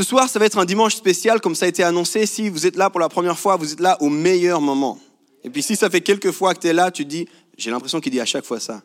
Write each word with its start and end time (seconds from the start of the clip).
Ce 0.00 0.06
soir, 0.06 0.30
ça 0.30 0.38
va 0.38 0.46
être 0.46 0.56
un 0.56 0.64
dimanche 0.64 0.94
spécial, 0.94 1.42
comme 1.42 1.54
ça 1.54 1.66
a 1.66 1.68
été 1.68 1.82
annoncé. 1.82 2.24
Si 2.24 2.48
vous 2.48 2.66
êtes 2.66 2.76
là 2.76 2.88
pour 2.88 3.00
la 3.00 3.10
première 3.10 3.38
fois, 3.38 3.56
vous 3.56 3.74
êtes 3.74 3.80
là 3.80 3.98
au 4.00 4.08
meilleur 4.08 4.58
moment. 4.58 4.98
Et 5.44 5.50
puis 5.50 5.62
si 5.62 5.76
ça 5.76 5.90
fait 5.90 6.00
quelques 6.00 6.30
fois 6.30 6.54
que 6.54 6.60
tu 6.60 6.68
es 6.68 6.72
là, 6.72 6.90
tu 6.90 7.04
te 7.04 7.10
dis, 7.10 7.28
j'ai 7.58 7.70
l'impression 7.70 8.00
qu'il 8.00 8.10
dit 8.10 8.18
à 8.18 8.24
chaque 8.24 8.46
fois 8.46 8.60
ça. 8.60 8.80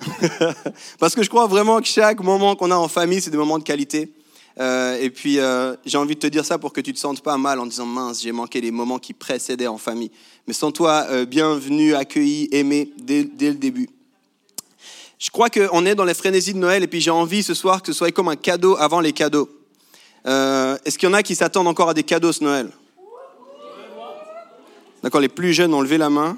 Parce 0.98 1.14
que 1.14 1.22
je 1.22 1.28
crois 1.28 1.46
vraiment 1.46 1.80
que 1.80 1.86
chaque 1.86 2.20
moment 2.24 2.56
qu'on 2.56 2.72
a 2.72 2.74
en 2.74 2.88
famille, 2.88 3.20
c'est 3.20 3.30
des 3.30 3.36
moments 3.36 3.60
de 3.60 3.62
qualité. 3.62 4.12
Euh, 4.58 4.98
et 5.00 5.10
puis 5.10 5.38
euh, 5.38 5.76
j'ai 5.86 5.96
envie 5.96 6.16
de 6.16 6.20
te 6.20 6.26
dire 6.26 6.44
ça 6.44 6.58
pour 6.58 6.72
que 6.72 6.80
tu 6.80 6.92
te 6.92 6.98
sentes 6.98 7.20
pas 7.20 7.36
mal 7.38 7.60
en 7.60 7.66
disant, 7.66 7.86
mince, 7.86 8.20
j'ai 8.20 8.32
manqué 8.32 8.60
les 8.60 8.72
moments 8.72 8.98
qui 8.98 9.14
précédaient 9.14 9.68
en 9.68 9.78
famille. 9.78 10.10
Mais 10.48 10.54
sans 10.54 10.72
toi, 10.72 11.06
euh, 11.10 11.24
bienvenue, 11.24 11.94
accueilli, 11.94 12.48
aimé 12.50 12.92
dès, 12.98 13.22
dès 13.22 13.50
le 13.50 13.58
début. 13.58 13.88
Je 15.20 15.30
crois 15.30 15.50
qu'on 15.50 15.86
est 15.86 15.94
dans 15.94 16.04
les 16.04 16.14
frénésies 16.14 16.52
de 16.52 16.58
Noël 16.58 16.82
et 16.82 16.88
puis 16.88 17.00
j'ai 17.00 17.12
envie 17.12 17.44
ce 17.44 17.54
soir 17.54 17.80
que 17.80 17.92
ce 17.92 17.96
soit 17.96 18.10
comme 18.10 18.26
un 18.26 18.34
cadeau 18.34 18.76
avant 18.76 18.98
les 18.98 19.12
cadeaux. 19.12 19.48
Euh, 20.26 20.76
Est-ce 20.84 20.98
qu'il 20.98 21.08
y 21.08 21.12
en 21.12 21.14
a 21.14 21.22
qui 21.22 21.34
s'attendent 21.34 21.68
encore 21.68 21.88
à 21.88 21.94
des 21.94 22.02
cadeaux 22.02 22.32
ce 22.32 22.44
Noël? 22.44 22.70
D'accord, 25.02 25.20
les 25.20 25.28
plus 25.28 25.52
jeunes 25.52 25.74
ont 25.74 25.80
levé 25.80 25.98
la 25.98 26.10
main. 26.10 26.36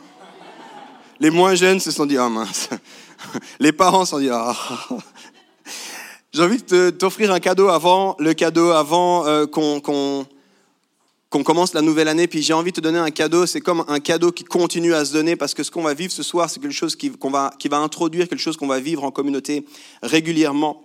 Les 1.21 1.31
moins 1.31 1.55
jeunes 1.55 1.81
se 1.81 1.91
sont 1.91 2.07
dit, 2.07 2.17
ah 2.17 2.29
mince. 2.29 2.69
Les 3.61 3.73
parents 3.73 4.05
se 4.05 4.13
sont 4.13 4.19
dit, 4.19 4.31
ah. 4.31 4.57
J'ai 6.33 6.43
envie 6.43 6.63
de 6.63 6.91
t'offrir 6.91 7.31
un 7.31 7.41
cadeau 7.41 7.69
avant 7.69 8.17
le 8.19 8.35
cadeau, 8.35 8.71
avant 8.71 9.25
euh, 9.27 9.47
qu'on 9.47 10.25
commence 11.31 11.75
la 11.75 11.83
nouvelle 11.83 12.09
année. 12.09 12.27
Puis 12.27 12.43
j'ai 12.43 12.55
envie 12.55 12.73
de 12.73 12.77
te 12.77 12.81
donner 12.81 12.99
un 12.99 13.11
cadeau. 13.11 13.47
C'est 13.47 13.61
comme 13.61 13.85
un 13.87 14.01
cadeau 14.01 14.33
qui 14.33 14.45
continue 14.45 14.95
à 14.95 15.05
se 15.05 15.13
donner 15.13 15.37
parce 15.37 15.55
que 15.55 15.63
ce 15.63 15.71
qu'on 15.71 15.83
va 15.83 15.95
vivre 15.95 16.13
ce 16.13 16.25
soir, 16.25 16.51
c'est 16.51 16.59
quelque 16.59 16.73
chose 16.73 16.97
qui, 16.97 17.13
va, 17.23 17.55
qui 17.59 17.69
va 17.69 17.79
introduire 17.79 18.29
quelque 18.29 18.41
chose 18.41 18.57
qu'on 18.57 18.67
va 18.67 18.81
vivre 18.81 19.05
en 19.05 19.13
communauté 19.13 19.65
régulièrement. 20.03 20.84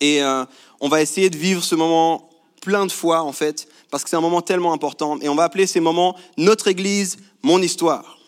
Et 0.00 0.22
euh, 0.22 0.44
on 0.80 0.88
va 0.88 1.02
essayer 1.02 1.30
de 1.30 1.36
vivre 1.36 1.62
ce 1.62 1.74
moment 1.74 2.30
plein 2.60 2.86
de 2.86 2.92
fois, 2.92 3.22
en 3.22 3.32
fait, 3.32 3.68
parce 3.90 4.02
que 4.02 4.10
c'est 4.10 4.16
un 4.16 4.20
moment 4.20 4.42
tellement 4.42 4.72
important. 4.72 5.18
Et 5.20 5.28
on 5.28 5.34
va 5.34 5.44
appeler 5.44 5.66
ces 5.66 5.80
moments 5.80 6.16
Notre 6.36 6.68
Église, 6.68 7.16
mon 7.42 7.60
histoire. 7.60 8.18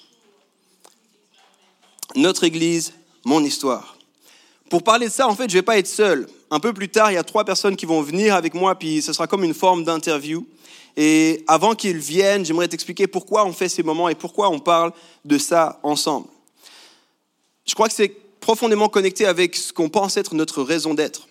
Notre 2.15 2.45
Église, 2.45 2.93
mon 3.25 3.43
histoire. 3.43 3.97
Pour 4.71 4.83
parler 4.83 5.07
de 5.07 5.13
ça, 5.13 5.29
en 5.29 5.35
fait, 5.35 5.49
je 5.49 5.57
ne 5.57 5.61
vais 5.61 5.65
pas 5.65 5.79
être 5.79 5.87
seul. 5.87 6.29
Un 6.51 6.61
peu 6.61 6.73
plus 6.73 6.89
tard, 6.89 7.11
il 7.11 7.15
y 7.15 7.19
a 7.19 7.25
trois 7.25 7.45
personnes 7.45 7.77
qui 7.77 7.87
vont 7.87 8.03
venir 8.03 8.35
avec 8.35 8.55
moi, 8.55 8.75
puis 8.75 9.03
ce 9.03 9.13
sera 9.13 9.27
comme 9.27 9.45
une 9.45 9.55
forme 9.55 9.85
d'interview. 9.85 10.47
Et 10.97 11.45
avant 11.47 11.75
qu'ils 11.75 11.99
viennent, 11.99 12.45
j'aimerais 12.45 12.69
t'expliquer 12.69 13.07
pourquoi 13.07 13.45
on 13.45 13.53
fait 13.53 13.69
ces 13.69 13.83
moments 13.83 14.09
et 14.09 14.15
pourquoi 14.15 14.49
on 14.49 14.59
parle 14.59 14.93
de 15.25 15.39
ça 15.39 15.79
ensemble. 15.83 16.29
Je 17.67 17.75
crois 17.75 17.89
que 17.89 17.95
c'est 17.95 18.15
profondément 18.41 18.89
connecté 18.89 19.27
avec 19.27 19.57
ce 19.57 19.73
qu'on 19.73 19.89
pense 19.89 20.17
être 20.17 20.35
notre 20.35 20.63
raison 20.63 20.95
d'être. 20.95 21.29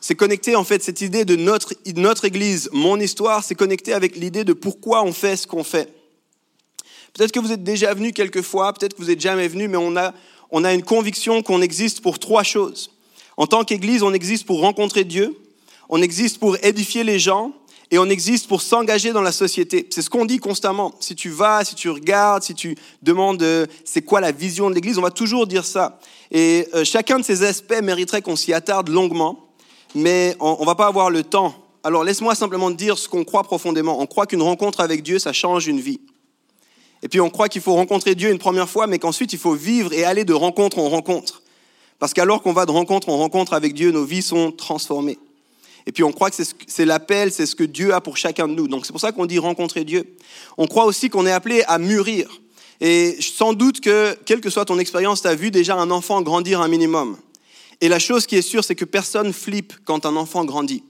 C'est 0.00 0.14
connecté 0.14 0.54
en 0.54 0.64
fait 0.64 0.82
cette 0.82 1.00
idée 1.00 1.24
de 1.24 1.34
notre, 1.36 2.24
Église, 2.24 2.70
mon 2.72 3.00
histoire, 3.00 3.42
c'est 3.42 3.54
connecté 3.54 3.92
avec 3.92 4.16
l'idée 4.16 4.44
de 4.44 4.52
pourquoi 4.52 5.02
on 5.02 5.12
fait 5.12 5.36
ce 5.36 5.46
qu'on 5.46 5.64
fait. 5.64 5.92
Peut-être 7.14 7.32
que 7.32 7.40
vous 7.40 7.50
êtes 7.50 7.64
déjà 7.64 7.94
venu 7.94 8.12
quelques 8.12 8.42
fois, 8.42 8.72
peut-être 8.72 8.94
que 8.94 9.02
vous 9.02 9.08
n'êtes 9.08 9.20
jamais 9.20 9.48
venu, 9.48 9.66
mais 9.66 9.76
on 9.76 9.96
a, 9.96 10.14
on 10.50 10.62
a 10.62 10.72
une 10.72 10.84
conviction 10.84 11.42
qu'on 11.42 11.62
existe 11.62 12.00
pour 12.00 12.20
trois 12.20 12.44
choses. 12.44 12.92
En 13.36 13.46
tant 13.46 13.64
qu'Église, 13.64 14.02
on 14.02 14.12
existe 14.12 14.46
pour 14.46 14.60
rencontrer 14.60 15.02
Dieu, 15.02 15.36
on 15.88 16.00
existe 16.00 16.38
pour 16.38 16.56
édifier 16.62 17.02
les 17.02 17.18
gens 17.18 17.52
et 17.90 17.98
on 17.98 18.06
existe 18.06 18.46
pour 18.46 18.62
s'engager 18.62 19.12
dans 19.12 19.22
la 19.22 19.32
société. 19.32 19.88
C'est 19.90 20.02
ce 20.02 20.10
qu'on 20.10 20.26
dit 20.26 20.38
constamment. 20.38 20.94
Si 21.00 21.16
tu 21.16 21.30
vas, 21.30 21.64
si 21.64 21.74
tu 21.74 21.88
regardes, 21.88 22.42
si 22.42 22.54
tu 22.54 22.76
demandes 23.02 23.42
euh, 23.42 23.66
c'est 23.84 24.02
quoi 24.02 24.20
la 24.20 24.30
vision 24.30 24.68
de 24.70 24.74
l'Église, 24.74 24.98
on 24.98 25.02
va 25.02 25.10
toujours 25.10 25.46
dire 25.46 25.64
ça. 25.64 25.98
Et 26.30 26.68
euh, 26.74 26.84
chacun 26.84 27.18
de 27.18 27.24
ces 27.24 27.42
aspects 27.42 27.80
mériterait 27.82 28.22
qu'on 28.22 28.36
s'y 28.36 28.52
attarde 28.52 28.90
longuement 28.90 29.47
mais 29.98 30.36
on 30.40 30.60
ne 30.60 30.66
va 30.66 30.74
pas 30.74 30.86
avoir 30.86 31.10
le 31.10 31.22
temps. 31.22 31.54
Alors 31.84 32.04
laisse-moi 32.04 32.34
simplement 32.34 32.70
te 32.70 32.76
dire 32.76 32.98
ce 32.98 33.08
qu'on 33.08 33.24
croit 33.24 33.42
profondément. 33.42 34.00
On 34.00 34.06
croit 34.06 34.26
qu'une 34.26 34.42
rencontre 34.42 34.80
avec 34.80 35.02
Dieu, 35.02 35.18
ça 35.18 35.32
change 35.32 35.66
une 35.66 35.80
vie. 35.80 36.00
Et 37.02 37.08
puis 37.08 37.20
on 37.20 37.30
croit 37.30 37.48
qu'il 37.48 37.62
faut 37.62 37.74
rencontrer 37.74 38.14
Dieu 38.14 38.30
une 38.30 38.38
première 38.38 38.68
fois, 38.68 38.86
mais 38.86 38.98
qu'ensuite 38.98 39.32
il 39.32 39.38
faut 39.38 39.54
vivre 39.54 39.92
et 39.92 40.04
aller 40.04 40.24
de 40.24 40.32
rencontre 40.34 40.78
en 40.78 40.88
rencontre. 40.88 41.42
Parce 41.98 42.14
qu'alors 42.14 42.42
qu'on 42.42 42.52
va 42.52 42.66
de 42.66 42.70
rencontre 42.70 43.08
en 43.08 43.16
rencontre 43.16 43.52
avec 43.52 43.74
Dieu, 43.74 43.90
nos 43.90 44.04
vies 44.04 44.22
sont 44.22 44.52
transformées. 44.52 45.18
Et 45.86 45.92
puis 45.92 46.04
on 46.04 46.12
croit 46.12 46.30
que 46.30 46.36
c'est 46.36 46.44
ce- 46.44 46.54
c'est 46.66 46.84
l'appel, 46.84 47.32
c'est 47.32 47.46
ce 47.46 47.56
que 47.56 47.64
Dieu 47.64 47.94
a 47.94 48.00
pour 48.00 48.16
chacun 48.16 48.46
de 48.46 48.54
nous. 48.54 48.68
Donc 48.68 48.86
c'est 48.86 48.92
pour 48.92 49.00
ça 49.00 49.12
qu'on 49.12 49.26
dit 49.26 49.38
rencontrer 49.38 49.84
Dieu. 49.84 50.16
On 50.58 50.66
croit 50.66 50.84
aussi 50.84 51.08
qu'on 51.10 51.26
est 51.26 51.32
appelé 51.32 51.62
à 51.66 51.78
mûrir. 51.78 52.28
Et 52.80 53.16
sans 53.20 53.52
doute 53.54 53.80
que, 53.80 54.16
quelle 54.24 54.40
que 54.40 54.50
soit 54.50 54.64
ton 54.64 54.78
expérience, 54.78 55.22
tu 55.22 55.28
as 55.28 55.34
vu 55.34 55.50
déjà 55.50 55.74
un 55.76 55.90
enfant 55.90 56.22
grandir 56.22 56.60
un 56.60 56.68
minimum. 56.68 57.16
Et 57.80 57.88
la 57.88 57.98
chose 57.98 58.26
qui 58.26 58.36
est 58.36 58.42
sûre, 58.42 58.64
c'est 58.64 58.74
que 58.74 58.84
personne 58.84 59.32
flippe 59.32 59.72
quand 59.84 60.06
un 60.06 60.16
enfant 60.16 60.44
grandit. 60.44 60.82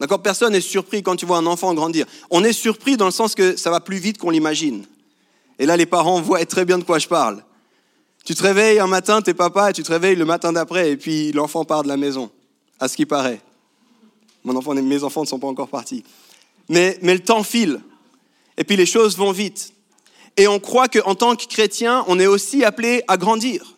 D'accord? 0.00 0.22
Personne 0.22 0.52
n'est 0.52 0.60
surpris 0.60 1.02
quand 1.02 1.16
tu 1.16 1.26
vois 1.26 1.38
un 1.38 1.46
enfant 1.46 1.74
grandir. 1.74 2.06
On 2.30 2.42
est 2.42 2.52
surpris 2.52 2.96
dans 2.96 3.04
le 3.04 3.10
sens 3.10 3.34
que 3.34 3.56
ça 3.56 3.70
va 3.70 3.80
plus 3.80 3.98
vite 3.98 4.18
qu'on 4.18 4.30
l'imagine. 4.30 4.86
Et 5.58 5.66
là, 5.66 5.76
les 5.76 5.86
parents 5.86 6.20
voient 6.22 6.44
très 6.46 6.64
bien 6.64 6.78
de 6.78 6.84
quoi 6.84 6.98
je 6.98 7.08
parle. 7.08 7.44
Tu 8.24 8.34
te 8.34 8.42
réveilles 8.42 8.78
un 8.78 8.86
matin, 8.86 9.22
t'es 9.22 9.34
papa, 9.34 9.70
et 9.70 9.72
tu 9.72 9.82
te 9.82 9.90
réveilles 9.90 10.16
le 10.16 10.24
matin 10.24 10.52
d'après, 10.52 10.90
et 10.90 10.96
puis 10.96 11.32
l'enfant 11.32 11.64
part 11.64 11.82
de 11.82 11.88
la 11.88 11.96
maison, 11.96 12.30
à 12.78 12.86
ce 12.86 12.96
qui 12.96 13.06
paraît. 13.06 13.40
Mon 14.44 14.56
enfant, 14.56 14.74
mes 14.74 15.04
enfants 15.04 15.22
ne 15.22 15.26
sont 15.26 15.38
pas 15.38 15.46
encore 15.46 15.68
partis. 15.68 16.04
Mais, 16.68 16.98
mais 17.02 17.14
le 17.14 17.20
temps 17.20 17.42
file, 17.42 17.80
et 18.56 18.64
puis 18.64 18.76
les 18.76 18.86
choses 18.86 19.16
vont 19.16 19.32
vite. 19.32 19.72
Et 20.36 20.46
on 20.48 20.60
croit 20.60 20.88
qu'en 20.88 21.14
tant 21.14 21.34
que 21.34 21.46
chrétien, 21.46 22.04
on 22.08 22.18
est 22.20 22.26
aussi 22.26 22.62
appelé 22.62 23.02
à 23.08 23.16
grandir. 23.16 23.76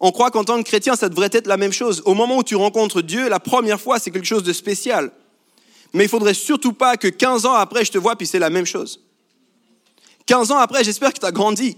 On 0.00 0.12
croit 0.12 0.30
qu'en 0.30 0.44
tant 0.44 0.56
que 0.56 0.66
chrétien, 0.66 0.96
ça 0.96 1.10
devrait 1.10 1.28
être 1.32 1.46
la 1.46 1.58
même 1.58 1.72
chose. 1.72 2.02
Au 2.06 2.14
moment 2.14 2.38
où 2.38 2.42
tu 2.42 2.56
rencontres 2.56 3.02
Dieu, 3.02 3.28
la 3.28 3.38
première 3.38 3.80
fois, 3.80 3.98
c'est 3.98 4.10
quelque 4.10 4.26
chose 4.26 4.42
de 4.42 4.52
spécial. 4.54 5.12
Mais 5.92 6.04
il 6.04 6.08
faudrait 6.08 6.34
surtout 6.34 6.72
pas 6.72 6.96
que 6.96 7.08
15 7.08 7.44
ans 7.44 7.54
après, 7.54 7.84
je 7.84 7.92
te 7.92 7.98
vois, 7.98 8.16
puis 8.16 8.26
c'est 8.26 8.38
la 8.38 8.48
même 8.48 8.64
chose. 8.64 9.00
15 10.26 10.52
ans 10.52 10.58
après, 10.58 10.84
j'espère 10.84 11.12
que 11.12 11.18
tu 11.18 11.26
as 11.26 11.32
grandi. 11.32 11.76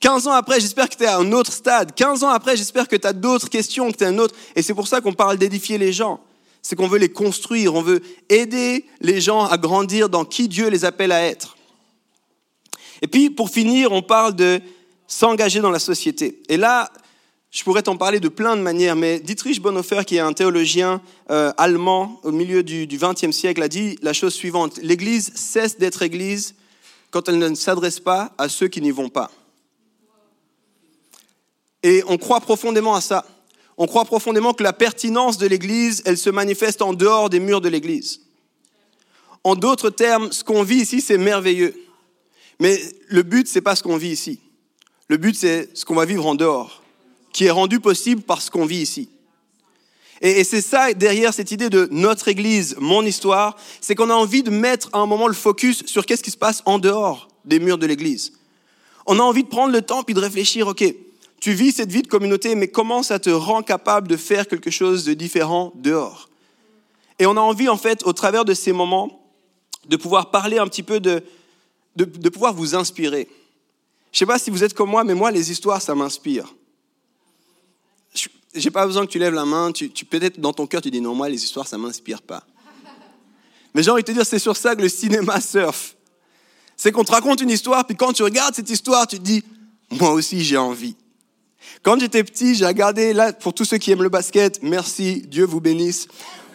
15 0.00 0.28
ans 0.28 0.32
après, 0.32 0.60
j'espère 0.60 0.88
que 0.88 0.96
tu 0.96 1.02
es 1.02 1.06
à 1.06 1.16
un 1.16 1.32
autre 1.32 1.52
stade. 1.52 1.94
15 1.94 2.22
ans 2.22 2.28
après, 2.28 2.56
j'espère 2.56 2.86
que 2.86 2.96
tu 2.96 3.06
as 3.06 3.12
d'autres 3.12 3.48
questions, 3.48 3.90
que 3.90 3.96
tu 3.96 4.04
es 4.04 4.06
un 4.06 4.18
autre. 4.18 4.34
Et 4.54 4.62
c'est 4.62 4.74
pour 4.74 4.86
ça 4.86 5.00
qu'on 5.00 5.14
parle 5.14 5.38
d'édifier 5.38 5.78
les 5.78 5.92
gens. 5.92 6.20
C'est 6.62 6.76
qu'on 6.76 6.88
veut 6.88 6.98
les 6.98 7.08
construire, 7.08 7.74
on 7.74 7.82
veut 7.82 8.02
aider 8.28 8.84
les 9.00 9.20
gens 9.20 9.46
à 9.46 9.56
grandir 9.56 10.08
dans 10.08 10.24
qui 10.24 10.48
Dieu 10.48 10.68
les 10.68 10.84
appelle 10.84 11.12
à 11.12 11.22
être. 11.22 11.56
Et 13.02 13.06
puis, 13.08 13.30
pour 13.30 13.50
finir, 13.50 13.92
on 13.92 14.02
parle 14.02 14.36
de 14.36 14.60
s'engager 15.06 15.60
dans 15.60 15.70
la 15.70 15.78
société. 15.78 16.42
Et 16.48 16.56
là, 16.56 16.90
je 17.56 17.64
pourrais 17.64 17.82
t'en 17.82 17.96
parler 17.96 18.20
de 18.20 18.28
plein 18.28 18.54
de 18.54 18.60
manières, 18.60 18.96
mais 18.96 19.18
Dietrich 19.18 19.62
Bonhoeffer, 19.62 20.02
qui 20.06 20.16
est 20.16 20.20
un 20.20 20.34
théologien 20.34 21.00
euh, 21.30 21.54
allemand 21.56 22.20
au 22.22 22.30
milieu 22.30 22.62
du 22.62 22.86
XXe 22.86 23.30
siècle, 23.30 23.62
a 23.62 23.68
dit 23.68 23.98
la 24.02 24.12
chose 24.12 24.34
suivante 24.34 24.78
l'Église 24.82 25.32
cesse 25.34 25.78
d'être 25.78 26.02
Église 26.02 26.54
quand 27.10 27.30
elle 27.30 27.38
ne 27.38 27.54
s'adresse 27.54 27.98
pas 27.98 28.34
à 28.36 28.50
ceux 28.50 28.68
qui 28.68 28.82
n'y 28.82 28.90
vont 28.90 29.08
pas. 29.08 29.30
Et 31.82 32.02
on 32.08 32.18
croit 32.18 32.42
profondément 32.42 32.94
à 32.94 33.00
ça. 33.00 33.24
On 33.78 33.86
croit 33.86 34.04
profondément 34.04 34.52
que 34.52 34.62
la 34.62 34.74
pertinence 34.74 35.38
de 35.38 35.46
l'Église, 35.46 36.02
elle 36.04 36.18
se 36.18 36.28
manifeste 36.28 36.82
en 36.82 36.92
dehors 36.92 37.30
des 37.30 37.40
murs 37.40 37.62
de 37.62 37.70
l'Église. 37.70 38.20
En 39.44 39.54
d'autres 39.54 39.88
termes, 39.88 40.30
ce 40.30 40.44
qu'on 40.44 40.62
vit 40.62 40.82
ici, 40.82 41.00
c'est 41.00 41.16
merveilleux. 41.16 41.74
Mais 42.60 42.78
le 43.08 43.22
but, 43.22 43.48
c'est 43.48 43.62
pas 43.62 43.76
ce 43.76 43.82
qu'on 43.82 43.96
vit 43.96 44.10
ici. 44.10 44.40
Le 45.08 45.16
but, 45.16 45.34
c'est 45.34 45.70
ce 45.72 45.86
qu'on 45.86 45.94
va 45.94 46.04
vivre 46.04 46.26
en 46.26 46.34
dehors, 46.34 46.82
qui 47.36 47.44
est 47.44 47.50
rendu 47.50 47.80
possible 47.80 48.22
par 48.22 48.40
ce 48.40 48.50
qu'on 48.50 48.64
vit 48.64 48.80
ici. 48.80 49.10
Et, 50.22 50.40
et 50.40 50.44
c'est 50.44 50.62
ça 50.62 50.94
derrière 50.94 51.34
cette 51.34 51.50
idée 51.50 51.68
de 51.68 51.86
notre 51.90 52.28
Église, 52.28 52.76
mon 52.78 53.02
histoire, 53.04 53.56
c'est 53.82 53.94
qu'on 53.94 54.08
a 54.08 54.14
envie 54.14 54.42
de 54.42 54.48
mettre 54.48 54.88
à 54.94 55.00
un 55.00 55.06
moment 55.06 55.26
le 55.26 55.34
focus 55.34 55.84
sur 55.84 56.06
qu'est-ce 56.06 56.22
qui 56.22 56.30
se 56.30 56.38
passe 56.38 56.62
en 56.64 56.78
dehors 56.78 57.28
des 57.44 57.58
murs 57.58 57.76
de 57.76 57.84
l'Église. 57.84 58.32
On 59.04 59.18
a 59.18 59.22
envie 59.22 59.42
de 59.42 59.48
prendre 59.48 59.70
le 59.70 59.82
temps 59.82 60.02
puis 60.02 60.14
de 60.14 60.20
réfléchir, 60.20 60.66
ok, 60.66 60.82
tu 61.38 61.52
vis 61.52 61.72
cette 61.72 61.92
vie 61.92 62.00
de 62.00 62.08
communauté, 62.08 62.54
mais 62.54 62.68
comment 62.68 63.02
ça 63.02 63.18
te 63.18 63.28
rend 63.28 63.60
capable 63.60 64.08
de 64.08 64.16
faire 64.16 64.48
quelque 64.48 64.70
chose 64.70 65.04
de 65.04 65.12
différent 65.12 65.74
dehors? 65.74 66.30
Et 67.18 67.26
on 67.26 67.36
a 67.36 67.40
envie, 67.40 67.68
en 67.68 67.76
fait, 67.76 68.02
au 68.06 68.14
travers 68.14 68.46
de 68.46 68.54
ces 68.54 68.72
moments, 68.72 69.30
de 69.86 69.98
pouvoir 69.98 70.30
parler 70.30 70.56
un 70.56 70.68
petit 70.68 70.82
peu 70.82 71.00
de, 71.00 71.22
de, 71.96 72.06
de 72.06 72.28
pouvoir 72.30 72.54
vous 72.54 72.74
inspirer. 72.74 73.28
Je 74.10 74.16
ne 74.16 74.18
sais 74.20 74.26
pas 74.26 74.38
si 74.38 74.48
vous 74.48 74.64
êtes 74.64 74.72
comme 74.72 74.88
moi, 74.88 75.04
mais 75.04 75.14
moi, 75.14 75.30
les 75.30 75.50
histoires, 75.50 75.82
ça 75.82 75.94
m'inspire. 75.94 76.54
J'ai 78.56 78.70
pas 78.70 78.86
besoin 78.86 79.06
que 79.06 79.10
tu 79.10 79.18
lèves 79.18 79.34
la 79.34 79.44
main. 79.44 79.70
Tu, 79.72 79.90
tu 79.90 80.04
peut-être 80.04 80.40
dans 80.40 80.52
ton 80.52 80.66
cœur, 80.66 80.80
tu 80.80 80.90
dis 80.90 81.00
non, 81.00 81.14
moi, 81.14 81.28
les 81.28 81.42
histoires, 81.44 81.66
ça 81.66 81.78
m'inspire 81.78 82.22
pas. 82.22 82.44
Mais 83.74 83.82
j'ai 83.82 83.90
envie 83.90 84.02
de 84.02 84.06
te 84.06 84.12
dire, 84.12 84.24
c'est 84.24 84.38
sur 84.38 84.56
ça 84.56 84.74
que 84.74 84.82
le 84.82 84.88
cinéma 84.88 85.40
surfe. 85.42 85.96
C'est 86.76 86.92
qu'on 86.92 87.04
te 87.04 87.12
raconte 87.12 87.40
une 87.40 87.50
histoire, 87.50 87.86
puis 87.86 87.96
quand 87.96 88.12
tu 88.12 88.22
regardes 88.22 88.54
cette 88.54 88.70
histoire, 88.70 89.06
tu 89.06 89.18
te 89.18 89.22
dis, 89.22 89.44
moi 89.90 90.12
aussi, 90.12 90.42
j'ai 90.42 90.56
envie. 90.56 90.96
Quand 91.82 91.98
j'étais 92.00 92.24
petit, 92.24 92.54
j'ai 92.54 92.66
regardé, 92.66 93.12
là, 93.12 93.32
pour 93.32 93.54
tous 93.54 93.64
ceux 93.64 93.78
qui 93.78 93.90
aiment 93.90 94.02
le 94.02 94.08
basket, 94.08 94.60
merci, 94.62 95.22
Dieu 95.28 95.44
vous 95.44 95.60
bénisse. 95.60 96.08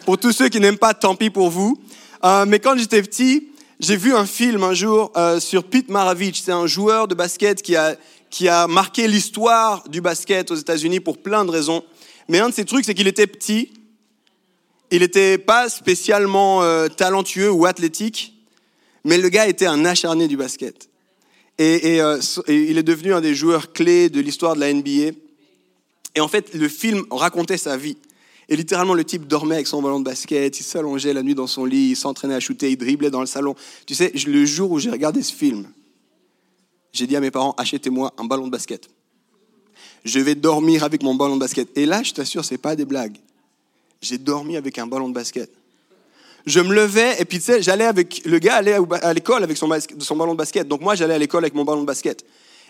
Pour 0.04 0.18
tous 0.18 0.32
ceux 0.32 0.48
qui 0.48 0.60
n'aiment 0.60 0.78
pas, 0.78 0.94
tant 0.94 1.14
pis 1.14 1.30
pour 1.30 1.48
vous. 1.48 1.78
Euh, 2.24 2.44
mais 2.46 2.58
quand 2.58 2.76
j'étais 2.76 3.02
petit, 3.02 3.48
j'ai 3.78 3.96
vu 3.96 4.14
un 4.14 4.26
film 4.26 4.62
un 4.62 4.74
jour 4.74 5.12
euh, 5.16 5.40
sur 5.40 5.64
Pete 5.64 5.88
Maravich. 5.90 6.42
C'est 6.42 6.52
un 6.52 6.66
joueur 6.66 7.08
de 7.08 7.14
basket 7.14 7.62
qui 7.62 7.76
a, 7.76 7.96
qui 8.30 8.48
a 8.48 8.66
marqué 8.66 9.08
l'histoire 9.08 9.88
du 9.88 10.00
basket 10.00 10.50
aux 10.50 10.56
États-Unis 10.56 11.00
pour 11.00 11.18
plein 11.18 11.44
de 11.44 11.50
raisons. 11.50 11.84
Mais 12.28 12.38
un 12.38 12.48
de 12.48 12.54
ces 12.54 12.64
trucs, 12.64 12.84
c'est 12.84 12.94
qu'il 12.94 13.08
était 13.08 13.26
petit. 13.26 13.72
Il 14.90 15.00
n'était 15.00 15.38
pas 15.38 15.68
spécialement 15.68 16.62
euh, 16.62 16.88
talentueux 16.88 17.50
ou 17.50 17.66
athlétique, 17.66 18.34
mais 19.04 19.18
le 19.18 19.28
gars 19.28 19.46
était 19.46 19.66
un 19.66 19.84
acharné 19.84 20.28
du 20.28 20.36
basket. 20.36 20.88
Et, 21.58 21.96
et, 21.96 21.98
et, 21.98 22.70
il 22.70 22.78
est 22.78 22.82
devenu 22.82 23.14
un 23.14 23.20
des 23.20 23.34
joueurs 23.34 23.72
clés 23.72 24.10
de 24.10 24.20
l'histoire 24.20 24.54
de 24.54 24.60
la 24.60 24.72
NBA. 24.72 25.16
Et 26.14 26.20
en 26.20 26.28
fait, 26.28 26.54
le 26.54 26.68
film 26.68 27.04
racontait 27.10 27.56
sa 27.56 27.76
vie. 27.76 27.96
Et 28.48 28.56
littéralement, 28.56 28.94
le 28.94 29.04
type 29.04 29.26
dormait 29.26 29.54
avec 29.56 29.66
son 29.66 29.80
ballon 29.80 30.00
de 30.00 30.04
basket, 30.04 30.60
il 30.60 30.62
s'allongeait 30.62 31.14
la 31.14 31.22
nuit 31.22 31.34
dans 31.34 31.46
son 31.46 31.64
lit, 31.64 31.90
il 31.90 31.96
s'entraînait 31.96 32.34
à 32.34 32.40
shooter, 32.40 32.70
il 32.70 32.76
driblait 32.76 33.10
dans 33.10 33.20
le 33.20 33.26
salon. 33.26 33.54
Tu 33.86 33.94
sais, 33.94 34.12
le 34.26 34.44
jour 34.44 34.70
où 34.70 34.78
j'ai 34.78 34.90
regardé 34.90 35.22
ce 35.22 35.32
film, 35.32 35.68
j'ai 36.92 37.06
dit 37.06 37.16
à 37.16 37.20
mes 37.20 37.30
parents, 37.30 37.54
achetez-moi 37.56 38.12
un 38.18 38.24
ballon 38.24 38.46
de 38.46 38.50
basket. 38.50 38.90
Je 40.04 40.18
vais 40.20 40.34
dormir 40.34 40.84
avec 40.84 41.02
mon 41.02 41.14
ballon 41.14 41.36
de 41.36 41.40
basket. 41.40 41.68
Et 41.76 41.86
là, 41.86 42.02
je 42.02 42.12
t'assure, 42.12 42.44
c'est 42.44 42.58
pas 42.58 42.74
des 42.76 42.84
blagues. 42.84 43.16
J'ai 44.00 44.18
dormi 44.18 44.56
avec 44.56 44.78
un 44.78 44.86
ballon 44.86 45.08
de 45.08 45.14
basket. 45.14 45.50
Je 46.44 46.58
me 46.58 46.74
levais 46.74 47.20
et 47.20 47.24
puis 47.24 47.38
tu 47.38 47.44
sais, 47.44 47.62
j'allais 47.62 47.84
avec 47.84 48.22
le 48.24 48.40
gars 48.40 48.56
allait 48.56 48.76
à 49.02 49.12
l'école 49.12 49.44
avec 49.44 49.56
son, 49.56 49.68
ballon 49.68 50.32
de 50.32 50.38
basket. 50.38 50.66
Donc 50.66 50.80
moi, 50.80 50.96
j'allais 50.96 51.14
à 51.14 51.18
l'école 51.18 51.44
avec 51.44 51.54
mon 51.54 51.64
ballon 51.64 51.82
de 51.82 51.86
basket. 51.86 52.24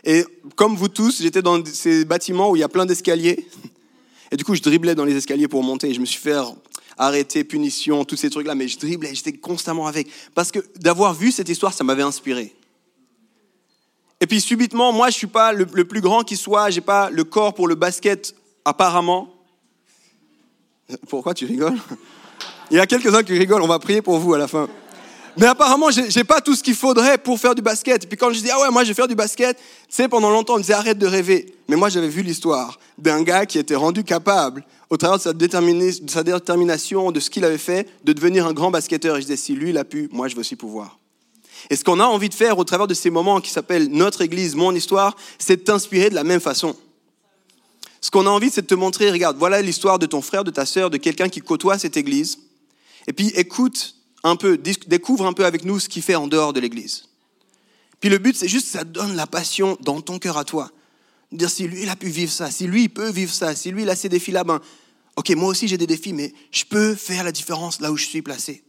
Et 0.04 0.24
comme 0.56 0.76
vous 0.76 0.88
tous, 0.88 1.22
j'étais 1.22 1.40
dans 1.40 1.64
ces 1.64 2.04
bâtiments 2.04 2.50
où 2.50 2.56
il 2.56 2.58
y 2.58 2.64
a 2.64 2.68
plein 2.68 2.84
d'escaliers. 2.84 3.46
Et 4.30 4.36
du 4.36 4.44
coup, 4.44 4.54
je 4.54 4.60
driblais 4.60 4.94
dans 4.94 5.06
les 5.06 5.16
escaliers 5.16 5.48
pour 5.48 5.62
monter. 5.62 5.94
Je 5.94 6.00
me 6.00 6.04
suis 6.04 6.20
fait 6.20 6.36
arrêter, 6.98 7.44
punition, 7.44 8.04
tous 8.04 8.16
ces 8.16 8.28
trucs-là. 8.28 8.54
Mais 8.54 8.68
je 8.68 8.78
driblais, 8.78 9.14
j'étais 9.14 9.32
constamment 9.32 9.86
avec. 9.86 10.08
Parce 10.34 10.50
que 10.50 10.58
d'avoir 10.78 11.14
vu 11.14 11.32
cette 11.32 11.48
histoire, 11.48 11.72
ça 11.72 11.82
m'avait 11.82 12.02
inspiré. 12.02 12.52
Et 14.22 14.26
puis 14.28 14.40
subitement, 14.40 14.92
moi, 14.92 15.10
je 15.10 15.16
suis 15.16 15.26
pas 15.26 15.52
le, 15.52 15.66
plus 15.66 16.00
grand 16.00 16.22
qui 16.22 16.36
soit. 16.36 16.70
J'ai 16.70 16.80
pas 16.80 17.10
le 17.10 17.24
corps 17.24 17.54
pour 17.54 17.66
le 17.66 17.74
basket, 17.74 18.36
apparemment. 18.64 19.34
Pourquoi 21.08 21.34
tu 21.34 21.44
rigoles? 21.44 21.76
Il 22.70 22.76
y 22.76 22.80
a 22.80 22.86
quelques-uns 22.86 23.24
qui 23.24 23.36
rigolent. 23.36 23.64
On 23.64 23.66
va 23.66 23.80
prier 23.80 24.00
pour 24.00 24.20
vous 24.20 24.32
à 24.32 24.38
la 24.38 24.46
fin. 24.46 24.68
Mais 25.36 25.46
apparemment, 25.46 25.90
j'ai 25.90 26.22
pas 26.22 26.40
tout 26.40 26.54
ce 26.54 26.62
qu'il 26.62 26.76
faudrait 26.76 27.18
pour 27.18 27.40
faire 27.40 27.56
du 27.56 27.62
basket. 27.62 28.04
Et 28.04 28.06
puis 28.06 28.16
quand 28.16 28.32
je 28.32 28.40
dis, 28.40 28.50
ah 28.50 28.60
ouais, 28.60 28.70
moi 28.70 28.84
je 28.84 28.88
vais 28.90 28.94
faire 28.94 29.08
du 29.08 29.16
basket, 29.16 29.56
tu 29.56 29.64
sais, 29.88 30.06
pendant 30.06 30.30
longtemps, 30.30 30.54
on 30.54 30.58
me 30.58 30.62
disait, 30.62 30.74
arrête 30.74 30.98
de 30.98 31.06
rêver. 31.06 31.56
Mais 31.66 31.74
moi, 31.74 31.88
j'avais 31.88 32.08
vu 32.08 32.22
l'histoire 32.22 32.78
d'un 32.98 33.22
gars 33.24 33.44
qui 33.44 33.58
était 33.58 33.74
rendu 33.74 34.04
capable, 34.04 34.62
au 34.88 34.96
travers 34.96 35.18
de 35.18 35.22
sa, 35.22 35.32
de 35.32 36.10
sa 36.10 36.22
détermination, 36.22 37.10
de 37.10 37.18
ce 37.18 37.28
qu'il 37.28 37.44
avait 37.44 37.58
fait, 37.58 37.88
de 38.04 38.12
devenir 38.12 38.46
un 38.46 38.52
grand 38.52 38.70
basketteur. 38.70 39.16
Et 39.16 39.20
je 39.20 39.26
disais, 39.26 39.36
si 39.36 39.54
lui, 39.54 39.70
il 39.70 39.78
a 39.78 39.84
pu, 39.84 40.08
moi, 40.12 40.28
je 40.28 40.34
veux 40.36 40.40
aussi 40.40 40.54
pouvoir. 40.54 41.00
Et 41.70 41.76
ce 41.76 41.84
qu'on 41.84 42.00
a 42.00 42.04
envie 42.04 42.28
de 42.28 42.34
faire 42.34 42.58
au 42.58 42.64
travers 42.64 42.86
de 42.86 42.94
ces 42.94 43.10
moments 43.10 43.40
qui 43.40 43.50
s'appellent 43.50 43.88
notre 43.88 44.22
Église, 44.22 44.54
mon 44.54 44.74
histoire, 44.74 45.16
c'est 45.38 45.56
de 45.56 45.62
t'inspirer 45.62 46.10
de 46.10 46.14
la 46.14 46.24
même 46.24 46.40
façon. 46.40 46.76
Ce 48.00 48.10
qu'on 48.10 48.26
a 48.26 48.30
envie, 48.30 48.50
c'est 48.50 48.62
de 48.62 48.66
te 48.66 48.74
montrer, 48.74 49.10
regarde, 49.10 49.36
voilà 49.38 49.62
l'histoire 49.62 49.98
de 49.98 50.06
ton 50.06 50.22
frère, 50.22 50.42
de 50.42 50.50
ta 50.50 50.66
sœur, 50.66 50.90
de 50.90 50.96
quelqu'un 50.96 51.28
qui 51.28 51.40
côtoie 51.40 51.78
cette 51.78 51.96
Église. 51.96 52.38
Et 53.06 53.12
puis 53.12 53.28
écoute 53.36 53.94
un 54.24 54.36
peu, 54.36 54.58
découvre 54.58 55.26
un 55.26 55.32
peu 55.32 55.44
avec 55.44 55.64
nous 55.64 55.78
ce 55.78 55.88
qu'il 55.88 56.02
fait 56.02 56.14
en 56.14 56.26
dehors 56.26 56.52
de 56.52 56.60
l'Église. 56.60 57.04
Puis 58.00 58.10
le 58.10 58.18
but, 58.18 58.36
c'est 58.36 58.48
juste 58.48 58.66
que 58.66 58.78
ça 58.78 58.84
donne 58.84 59.14
la 59.14 59.26
passion 59.26 59.76
dans 59.80 60.00
ton 60.00 60.18
cœur 60.18 60.36
à 60.36 60.44
toi. 60.44 60.70
Dire 61.30 61.48
si 61.48 61.66
lui, 61.66 61.82
il 61.82 61.88
a 61.88 61.96
pu 61.96 62.08
vivre 62.08 62.32
ça, 62.32 62.50
si 62.50 62.66
lui, 62.66 62.84
il 62.84 62.88
peut 62.88 63.10
vivre 63.10 63.32
ça, 63.32 63.54
si 63.54 63.70
lui, 63.70 63.82
il 63.82 63.90
a 63.90 63.96
ces 63.96 64.08
défis-là, 64.08 64.44
ben, 64.44 64.60
ok, 65.16 65.30
moi 65.30 65.48
aussi 65.48 65.68
j'ai 65.68 65.78
des 65.78 65.86
défis, 65.86 66.12
mais 66.12 66.34
je 66.50 66.64
peux 66.64 66.94
faire 66.94 67.24
la 67.24 67.32
différence 67.32 67.80
là 67.80 67.92
où 67.92 67.96
je 67.96 68.04
suis 68.04 68.22
placé. 68.22 68.64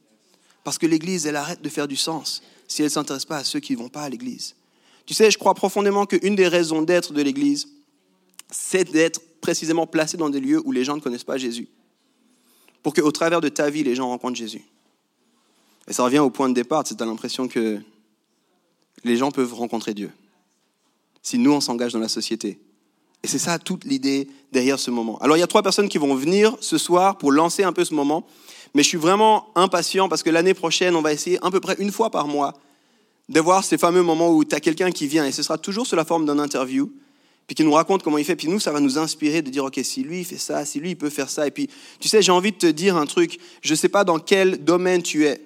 Parce 0.63 0.77
que 0.77 0.85
l'Église, 0.85 1.25
elle 1.25 1.35
arrête 1.35 1.61
de 1.61 1.69
faire 1.69 1.87
du 1.87 1.95
sens 1.97 2.41
si 2.67 2.81
elle 2.81 2.87
ne 2.87 2.91
s'intéresse 2.91 3.25
pas 3.25 3.37
à 3.37 3.43
ceux 3.43 3.59
qui 3.59 3.73
ne 3.73 3.79
vont 3.79 3.89
pas 3.89 4.03
à 4.03 4.09
l'Église. 4.09 4.55
Tu 5.05 5.13
sais, 5.13 5.29
je 5.31 5.37
crois 5.37 5.53
profondément 5.53 6.05
qu'une 6.05 6.35
des 6.35 6.47
raisons 6.47 6.81
d'être 6.81 7.13
de 7.13 7.21
l'Église, 7.21 7.67
c'est 8.49 8.89
d'être 8.91 9.21
précisément 9.41 9.87
placé 9.87 10.17
dans 10.17 10.29
des 10.29 10.39
lieux 10.39 10.61
où 10.65 10.71
les 10.71 10.83
gens 10.83 10.95
ne 10.95 11.01
connaissent 11.01 11.23
pas 11.23 11.37
Jésus. 11.37 11.67
Pour 12.81 12.93
qu'au 12.93 13.11
travers 13.11 13.41
de 13.41 13.49
ta 13.49 13.69
vie, 13.69 13.83
les 13.83 13.95
gens 13.95 14.07
rencontrent 14.09 14.37
Jésus. 14.37 14.63
Et 15.87 15.93
ça 15.93 16.03
revient 16.03 16.19
au 16.19 16.29
point 16.29 16.49
de 16.49 16.53
départ, 16.53 16.83
c'est 16.85 17.01
à 17.01 17.05
l'impression 17.05 17.47
que 17.47 17.79
les 19.03 19.17
gens 19.17 19.31
peuvent 19.31 19.53
rencontrer 19.53 19.93
Dieu. 19.93 20.11
Si 21.21 21.37
nous, 21.37 21.51
on 21.51 21.61
s'engage 21.61 21.93
dans 21.93 21.99
la 21.99 22.07
société. 22.07 22.59
Et 23.23 23.27
c'est 23.27 23.39
ça 23.39 23.57
toute 23.57 23.85
l'idée 23.85 24.27
derrière 24.51 24.77
ce 24.77 24.91
moment. 24.91 25.17
Alors 25.19 25.37
il 25.37 25.39
y 25.39 25.43
a 25.43 25.47
trois 25.47 25.63
personnes 25.63 25.87
qui 25.87 25.97
vont 25.97 26.13
venir 26.13 26.57
ce 26.59 26.77
soir 26.77 27.17
pour 27.17 27.31
lancer 27.31 27.63
un 27.63 27.71
peu 27.71 27.85
ce 27.85 27.93
moment. 27.93 28.27
Mais 28.73 28.83
je 28.83 28.87
suis 28.87 28.97
vraiment 28.97 29.51
impatient 29.55 30.09
parce 30.09 30.23
que 30.23 30.29
l'année 30.29 30.53
prochaine, 30.53 30.95
on 30.95 31.01
va 31.01 31.13
essayer 31.13 31.37
à 31.43 31.51
peu 31.51 31.59
près 31.59 31.75
une 31.79 31.91
fois 31.91 32.09
par 32.09 32.27
mois 32.27 32.53
de 33.29 33.39
voir 33.39 33.63
ces 33.63 33.77
fameux 33.77 34.03
moments 34.03 34.31
où 34.31 34.43
tu 34.43 34.55
as 34.55 34.59
quelqu'un 34.59 34.91
qui 34.91 35.07
vient, 35.07 35.25
et 35.25 35.31
ce 35.31 35.43
sera 35.43 35.57
toujours 35.57 35.87
sous 35.87 35.95
la 35.95 36.05
forme 36.05 36.25
d'un 36.25 36.39
interview, 36.39 36.91
puis 37.47 37.55
qui 37.55 37.63
nous 37.63 37.71
raconte 37.71 38.03
comment 38.03 38.17
il 38.17 38.25
fait. 38.25 38.35
Puis 38.35 38.47
nous, 38.47 38.59
ça 38.59 38.71
va 38.71 38.79
nous 38.79 38.97
inspirer 38.97 39.41
de 39.41 39.49
dire, 39.49 39.63
OK, 39.63 39.79
si 39.83 40.03
lui, 40.03 40.21
il 40.21 40.25
fait 40.25 40.37
ça, 40.37 40.65
si 40.65 40.79
lui, 40.79 40.91
il 40.91 40.95
peut 40.95 41.09
faire 41.09 41.29
ça. 41.29 41.47
Et 41.47 41.51
puis, 41.51 41.69
tu 41.99 42.07
sais, 42.07 42.21
j'ai 42.21 42.31
envie 42.31 42.51
de 42.51 42.57
te 42.57 42.67
dire 42.67 42.97
un 42.97 43.05
truc. 43.05 43.39
Je 43.61 43.71
ne 43.71 43.75
sais 43.75 43.89
pas 43.89 44.03
dans 44.03 44.19
quel 44.19 44.63
domaine 44.63 45.01
tu 45.01 45.25
es 45.25 45.41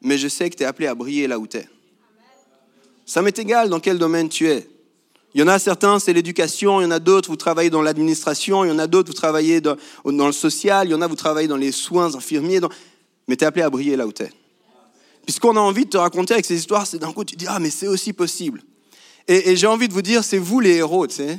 mais 0.00 0.18
je 0.18 0.28
sais 0.28 0.48
que 0.50 0.56
tu 0.56 0.62
es 0.62 0.66
appelé 0.66 0.86
à 0.86 0.94
briller 0.94 1.26
là 1.26 1.38
où 1.38 1.46
tu 1.46 1.58
es. 1.58 1.68
Ça 3.04 3.22
m'est 3.22 3.38
égal 3.38 3.68
dans 3.68 3.80
quel 3.80 3.98
domaine 3.98 4.28
tu 4.28 4.48
es. 4.48 4.68
Il 5.34 5.40
y 5.40 5.44
en 5.44 5.48
a 5.48 5.58
certains, 5.58 5.98
c'est 5.98 6.12
l'éducation, 6.12 6.80
il 6.80 6.84
y 6.84 6.86
en 6.86 6.90
a 6.90 6.98
d'autres, 6.98 7.28
vous 7.28 7.36
travaillez 7.36 7.70
dans 7.70 7.82
l'administration, 7.82 8.64
il 8.64 8.68
y 8.68 8.70
en 8.70 8.78
a 8.78 8.86
d'autres, 8.86 9.08
vous 9.08 9.16
travaillez 9.16 9.60
dans, 9.60 9.76
le 10.04 10.32
social, 10.32 10.88
il 10.88 10.92
y 10.92 10.94
en 10.94 11.02
a, 11.02 11.06
vous 11.06 11.16
travaillez 11.16 11.48
dans 11.48 11.56
les 11.56 11.72
soins 11.72 12.14
infirmiers, 12.14 12.60
mais 13.26 13.36
tu 13.36 13.44
es 13.44 13.46
appelé 13.46 13.62
à 13.62 13.70
briller 13.70 13.96
là 13.96 14.06
où 14.06 14.12
tu 14.12 14.22
es. 14.22 14.32
Puis 15.26 15.34
ce 15.34 15.40
qu'on 15.40 15.56
a 15.56 15.60
envie 15.60 15.84
de 15.84 15.90
te 15.90 15.98
raconter 15.98 16.32
avec 16.32 16.46
ces 16.46 16.56
histoires, 16.56 16.86
c'est 16.86 16.98
d'un 16.98 17.12
coup, 17.12 17.24
tu 17.24 17.36
dis, 17.36 17.44
ah, 17.46 17.58
mais 17.58 17.68
c'est 17.68 17.88
aussi 17.88 18.14
possible. 18.14 18.62
Et, 19.26 19.56
j'ai 19.56 19.66
envie 19.66 19.86
de 19.86 19.92
vous 19.92 20.00
dire, 20.00 20.24
c'est 20.24 20.38
vous 20.38 20.60
les 20.60 20.76
héros, 20.76 21.06
tu 21.06 21.16
sais. 21.16 21.38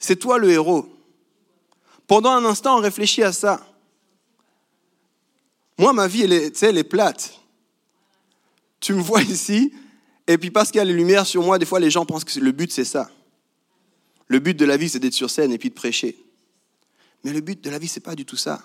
C'est 0.00 0.16
toi 0.16 0.38
le 0.38 0.50
héros. 0.50 0.86
Pendant 2.08 2.32
un 2.32 2.44
instant, 2.44 2.78
on 2.78 2.80
réfléchit 2.80 3.22
à 3.22 3.32
ça. 3.32 3.64
Moi, 5.78 5.92
ma 5.92 6.08
vie, 6.08 6.22
elle 6.22 6.32
est, 6.32 6.62
elle 6.64 6.78
est 6.78 6.84
plate. 6.84 7.38
Tu 8.80 8.92
me 8.92 9.00
vois 9.00 9.22
ici, 9.22 9.72
et 10.26 10.38
puis 10.38 10.50
parce 10.50 10.70
qu'il 10.70 10.78
y 10.78 10.82
a 10.82 10.84
les 10.84 10.92
lumières 10.92 11.26
sur 11.26 11.42
moi, 11.42 11.58
des 11.58 11.66
fois 11.66 11.80
les 11.80 11.90
gens 11.90 12.04
pensent 12.04 12.24
que 12.24 12.38
le 12.38 12.52
but, 12.52 12.72
c'est 12.72 12.84
ça. 12.84 13.10
Le 14.28 14.38
but 14.38 14.54
de 14.56 14.64
la 14.64 14.76
vie, 14.76 14.88
c'est 14.88 14.98
d'être 14.98 15.14
sur 15.14 15.30
scène 15.30 15.52
et 15.52 15.58
puis 15.58 15.68
de 15.68 15.74
prêcher. 15.74 16.16
Mais 17.22 17.32
le 17.32 17.40
but 17.40 17.62
de 17.62 17.70
la 17.70 17.78
vie, 17.78 17.88
c'est 17.88 18.00
pas 18.00 18.14
du 18.14 18.24
tout 18.24 18.36
ça. 18.36 18.64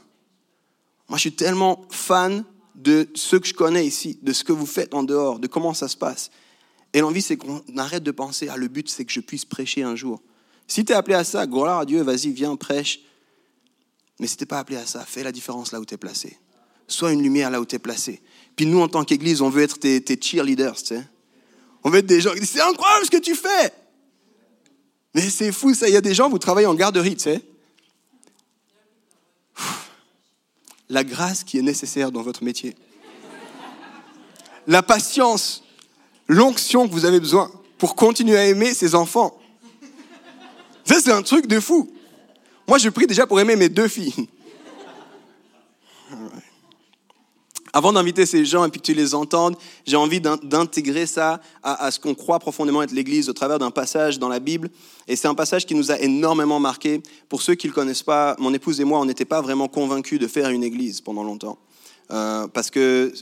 Moi, 1.08 1.18
je 1.18 1.22
suis 1.22 1.34
tellement 1.34 1.86
fan 1.90 2.44
de 2.74 3.08
ce 3.14 3.36
que 3.36 3.48
je 3.48 3.54
connais 3.54 3.86
ici, 3.86 4.18
de 4.24 4.34
ce 4.34 4.44
que 4.44 4.54
vous 4.54 4.66
faites 4.66 4.94
en 4.94 5.04
dehors, 5.04 5.40
de 5.40 5.48
comment 5.48 5.74
ça 5.74 5.88
se 5.88 5.98
passe. 5.98 6.32
Et 6.94 7.02
l'envie, 7.02 7.22
c'est 7.22 7.38
qu'on 7.38 7.62
arrête 7.78 8.04
de 8.04 8.12
penser, 8.12 8.48
ah, 8.50 8.58
le 8.58 8.68
but, 8.68 8.90
c'est 8.90 9.06
que 9.06 9.12
je 9.12 9.20
puisse 9.20 9.46
prêcher 9.46 9.84
un 9.84 9.96
jour. 9.96 10.22
Si 10.68 10.84
tu 10.84 10.94
es 10.94 10.96
appelé 10.96 11.16
à 11.16 11.24
ça, 11.24 11.46
gloire 11.46 11.80
à 11.80 11.86
Dieu, 11.86 12.02
vas-y, 12.02 12.32
viens, 12.32 12.56
prêche. 12.56 13.02
Mais 14.20 14.28
si 14.28 14.38
tu 14.38 14.46
pas 14.46 14.60
appelé 14.60 14.78
à 14.78 14.86
ça, 14.86 15.06
fais 15.06 15.24
la 15.24 15.32
différence 15.32 15.72
là 15.72 15.80
où 15.80 15.86
tu 15.86 15.94
es 15.94 15.98
placé 15.98 16.38
sois 16.92 17.14
une 17.14 17.24
lumière 17.24 17.50
là 17.50 17.60
où 17.60 17.66
tu 17.66 17.76
es 17.76 17.80
placé. 17.80 18.22
Puis 18.56 18.66
nous, 18.66 18.80
en 18.80 18.88
tant 18.88 19.04
qu'Église, 19.04 19.42
on 19.42 19.50
veut 19.50 19.64
être 19.64 19.80
tes, 19.80 20.20
cheerleaders, 20.22 20.78
tu 20.78 20.96
sais. 20.96 21.04
On 21.84 21.90
veut 21.90 22.00
être 22.00 22.06
des 22.06 22.22
gens 22.22 22.34
qui 22.34 22.40
disent, 22.42 22.52
c'est 22.52 22.62
incroyable 22.62 23.06
ce 23.06 23.12
que 23.12 23.18
tu 23.18 23.36
fais. 23.36 23.74
Mais 25.14 25.30
c'est 25.30 25.52
fou, 25.52 25.74
ça. 25.74 25.88
Il 25.88 25.94
y 25.94 25.98
a 25.98 26.02
des 26.02 26.14
gens, 26.14 26.30
vous 26.30 26.40
travaillez 26.40 26.68
en 26.68 26.76
garderie, 26.76 27.16
tu 27.16 27.24
sais. 27.24 27.42
La 30.90 31.04
grâce 31.04 31.44
qui 31.44 31.58
est 31.58 31.62
nécessaire 31.62 32.12
dans 32.12 32.22
votre 32.22 32.44
métier. 32.44 32.76
La 34.68 34.84
patience, 34.84 35.64
l'onction 36.28 36.88
que 36.88 36.94
vous 36.94 37.06
avez 37.06 37.20
besoin 37.20 37.52
pour 37.78 37.96
continuer 37.96 38.38
à 38.38 38.46
aimer 38.46 38.74
ces 38.74 38.94
enfants. 38.94 39.38
Ça, 40.84 41.02
c'est 41.02 41.12
un 41.12 41.24
truc 41.24 41.48
de 41.48 41.60
fou. 41.60 41.92
Moi, 42.68 42.78
je 42.78 42.90
prie 42.90 43.08
déjà 43.08 43.26
pour 43.26 43.40
aimer 43.40 43.56
mes 43.56 43.70
deux 43.70 43.88
filles. 43.88 44.30
Avant 47.74 47.94
d'inviter 47.94 48.26
ces 48.26 48.44
gens 48.46 48.66
et 48.66 48.70
puis 48.70 48.82
que 48.82 48.86
tu 48.86 48.94
les 48.94 49.16
entendes, 49.16 49.56
j'ai 49.86 49.96
envie 49.96 50.20
d'intégrer 50.20 51.06
ça 51.06 51.40
à, 51.64 51.90
ce 51.90 52.00
qu'on 52.00 52.16
croit 52.16 52.40
profondément 52.40 52.84
être 52.84 52.92
l'Église 52.92 53.30
au 53.30 53.34
travers 53.34 53.60
d'un 53.60 53.72
passage 53.72 54.20
dans 54.20 54.28
la 54.28 54.40
Bible. 54.40 54.70
Et 55.08 55.16
c'est 55.16 55.28
un 55.28 55.36
passage 55.36 55.66
qui 55.66 55.74
nous 55.74 55.92
a 55.92 56.00
énormément 56.00 56.60
marqué. 56.60 57.02
Pour 57.30 57.42
ceux 57.42 57.56
qui 57.56 57.68
ne 57.68 57.72
le 57.72 57.76
connaissent 57.76 58.04
pas, 58.04 58.36
mon 58.40 58.54
épouse 58.54 58.82
et 58.82 58.84
moi, 58.84 59.00
on 59.00 59.06
n'était 59.06 59.26
pas 59.26 59.42
vraiment 59.42 59.70
convaincus 59.70 60.20
de 60.20 60.28
faire 60.28 60.50
une 60.50 60.64
Église 60.64 61.00
pendant 61.00 61.24
longtemps. 61.24 61.58
Euh, 62.12 62.48
parce 62.48 62.70
que 62.70 63.14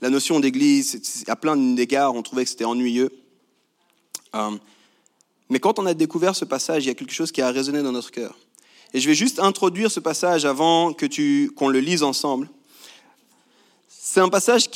la 0.00 0.10
notion 0.10 0.40
d'Église, 0.40 1.24
à 1.28 1.36
plein 1.36 1.56
d'égards, 1.56 2.14
on 2.14 2.22
trouvait 2.22 2.42
que 2.42 2.50
c'était 2.50 2.64
ennuyeux. 2.64 3.10
Euh, 4.34 4.50
Mais 5.48 5.60
quand 5.60 5.78
on 5.78 5.86
a 5.86 5.94
découvert 5.94 6.34
ce 6.34 6.44
passage, 6.44 6.84
il 6.84 6.88
y 6.88 6.90
a 6.90 6.94
quelque 6.94 7.12
chose 7.12 7.30
qui 7.30 7.40
a 7.40 7.50
résonné 7.52 7.82
dans 7.82 7.92
notre 7.92 8.10
cœur. 8.10 8.36
Et 8.94 9.00
je 9.00 9.08
vais 9.08 9.14
juste 9.14 9.38
introduire 9.38 9.90
ce 9.90 10.00
passage 10.00 10.44
avant 10.44 10.92
que 10.92 11.06
tu, 11.06 11.52
qu'on 11.56 11.68
le 11.68 11.78
lise 11.78 12.02
ensemble. 12.02 12.48
C'est 14.14 14.20
un 14.20 14.28
passage 14.28 14.68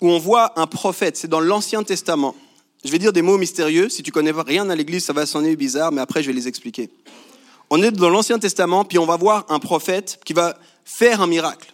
où 0.00 0.08
on 0.08 0.18
voit 0.18 0.58
un 0.58 0.66
prophète, 0.66 1.18
c'est 1.18 1.28
dans 1.28 1.40
l'Ancien 1.40 1.82
Testament. 1.82 2.34
Je 2.82 2.90
vais 2.90 2.98
dire 2.98 3.12
des 3.12 3.20
mots 3.20 3.36
mystérieux. 3.36 3.90
Si 3.90 4.02
tu 4.02 4.10
connais 4.10 4.30
rien 4.30 4.70
à 4.70 4.74
l'Église, 4.74 5.04
ça 5.04 5.12
va 5.12 5.26
sonner 5.26 5.54
bizarre, 5.56 5.92
mais 5.92 6.00
après, 6.00 6.22
je 6.22 6.28
vais 6.28 6.32
les 6.32 6.48
expliquer. 6.48 6.88
On 7.68 7.82
est 7.82 7.90
dans 7.90 8.08
l'Ancien 8.08 8.38
Testament, 8.38 8.86
puis 8.86 8.98
on 8.98 9.04
va 9.04 9.18
voir 9.18 9.44
un 9.50 9.58
prophète 9.58 10.20
qui 10.24 10.32
va 10.32 10.56
faire 10.86 11.20
un 11.20 11.26
miracle. 11.26 11.70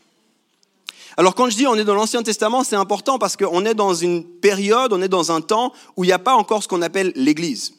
Alors 1.17 1.37
quand 1.37 1.49
je 1.49 1.57
dis 1.57 1.69
on 1.69 1.77
est 1.77 1.85
dans 1.85 1.95
l'Ancien 1.95 2.25
Testament, 2.25 2.65
c'est 2.65 2.75
important 2.75 3.21
parce 3.21 3.37
qu'on 3.37 3.65
est 3.65 3.75
dans 3.75 3.95
une 3.95 4.25
période, 4.25 4.93
on 4.93 5.01
est 5.01 5.09
dans 5.09 5.31
un 5.31 5.41
temps 5.41 5.73
où 5.97 6.03
il 6.03 6.09
n'y 6.09 6.13
a 6.13 6.19
pas 6.19 6.35
encore 6.35 6.65
ce 6.65 6.69
qu'on 6.69 6.83
appelle 6.83 7.13
l'Église. 7.15 7.75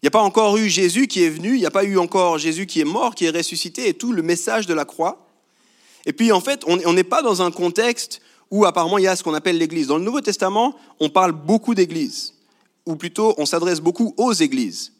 Il 0.00 0.04
n'y 0.04 0.08
a 0.08 0.12
pas 0.12 0.22
encore 0.22 0.56
eu 0.58 0.68
Jésus 0.68 1.08
qui 1.08 1.24
est 1.24 1.30
venu, 1.30 1.54
il 1.54 1.58
n'y 1.58 1.66
a 1.66 1.72
pas 1.72 1.82
eu 1.82 1.98
encore 1.98 2.38
Jésus 2.38 2.66
qui 2.66 2.80
est 2.80 2.84
mort, 2.84 3.16
qui 3.16 3.24
est 3.24 3.36
ressuscité, 3.36 3.88
et 3.88 3.94
tout 3.94 4.12
le 4.12 4.22
message 4.22 4.68
de 4.68 4.74
la 4.74 4.84
croix. 4.84 5.23
Et 6.06 6.12
puis 6.12 6.32
en 6.32 6.40
fait, 6.40 6.64
on 6.66 6.92
n'est 6.92 7.04
pas 7.04 7.22
dans 7.22 7.42
un 7.42 7.50
contexte 7.50 8.20
où 8.50 8.64
apparemment 8.64 8.98
il 8.98 9.04
y 9.04 9.08
a 9.08 9.16
ce 9.16 9.22
qu'on 9.22 9.34
appelle 9.34 9.58
l'Église. 9.58 9.88
Dans 9.88 9.98
le 9.98 10.04
Nouveau 10.04 10.20
Testament, 10.20 10.76
on 11.00 11.08
parle 11.08 11.32
beaucoup 11.32 11.74
d'Église, 11.74 12.34
ou 12.86 12.96
plutôt 12.96 13.34
on 13.38 13.46
s'adresse 13.46 13.80
beaucoup 13.80 14.14
aux 14.16 14.32
Églises. 14.32 14.92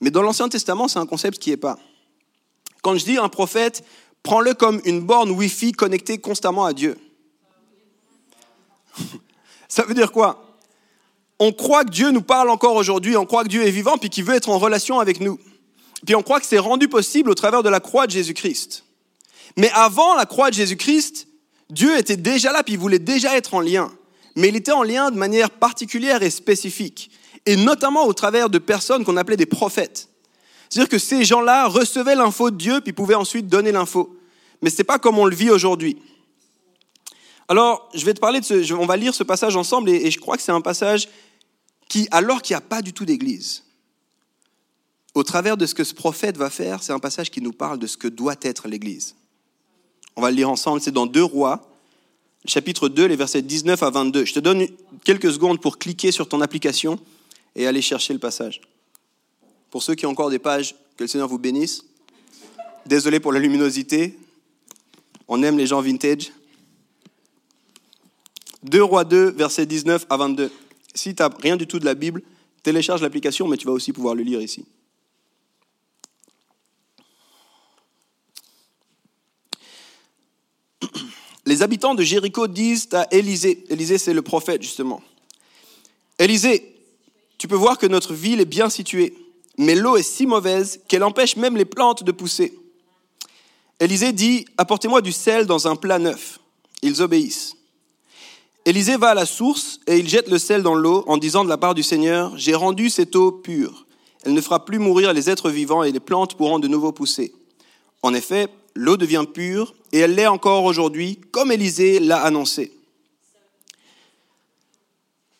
Mais 0.00 0.10
dans 0.10 0.22
l'Ancien 0.22 0.48
Testament, 0.48 0.88
c'est 0.88 0.98
un 0.98 1.06
concept 1.06 1.38
qui 1.38 1.50
n'est 1.50 1.56
pas. 1.56 1.78
Quand 2.82 2.96
je 2.96 3.04
dis 3.04 3.18
un 3.18 3.28
prophète, 3.28 3.84
prends-le 4.22 4.54
comme 4.54 4.80
une 4.84 5.00
borne 5.00 5.30
Wi-Fi 5.30 5.72
connectée 5.72 6.18
constamment 6.18 6.64
à 6.64 6.72
Dieu. 6.72 6.96
Ça 9.68 9.84
veut 9.84 9.94
dire 9.94 10.10
quoi? 10.10 10.58
On 11.38 11.52
croit 11.52 11.84
que 11.84 11.90
Dieu 11.90 12.10
nous 12.10 12.22
parle 12.22 12.50
encore 12.50 12.76
aujourd'hui, 12.76 13.16
on 13.16 13.26
croit 13.26 13.44
que 13.44 13.48
Dieu 13.48 13.62
est 13.66 13.70
vivant, 13.70 13.98
puis 13.98 14.10
qu'il 14.10 14.24
veut 14.24 14.34
être 14.34 14.48
en 14.48 14.58
relation 14.58 15.00
avec 15.00 15.20
nous. 15.20 15.38
Puis 16.04 16.14
on 16.14 16.22
croit 16.22 16.40
que 16.40 16.46
c'est 16.46 16.58
rendu 16.58 16.88
possible 16.88 17.30
au 17.30 17.34
travers 17.34 17.62
de 17.62 17.68
la 17.68 17.80
croix 17.80 18.06
de 18.06 18.12
Jésus-Christ. 18.12 18.84
Mais 19.56 19.70
avant 19.72 20.14
la 20.14 20.26
croix 20.26 20.50
de 20.50 20.54
Jésus-Christ, 20.54 21.26
Dieu 21.70 21.96
était 21.96 22.16
déjà 22.16 22.52
là, 22.52 22.62
puis 22.62 22.74
il 22.74 22.78
voulait 22.78 22.98
déjà 22.98 23.36
être 23.36 23.54
en 23.54 23.60
lien. 23.60 23.90
Mais 24.36 24.48
il 24.48 24.56
était 24.56 24.72
en 24.72 24.82
lien 24.82 25.10
de 25.10 25.16
manière 25.16 25.50
particulière 25.50 26.22
et 26.22 26.30
spécifique, 26.30 27.10
et 27.46 27.56
notamment 27.56 28.06
au 28.06 28.12
travers 28.12 28.50
de 28.50 28.58
personnes 28.58 29.04
qu'on 29.04 29.16
appelait 29.16 29.36
des 29.36 29.46
prophètes. 29.46 30.08
C'est-à-dire 30.68 30.88
que 30.88 30.98
ces 30.98 31.24
gens-là 31.24 31.66
recevaient 31.66 32.14
l'info 32.14 32.50
de 32.50 32.56
Dieu, 32.56 32.80
puis 32.80 32.92
pouvaient 32.92 33.14
ensuite 33.14 33.48
donner 33.48 33.72
l'info. 33.72 34.18
Mais 34.62 34.70
ce 34.70 34.78
n'est 34.78 34.84
pas 34.84 34.98
comme 34.98 35.18
on 35.18 35.26
le 35.26 35.34
vit 35.34 35.50
aujourd'hui. 35.50 35.98
Alors, 37.48 37.90
je 37.94 38.04
vais 38.04 38.14
te 38.14 38.20
parler 38.20 38.40
de 38.40 38.44
ce, 38.44 38.72
on 38.72 38.86
va 38.86 38.96
lire 38.96 39.14
ce 39.14 39.24
passage 39.24 39.56
ensemble, 39.56 39.90
et, 39.90 40.06
et 40.06 40.10
je 40.10 40.18
crois 40.18 40.36
que 40.36 40.42
c'est 40.42 40.52
un 40.52 40.60
passage 40.60 41.08
qui, 41.88 42.08
alors 42.10 42.40
qu'il 42.40 42.54
n'y 42.54 42.58
a 42.58 42.62
pas 42.62 42.80
du 42.80 42.94
tout 42.94 43.04
d'église, 43.04 43.64
au 45.14 45.22
travers 45.22 45.56
de 45.56 45.66
ce 45.66 45.74
que 45.74 45.84
ce 45.84 45.92
prophète 45.92 46.38
va 46.38 46.48
faire, 46.48 46.82
c'est 46.82 46.92
un 46.92 46.98
passage 46.98 47.30
qui 47.30 47.42
nous 47.42 47.52
parle 47.52 47.78
de 47.78 47.86
ce 47.86 47.98
que 47.98 48.08
doit 48.08 48.36
être 48.40 48.68
l'église. 48.68 49.14
On 50.16 50.20
va 50.20 50.30
le 50.30 50.36
lire 50.36 50.50
ensemble, 50.50 50.80
c'est 50.80 50.92
dans 50.92 51.06
2 51.06 51.22
Rois, 51.22 51.68
chapitre 52.44 52.88
2, 52.88 53.06
les 53.06 53.16
versets 53.16 53.42
19 53.42 53.82
à 53.82 53.90
22. 53.90 54.24
Je 54.24 54.34
te 54.34 54.40
donne 54.40 54.66
quelques 55.04 55.32
secondes 55.32 55.60
pour 55.60 55.78
cliquer 55.78 56.12
sur 56.12 56.28
ton 56.28 56.40
application 56.40 56.98
et 57.56 57.66
aller 57.66 57.82
chercher 57.82 58.12
le 58.12 58.18
passage. 58.18 58.60
Pour 59.70 59.82
ceux 59.82 59.94
qui 59.94 60.06
ont 60.06 60.10
encore 60.10 60.30
des 60.30 60.38
pages, 60.38 60.74
que 60.96 61.04
le 61.04 61.08
Seigneur 61.08 61.28
vous 61.28 61.38
bénisse. 61.38 61.84
Désolé 62.86 63.20
pour 63.20 63.32
la 63.32 63.40
luminosité. 63.40 64.18
On 65.28 65.42
aime 65.42 65.56
les 65.56 65.66
gens 65.66 65.80
vintage. 65.80 66.32
2 68.64 68.82
Rois 68.82 69.04
2, 69.04 69.30
versets 69.30 69.66
19 69.66 70.06
à 70.10 70.16
22. 70.16 70.50
Si 70.94 71.14
tu 71.14 71.22
n'as 71.22 71.30
rien 71.40 71.56
du 71.56 71.66
tout 71.66 71.78
de 71.78 71.84
la 71.84 71.94
Bible, 71.94 72.22
télécharge 72.62 73.02
l'application, 73.02 73.48
mais 73.48 73.56
tu 73.56 73.66
vas 73.66 73.72
aussi 73.72 73.92
pouvoir 73.92 74.14
le 74.14 74.22
lire 74.22 74.40
ici. 74.40 74.64
Les 81.44 81.62
habitants 81.62 81.94
de 81.94 82.02
Jéricho 82.02 82.46
disent 82.46 82.88
à 82.92 83.06
Élisée, 83.10 83.64
Élisée 83.68 83.98
c'est 83.98 84.14
le 84.14 84.22
prophète 84.22 84.62
justement, 84.62 85.02
Élisée, 86.18 86.76
tu 87.38 87.48
peux 87.48 87.56
voir 87.56 87.78
que 87.78 87.86
notre 87.86 88.14
ville 88.14 88.40
est 88.40 88.44
bien 88.44 88.70
située 88.70 89.14
mais 89.58 89.74
l'eau 89.74 89.96
est 89.96 90.02
si 90.02 90.26
mauvaise 90.26 90.80
qu'elle 90.88 91.04
empêche 91.04 91.36
même 91.36 91.56
les 91.56 91.64
plantes 91.64 92.04
de 92.04 92.12
pousser. 92.12 92.58
Élisée 93.80 94.12
dit, 94.12 94.46
apportez-moi 94.56 95.00
du 95.00 95.12
sel 95.12 95.46
dans 95.46 95.68
un 95.68 95.76
plat 95.76 95.98
neuf. 95.98 96.38
Ils 96.82 97.02
obéissent. 97.02 97.56
Élisée 98.64 98.96
va 98.96 99.10
à 99.10 99.14
la 99.14 99.26
source 99.26 99.80
et 99.86 99.98
il 99.98 100.08
jette 100.08 100.28
le 100.28 100.38
sel 100.38 100.62
dans 100.62 100.74
l'eau 100.74 101.04
en 101.08 101.16
disant 101.16 101.44
de 101.44 101.48
la 101.48 101.58
part 101.58 101.74
du 101.74 101.82
Seigneur, 101.82 102.36
j'ai 102.36 102.54
rendu 102.54 102.90
cette 102.90 103.16
eau 103.16 103.32
pure. 103.32 103.86
Elle 104.24 104.34
ne 104.34 104.40
fera 104.40 104.64
plus 104.64 104.78
mourir 104.78 105.12
les 105.12 105.28
êtres 105.28 105.50
vivants 105.50 105.82
et 105.82 105.90
les 105.90 106.00
plantes 106.00 106.36
pourront 106.36 106.60
de 106.60 106.68
nouveau 106.68 106.92
pousser. 106.92 107.32
En 108.02 108.14
effet, 108.14 108.48
l'eau 108.74 108.96
devient 108.96 109.24
pure 109.32 109.74
et 109.92 109.98
elle 109.98 110.14
l'est 110.14 110.26
encore 110.26 110.64
aujourd'hui, 110.64 111.20
comme 111.30 111.52
Élisée 111.52 112.00
l'a 112.00 112.22
annoncé. 112.22 112.72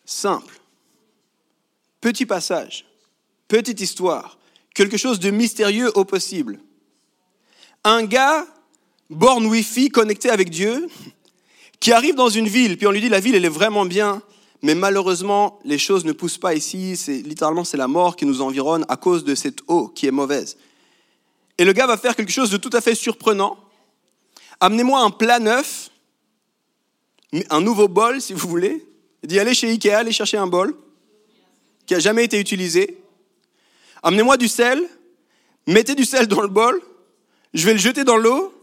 Simple. 0.05 0.59
Petit 2.01 2.25
passage 2.25 2.85
petite 3.53 3.81
histoire, 3.81 4.39
quelque 4.73 4.97
chose 4.97 5.19
de 5.19 5.29
mystérieux 5.29 5.91
au 5.95 6.05
possible. 6.05 6.59
Un 7.83 8.03
gars, 8.03 8.47
borne 9.11 9.45
Wi-Fi, 9.45 9.89
connecté 9.89 10.31
avec 10.31 10.49
Dieu, 10.49 10.87
qui 11.79 11.91
arrive 11.91 12.15
dans 12.15 12.29
une 12.29 12.47
ville, 12.47 12.77
puis 12.77 12.87
on 12.87 12.91
lui 12.91 12.99
dit 12.99 13.09
la 13.09 13.19
ville, 13.19 13.35
elle 13.35 13.45
est 13.45 13.49
vraiment 13.49 13.85
bien, 13.85 14.23
mais 14.63 14.73
malheureusement, 14.73 15.59
les 15.65 15.77
choses 15.77 16.03
ne 16.03 16.13
poussent 16.13 16.39
pas 16.39 16.55
ici, 16.55 16.97
c'est 16.97 17.21
littéralement 17.21 17.63
c'est 17.63 17.77
la 17.77 17.87
mort 17.87 18.15
qui 18.15 18.25
nous 18.25 18.41
environne 18.41 18.85
à 18.89 18.97
cause 18.97 19.23
de 19.23 19.35
cette 19.35 19.59
eau 19.67 19.87
qui 19.87 20.07
est 20.07 20.11
mauvaise. 20.11 20.57
Et 21.57 21.65
le 21.65 21.73
gars 21.73 21.87
va 21.87 21.97
faire 21.97 22.15
quelque 22.15 22.31
chose 22.31 22.49
de 22.49 22.57
tout 22.57 22.69
à 22.73 22.81
fait 22.81 22.95
surprenant. 22.95 23.57
Amenez-moi 24.59 25.01
un 25.01 25.11
plat 25.11 25.39
neuf, 25.39 25.89
un 27.49 27.61
nouveau 27.61 27.87
bol 27.87 28.21
si 28.21 28.33
vous 28.33 28.47
voulez. 28.47 28.85
Il 29.21 29.29
dit 29.29 29.39
allez 29.39 29.53
chez 29.53 29.69
Ikea, 29.69 29.91
allez 29.91 30.11
chercher 30.11 30.37
un 30.37 30.47
bol 30.47 30.75
qui 31.85 31.95
a 31.95 31.99
jamais 31.99 32.23
été 32.23 32.39
utilisé. 32.39 32.97
Amenez-moi 34.01 34.37
du 34.37 34.47
sel, 34.47 34.81
mettez 35.67 35.95
du 35.95 36.05
sel 36.05 36.27
dans 36.27 36.41
le 36.41 36.47
bol, 36.47 36.81
je 37.53 37.65
vais 37.65 37.73
le 37.73 37.79
jeter 37.79 38.03
dans 38.03 38.17
l'eau. 38.17 38.53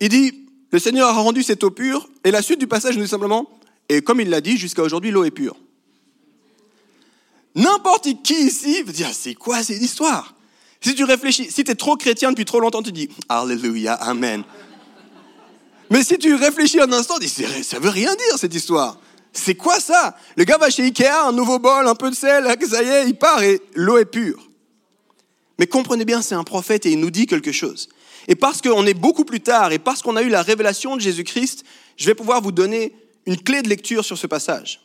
Il 0.00 0.08
dit, 0.08 0.48
le 0.70 0.78
Seigneur 0.78 1.08
a 1.08 1.12
rendu 1.12 1.42
cette 1.42 1.62
eau 1.64 1.70
pure, 1.70 2.08
et 2.24 2.30
la 2.30 2.42
suite 2.42 2.58
du 2.58 2.66
passage 2.66 2.96
nous 2.96 3.02
dit 3.02 3.08
simplement, 3.08 3.50
et 3.88 4.00
comme 4.02 4.20
il 4.20 4.30
l'a 4.30 4.40
dit, 4.40 4.56
jusqu'à 4.56 4.82
aujourd'hui, 4.82 5.10
l'eau 5.10 5.24
est 5.24 5.30
pure. 5.30 5.56
N'importe 7.54 8.22
qui 8.22 8.46
ici 8.46 8.82
veut 8.82 8.92
dire, 8.92 9.10
c'est 9.12 9.34
quoi 9.34 9.62
cette 9.62 9.82
histoire? 9.82 10.34
Si 10.80 10.94
tu 10.94 11.04
réfléchis, 11.04 11.50
si 11.50 11.62
tu 11.64 11.70
es 11.70 11.74
trop 11.74 11.96
chrétien 11.96 12.30
depuis 12.30 12.44
trop 12.44 12.60
longtemps, 12.60 12.82
tu 12.82 12.92
dis, 12.92 13.08
Alléluia, 13.28 13.94
Amen. 13.94 14.42
Mais 15.90 16.04
si 16.04 16.16
tu 16.18 16.34
réfléchis 16.34 16.80
un 16.80 16.92
instant, 16.92 17.18
tu 17.18 17.26
dis, 17.26 17.64
ça 17.64 17.78
veut 17.78 17.90
rien 17.90 18.14
dire 18.14 18.38
cette 18.38 18.54
histoire. 18.54 18.98
C'est 19.32 19.54
quoi 19.54 19.78
ça? 19.80 20.16
Le 20.36 20.44
gars 20.44 20.56
va 20.56 20.70
chez 20.70 20.84
Ikea, 20.84 21.26
un 21.26 21.32
nouveau 21.32 21.58
bol, 21.58 21.86
un 21.86 21.94
peu 21.94 22.10
de 22.10 22.14
sel, 22.14 22.44
ça 22.68 22.82
y 22.82 22.88
est, 22.88 23.08
il 23.08 23.16
part 23.16 23.42
et 23.42 23.60
l'eau 23.74 23.98
est 23.98 24.04
pure. 24.04 24.48
Mais 25.58 25.66
comprenez 25.66 26.04
bien, 26.04 26.22
c'est 26.22 26.34
un 26.34 26.44
prophète 26.44 26.86
et 26.86 26.92
il 26.92 27.00
nous 27.00 27.10
dit 27.10 27.26
quelque 27.26 27.52
chose. 27.52 27.88
Et 28.28 28.34
parce 28.34 28.62
qu'on 28.62 28.86
est 28.86 28.94
beaucoup 28.94 29.24
plus 29.24 29.40
tard 29.40 29.72
et 29.72 29.78
parce 29.78 30.02
qu'on 30.02 30.16
a 30.16 30.22
eu 30.22 30.28
la 30.28 30.42
révélation 30.42 30.96
de 30.96 31.00
Jésus-Christ, 31.00 31.64
je 31.96 32.06
vais 32.06 32.14
pouvoir 32.14 32.40
vous 32.40 32.52
donner 32.52 32.94
une 33.26 33.36
clé 33.36 33.62
de 33.62 33.68
lecture 33.68 34.04
sur 34.04 34.16
ce 34.16 34.26
passage. 34.26 34.80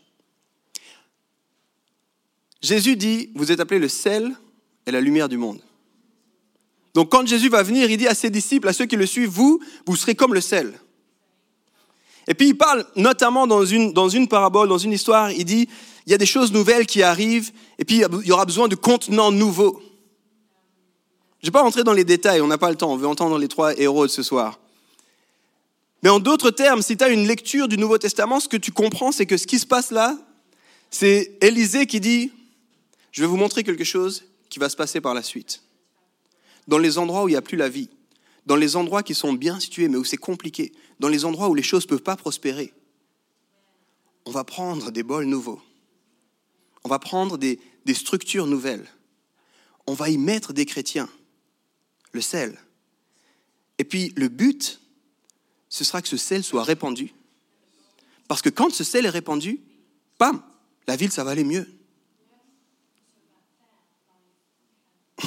Jésus 2.61 2.95
dit, 2.95 3.29
vous 3.35 3.51
êtes 3.51 3.59
appelés 3.59 3.79
le 3.79 3.87
sel 3.87 4.35
et 4.85 4.91
la 4.91 5.01
lumière 5.01 5.29
du 5.29 5.37
monde. 5.37 5.61
Donc 6.95 7.11
quand 7.11 7.27
Jésus 7.27 7.49
va 7.49 7.61
venir, 7.61 7.91
il 7.91 7.97
dit 7.97 8.07
à 8.07 8.15
ses 8.15 8.29
disciples, 8.29 8.69
à 8.69 8.73
ceux 8.73 8.85
qui 8.85 8.95
le 8.95 9.05
suivent, 9.05 9.29
vous, 9.29 9.59
vous 9.85 9.95
serez 9.97 10.15
comme 10.15 10.33
le 10.33 10.39
sel. 10.39 10.79
Et 12.25 12.33
puis 12.33 12.47
il 12.47 12.57
parle 12.57 12.85
notamment 12.95 13.45
dans 13.45 13.65
une, 13.65 13.91
dans 13.91 14.07
une 14.07 14.29
parabole, 14.29 14.69
dans 14.69 14.77
une 14.77 14.93
histoire, 14.93 15.29
il 15.29 15.43
dit, 15.43 15.67
il 16.07 16.11
y 16.11 16.15
a 16.15 16.17
des 16.17 16.25
choses 16.25 16.53
nouvelles 16.53 16.85
qui 16.85 17.03
arrivent, 17.03 17.51
et 17.77 17.83
puis 17.83 17.97
il 17.97 18.27
y 18.27 18.31
aura 18.31 18.45
besoin 18.45 18.69
de 18.69 18.75
contenants 18.75 19.31
nouveaux. 19.31 19.81
Je 21.41 21.47
ne 21.47 21.51
vais 21.51 21.51
pas 21.51 21.61
rentrer 21.61 21.83
dans 21.83 21.93
les 21.93 22.05
détails, 22.05 22.39
on 22.39 22.47
n'a 22.47 22.57
pas 22.57 22.69
le 22.69 22.77
temps, 22.77 22.91
on 22.93 22.95
veut 22.95 23.07
entendre 23.07 23.37
les 23.37 23.49
trois 23.49 23.77
héros 23.77 24.07
de 24.07 24.11
ce 24.11 24.23
soir. 24.23 24.59
Mais 26.01 26.09
en 26.09 26.19
d'autres 26.19 26.49
termes, 26.49 26.81
si 26.81 26.95
tu 26.95 27.03
as 27.03 27.09
une 27.09 27.27
lecture 27.27 27.67
du 27.67 27.77
Nouveau 27.77 27.97
Testament, 27.97 28.39
ce 28.39 28.47
que 28.47 28.57
tu 28.57 28.71
comprends, 28.71 29.11
c'est 29.11 29.25
que 29.25 29.35
ce 29.35 29.47
qui 29.47 29.59
se 29.59 29.67
passe 29.67 29.91
là, 29.91 30.17
c'est 30.89 31.37
Élisée 31.41 31.87
qui 31.87 31.99
dit, 31.99 32.31
je 33.11 33.21
vais 33.21 33.27
vous 33.27 33.37
montrer 33.37 33.63
quelque 33.63 33.83
chose 33.83 34.23
qui 34.49 34.59
va 34.59 34.69
se 34.69 34.77
passer 34.77 35.01
par 35.01 35.13
la 35.13 35.21
suite. 35.21 35.64
Dans 36.67 36.77
les 36.77 36.97
endroits 36.97 37.23
où 37.23 37.27
il 37.27 37.33
n'y 37.33 37.37
a 37.37 37.41
plus 37.41 37.57
la 37.57 37.69
vie, 37.69 37.89
dans 38.45 38.55
les 38.55 38.75
endroits 38.75 39.03
qui 39.03 39.15
sont 39.15 39.33
bien 39.33 39.59
situés, 39.59 39.87
mais 39.87 39.97
où 39.97 40.03
c'est 40.03 40.17
compliqué, 40.17 40.71
dans 40.99 41.07
les 41.07 41.25
endroits 41.25 41.49
où 41.49 41.55
les 41.55 41.63
choses 41.63 41.83
ne 41.85 41.89
peuvent 41.89 42.03
pas 42.03 42.15
prospérer, 42.15 42.73
on 44.25 44.31
va 44.31 44.43
prendre 44.43 44.91
des 44.91 45.03
bols 45.03 45.25
nouveaux. 45.25 45.61
On 46.83 46.89
va 46.89 46.99
prendre 46.99 47.37
des, 47.37 47.59
structures 47.93 48.47
nouvelles. 48.47 48.87
On 49.87 49.93
va 49.93 50.09
y 50.09 50.17
mettre 50.17 50.53
des 50.53 50.65
chrétiens, 50.65 51.09
le 52.11 52.21
sel. 52.21 52.59
Et 53.77 53.83
puis 53.83 54.13
le 54.15 54.27
but, 54.29 54.81
ce 55.69 55.83
sera 55.83 56.01
que 56.01 56.07
ce 56.07 56.17
sel 56.17 56.43
soit 56.43 56.63
répandu. 56.63 57.13
Parce 58.27 58.41
que 58.41 58.49
quand 58.49 58.71
ce 58.71 58.83
sel 58.83 59.05
est 59.05 59.09
répandu, 59.09 59.61
pam, 60.17 60.41
la 60.87 60.95
ville, 60.95 61.11
ça 61.11 61.23
va 61.23 61.31
aller 61.31 61.43
mieux. 61.43 61.67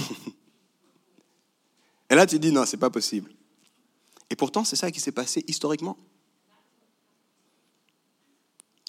là, 2.17 2.27
tu 2.27 2.38
dis 2.38 2.53
non, 2.53 2.65
c'est 2.67 2.77
pas 2.77 2.91
possible. 2.91 3.31
Et 4.31 4.37
pourtant, 4.37 4.65
c'est 4.65 4.77
ça 4.77 4.91
qui 4.91 5.00
s'est 5.00 5.12
passé 5.12 5.45
historiquement. 5.47 5.97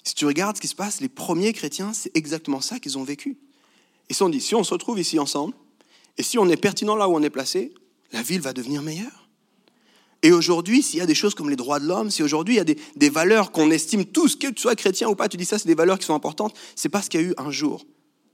Si 0.04 0.14
tu 0.14 0.26
regardes 0.26 0.56
ce 0.56 0.60
qui 0.60 0.68
se 0.68 0.74
passe, 0.74 1.00
les 1.00 1.08
premiers 1.08 1.52
chrétiens, 1.52 1.92
c'est 1.92 2.14
exactement 2.16 2.60
ça 2.60 2.78
qu'ils 2.78 2.98
ont 2.98 3.04
vécu. 3.04 3.38
Ils 4.08 4.14
se 4.14 4.18
sont 4.18 4.28
dit, 4.28 4.40
si 4.40 4.54
on 4.54 4.64
se 4.64 4.72
retrouve 4.72 4.98
ici 4.98 5.18
ensemble, 5.18 5.54
et 6.18 6.22
si 6.22 6.38
on 6.38 6.48
est 6.48 6.56
pertinent 6.56 6.96
là 6.96 7.08
où 7.08 7.14
on 7.14 7.22
est 7.22 7.30
placé, 7.30 7.72
la 8.12 8.22
ville 8.22 8.40
va 8.40 8.52
devenir 8.52 8.82
meilleure. 8.82 9.28
Et 10.22 10.32
aujourd'hui, 10.32 10.82
s'il 10.82 10.98
y 10.98 11.02
a 11.02 11.06
des 11.06 11.14
choses 11.14 11.34
comme 11.34 11.48
les 11.48 11.56
droits 11.56 11.80
de 11.80 11.86
l'homme, 11.86 12.10
si 12.10 12.22
aujourd'hui 12.22 12.54
il 12.54 12.58
y 12.58 12.60
a 12.60 12.64
des, 12.64 13.08
valeurs 13.08 13.52
qu'on 13.52 13.70
estime 13.70 14.04
tous, 14.04 14.36
que 14.36 14.48
tu 14.48 14.60
sois 14.60 14.76
chrétien 14.76 15.08
ou 15.08 15.14
pas, 15.14 15.28
tu 15.28 15.36
dis 15.36 15.46
ça, 15.46 15.58
c'est 15.58 15.68
des 15.68 15.74
valeurs 15.74 15.98
qui 15.98 16.04
sont 16.04 16.14
importantes, 16.14 16.54
c'est 16.74 16.90
parce 16.90 17.08
qu'il 17.08 17.20
y 17.20 17.24
a 17.24 17.26
eu 17.28 17.34
un 17.38 17.50
jour 17.50 17.86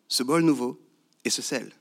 ce 0.08 0.22
bol 0.22 0.42
nouveau 0.42 0.80
et 1.24 1.30
ce 1.30 1.42
sel. 1.42 1.72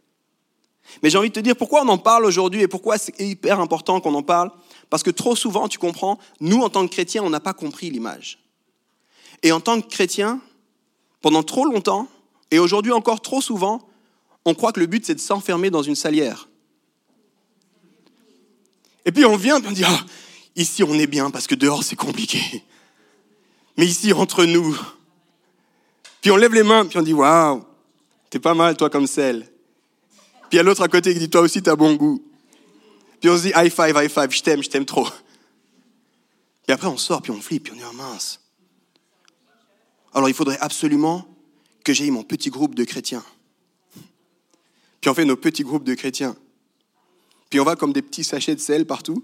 Mais 1.02 1.10
j'ai 1.10 1.18
envie 1.18 1.30
de 1.30 1.34
te 1.34 1.40
dire 1.40 1.56
pourquoi 1.56 1.84
on 1.84 1.88
en 1.90 1.98
parle 1.98 2.26
aujourd'hui 2.26 2.62
et 2.62 2.68
pourquoi 2.68 2.98
c'est 2.98 3.20
hyper 3.20 3.60
important 3.60 4.00
qu'on 4.00 4.14
en 4.14 4.24
parle? 4.24 4.52
Parce 4.90 5.04
que 5.04 5.12
trop 5.12 5.36
souvent, 5.36 5.68
tu 5.68 5.78
comprends, 5.78 6.20
nous 6.40 6.62
en 6.62 6.70
tant 6.70 6.88
que 6.88 6.92
chrétiens, 6.92 7.24
on 7.24 7.30
n'a 7.30 7.40
pas 7.40 7.54
compris 7.54 7.90
l'image. 7.90 8.40
Et 9.44 9.52
en 9.52 9.60
tant 9.60 9.82
que 9.82 9.88
chrétiens, 9.88 10.40
pendant 11.22 11.44
trop 11.44 11.66
longtemps, 11.66 12.08
et 12.52 12.60
aujourd'hui 12.60 12.92
encore 12.92 13.22
trop 13.22 13.42
souvent, 13.42 13.88
on 14.46 14.54
croit 14.54 14.72
que 14.72 14.80
le 14.80 14.86
but 14.86 15.06
c'est 15.06 15.16
de 15.16 15.20
s'enfermer 15.20 15.70
dans 15.70 15.82
une 15.82 15.96
salière. 15.96 16.48
Et 19.06 19.12
puis 19.12 19.26
on 19.26 19.36
vient 19.36 19.62
et 19.62 19.68
on 19.68 19.72
dit, 19.72 19.84
ah, 19.84 20.06
ici 20.56 20.84
on 20.84 20.94
est 20.94 21.08
bien 21.08 21.32
parce 21.32 21.48
que 21.48 21.56
dehors 21.56 21.84
c'est 21.84 21.96
compliqué. 21.96 22.64
Mais 23.78 23.86
ici 23.86 24.14
entre 24.14 24.46
nous. 24.46 24.78
Puis 26.22 26.32
on 26.32 26.38
lève 26.38 26.54
les 26.54 26.64
mains, 26.64 26.86
puis 26.86 26.98
on 26.98 27.04
dit, 27.04 27.14
waouh, 27.14 27.64
t'es 28.30 28.40
pas 28.40 28.54
mal 28.54 28.78
toi 28.78 28.90
comme 28.90 29.08
sel. 29.08 29.52
Puis 30.50 30.54
il 30.54 30.58
y 30.58 30.60
a 30.60 30.64
l'autre 30.64 30.82
à 30.82 30.88
côté 30.88 31.14
qui 31.14 31.20
dit, 31.20 31.30
toi 31.30 31.42
aussi 31.42 31.62
t'as 31.62 31.76
bon 31.76 31.96
goût. 31.96 32.24
Puis 33.20 33.30
on 33.30 33.38
se 33.38 33.44
dit, 33.44 33.54
high 33.56 33.72
five, 33.72 33.96
high 33.96 34.10
five, 34.10 34.32
je 34.32 34.44
t'aime, 34.44 34.64
je 34.64 34.70
t'aime 34.70 34.86
trop. 34.86 35.08
Et 36.68 36.72
après 36.72 36.88
on 36.88 36.98
sort, 36.98 37.22
puis 37.22 37.32
on 37.32 37.42
flippe, 37.42 37.64
puis 37.64 37.74
on 37.74 37.76
dit, 37.76 37.84
oh 37.90 37.94
mince. 37.94 38.40
Alors 40.14 40.30
il 40.30 40.36
faudrait 40.36 40.60
absolument 40.60 41.26
que 41.84 41.94
j'aie 41.94 42.10
mon 42.10 42.24
petit 42.24 42.50
groupe 42.50 42.76
de 42.76 42.84
chrétiens. 42.84 43.24
Puis 45.02 45.10
on 45.10 45.14
fait 45.14 45.26
nos 45.26 45.36
petits 45.36 45.64
groupes 45.64 45.84
de 45.84 45.94
chrétiens. 45.94 46.36
Puis 47.50 47.60
on 47.60 47.64
va 47.64 47.76
comme 47.76 47.94
des 47.94 48.02
petits 48.02 48.24
sachets 48.24 48.56
de 48.56 48.60
sel 48.60 48.86
partout. 48.86 49.24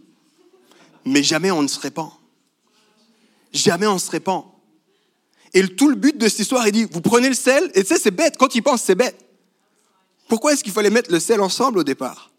Mais 1.05 1.23
jamais 1.23 1.51
on 1.51 1.63
ne 1.63 1.67
se 1.67 1.79
répand. 1.79 2.11
Jamais 3.51 3.87
on 3.87 3.97
se 3.97 4.09
répand. 4.11 4.45
Et 5.53 5.67
tout 5.67 5.89
le 5.89 5.95
but 5.95 6.17
de 6.17 6.27
cette 6.29 6.39
histoire, 6.39 6.67
il 6.67 6.71
dit, 6.71 6.85
vous 6.89 7.01
prenez 7.01 7.27
le 7.27 7.35
sel, 7.35 7.69
et 7.73 7.81
tu 7.81 7.87
sais, 7.87 7.99
c'est 7.99 8.11
bête, 8.11 8.37
quand 8.37 8.55
il 8.55 8.61
pense, 8.61 8.83
c'est 8.83 8.95
bête. 8.95 9.17
Pourquoi 10.31 10.53
est-ce 10.53 10.63
qu'il 10.63 10.71
fallait 10.71 10.89
mettre 10.89 11.11
le 11.11 11.19
sel 11.19 11.41
ensemble 11.41 11.79
au 11.79 11.83
départ 11.83 12.31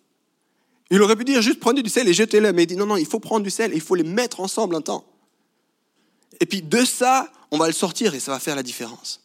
Il 0.91 1.03
aurait 1.03 1.15
pu 1.15 1.27
dire 1.27 1.43
juste 1.43 1.61
prenez 1.61 1.83
du 1.83 1.91
sel 1.91 2.09
et 2.09 2.15
jetez-le, 2.15 2.51
mais 2.55 2.63
il 2.63 2.67
dit 2.67 2.77
non, 2.77 2.87
non, 2.87 2.97
il 2.97 3.05
faut 3.05 3.21
prendre 3.21 3.43
du 3.43 3.51
sel 3.51 3.71
et 3.71 3.75
il 3.75 3.83
faut 3.83 3.95
les 3.95 4.03
mettre 4.03 4.41
ensemble 4.41 4.77
un 4.77 4.81
temps. 4.81 5.05
Et 6.41 6.47
puis 6.47 6.63
de 6.63 6.87
ça, 6.87 7.31
on 7.51 7.59
va 7.59 7.67
le 7.67 7.75
sortir 7.75 8.15
et 8.15 8.19
ça 8.19 8.33
va 8.33 8.39
faire 8.39 8.57
la 8.57 8.63
différence. 8.63 9.21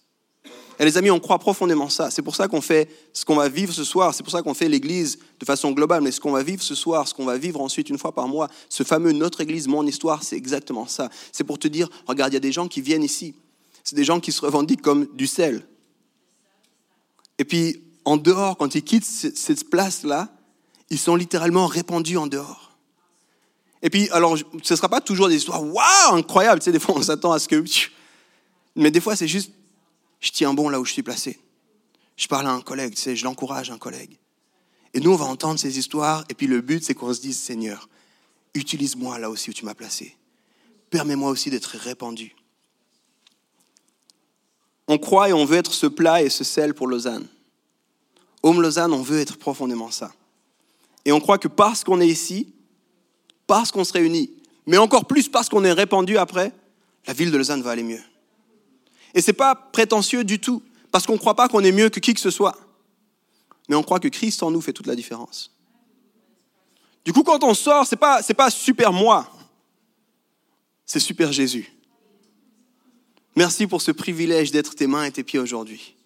Et 0.80 0.84
les 0.84 0.98
amis, 0.98 1.10
on 1.12 1.20
croit 1.22 1.40
profondément 1.40 1.88
ça. 1.88 2.12
C'est 2.12 2.22
pour 2.22 2.36
ça 2.36 2.50
qu'on 2.50 2.60
fait 2.60 2.90
ce 3.14 3.24
qu'on 3.24 3.38
va 3.38 3.48
vivre 3.48 3.72
ce 3.72 3.86
soir. 3.86 4.14
C'est 4.14 4.24
pour 4.24 4.34
ça 4.34 4.42
qu'on 4.42 4.54
fait 4.54 4.68
l'Église 4.68 5.18
de 5.40 5.46
façon 5.46 5.72
globale. 5.72 6.04
Mais 6.04 6.12
ce 6.12 6.20
qu'on 6.20 6.32
va 6.32 6.44
vivre 6.44 6.62
ce 6.62 6.76
soir, 6.76 7.08
ce 7.08 7.14
qu'on 7.14 7.24
va 7.24 7.38
vivre 7.38 7.62
ensuite 7.62 7.90
une 7.90 7.98
fois 7.98 8.14
par 8.14 8.28
mois, 8.28 8.50
ce 8.68 8.84
fameux 8.84 9.14
notre 9.14 9.40
Église, 9.40 9.70
mon 9.70 9.88
histoire, 9.88 10.24
c'est 10.24 10.36
exactement 10.36 10.88
ça. 10.88 11.10
C'est 11.32 11.46
pour 11.46 11.58
te 11.58 11.70
dire, 11.70 11.88
regarde, 12.06 12.34
il 12.34 12.36
y 12.36 12.38
a 12.38 12.42
des 12.42 12.52
gens 12.52 12.68
qui 12.68 12.82
viennent 12.82 13.06
ici. 13.06 13.34
C'est 13.86 13.96
des 13.96 14.04
gens 14.04 14.20
qui 14.20 14.34
se 14.34 14.42
revendiquent 14.42 14.82
comme 14.82 15.08
du 15.16 15.26
sel. 15.26 15.66
Et 17.40 17.46
puis, 17.46 17.87
en 18.08 18.16
dehors, 18.16 18.56
quand 18.56 18.74
ils 18.74 18.84
quittent 18.84 19.04
cette 19.04 19.70
place-là, 19.70 20.30
ils 20.90 20.98
sont 20.98 21.18
littéralement 21.18 21.68
répandus 21.68 22.16
en 22.16 22.26
dehors. 22.26 22.78
Et 23.82 23.90
puis, 23.90 24.10
alors, 24.12 24.38
ce 24.38 24.74
ne 24.74 24.78
sera 24.78 24.88
pas 24.88 25.02
toujours 25.02 25.28
des 25.28 25.36
histoires, 25.36 25.62
waouh, 25.62 26.16
incroyables. 26.16 26.62
Tu 26.62 26.66
sais, 26.66 26.72
des 26.72 26.80
fois, 26.80 26.96
on 26.98 27.02
s'attend 27.02 27.34
à 27.34 27.40
ce 27.40 27.50
que. 27.50 27.62
Mais 28.78 28.92
des 28.92 29.02
fois, 29.02 29.18
c'est 29.18 29.28
juste 29.28 29.52
je 30.22 30.32
tiens 30.32 30.54
bon 30.54 30.70
là 30.70 30.80
où 30.80 30.86
je 30.86 30.94
suis 30.94 31.04
placé. 31.04 31.38
Je 32.16 32.30
parle 32.30 32.48
à 32.48 32.52
un 32.52 32.62
collègue, 32.62 32.96
tu 32.96 33.02
sais, 33.02 33.16
je 33.18 33.26
l'encourage, 33.26 33.72
un 33.72 33.78
collègue. 33.78 34.18
Et 34.94 35.02
nous, 35.02 35.12
on 35.12 35.18
va 35.18 35.26
entendre 35.26 35.60
ces 35.60 35.78
histoires, 35.78 36.24
et 36.30 36.34
puis 36.34 36.48
le 36.48 36.62
but, 36.62 36.86
c'est 36.86 36.94
qu'on 36.94 37.14
se 37.14 37.20
dise, 37.20 37.38
Seigneur, 37.38 37.90
utilise-moi 38.54 39.20
là 39.20 39.30
aussi 39.30 39.50
où 39.50 39.54
tu 39.54 39.66
m'as 39.66 39.76
placé. 39.76 40.16
Permets-moi 40.92 41.30
aussi 41.30 41.50
d'être 41.50 41.76
répandu. 41.78 42.38
On 44.88 44.98
croit 44.98 45.28
et 45.28 45.34
on 45.34 45.44
veut 45.44 45.58
être 45.58 45.74
ce 45.74 45.88
plat 45.88 46.24
et 46.24 46.30
ce 46.30 46.46
sel 46.46 46.74
pour 46.74 46.88
Lausanne. 46.88 47.28
Home 48.44 48.62
Lausanne, 48.62 48.94
on 48.94 49.02
veut 49.02 49.20
être 49.20 49.38
profondément 49.38 49.92
ça. 49.92 50.14
Et 51.06 51.12
on 51.12 51.20
croit 51.20 51.38
que 51.38 51.48
parce 51.48 51.84
qu'on 51.84 52.02
est 52.02 52.08
ici, 52.08 52.54
parce 53.48 53.72
qu'on 53.72 53.84
se 53.84 53.94
réunit, 53.94 54.32
mais 54.66 54.78
encore 54.78 55.06
plus 55.06 55.30
parce 55.30 55.50
qu'on 55.50 55.64
est 55.64 55.72
répandu 55.72 56.18
après, 56.18 56.52
la 57.08 57.14
ville 57.14 57.32
de 57.32 57.38
Lausanne 57.38 57.62
va 57.62 57.72
aller 57.72 57.84
mieux. 57.84 58.02
Et 59.14 59.22
ce 59.22 59.32
n'est 59.32 59.36
pas 59.36 59.56
prétentieux 59.56 60.24
du 60.24 60.40
tout, 60.40 60.62
parce 60.92 61.06
qu'on 61.06 61.14
ne 61.14 61.18
croit 61.18 61.36
pas 61.36 61.48
qu'on 61.48 61.64
est 61.64 61.72
mieux 61.72 61.90
que 61.90 62.00
qui 62.00 62.14
que 62.14 62.20
ce 62.20 62.30
soit. 62.30 62.58
Mais 63.70 63.76
on 63.76 63.84
croit 63.84 64.00
que 64.00 64.08
Christ 64.08 64.44
en 64.44 64.52
nous 64.52 64.62
fait 64.62 64.74
toute 64.74 64.88
la 64.88 64.96
différence. 64.96 65.52
Du 67.04 67.14
coup, 67.14 67.24
quand 67.24 67.44
on 67.44 67.54
sort, 67.54 67.88
ce 67.88 67.96
n'est 67.96 68.00
pas, 68.00 68.22
pas 68.22 68.50
super 68.50 68.92
moi, 68.92 69.32
c'est 70.86 71.00
super 71.00 71.32
Jésus. 71.32 71.72
Merci 73.36 73.68
pour 73.68 73.82
ce 73.82 73.92
privilège 73.92 74.52
d'être 74.52 74.76
tes 74.76 74.88
mains 74.88 75.04
et 75.04 75.12
tes 75.12 75.24
pieds 75.24 75.40
aujourd'hui. 75.40 75.97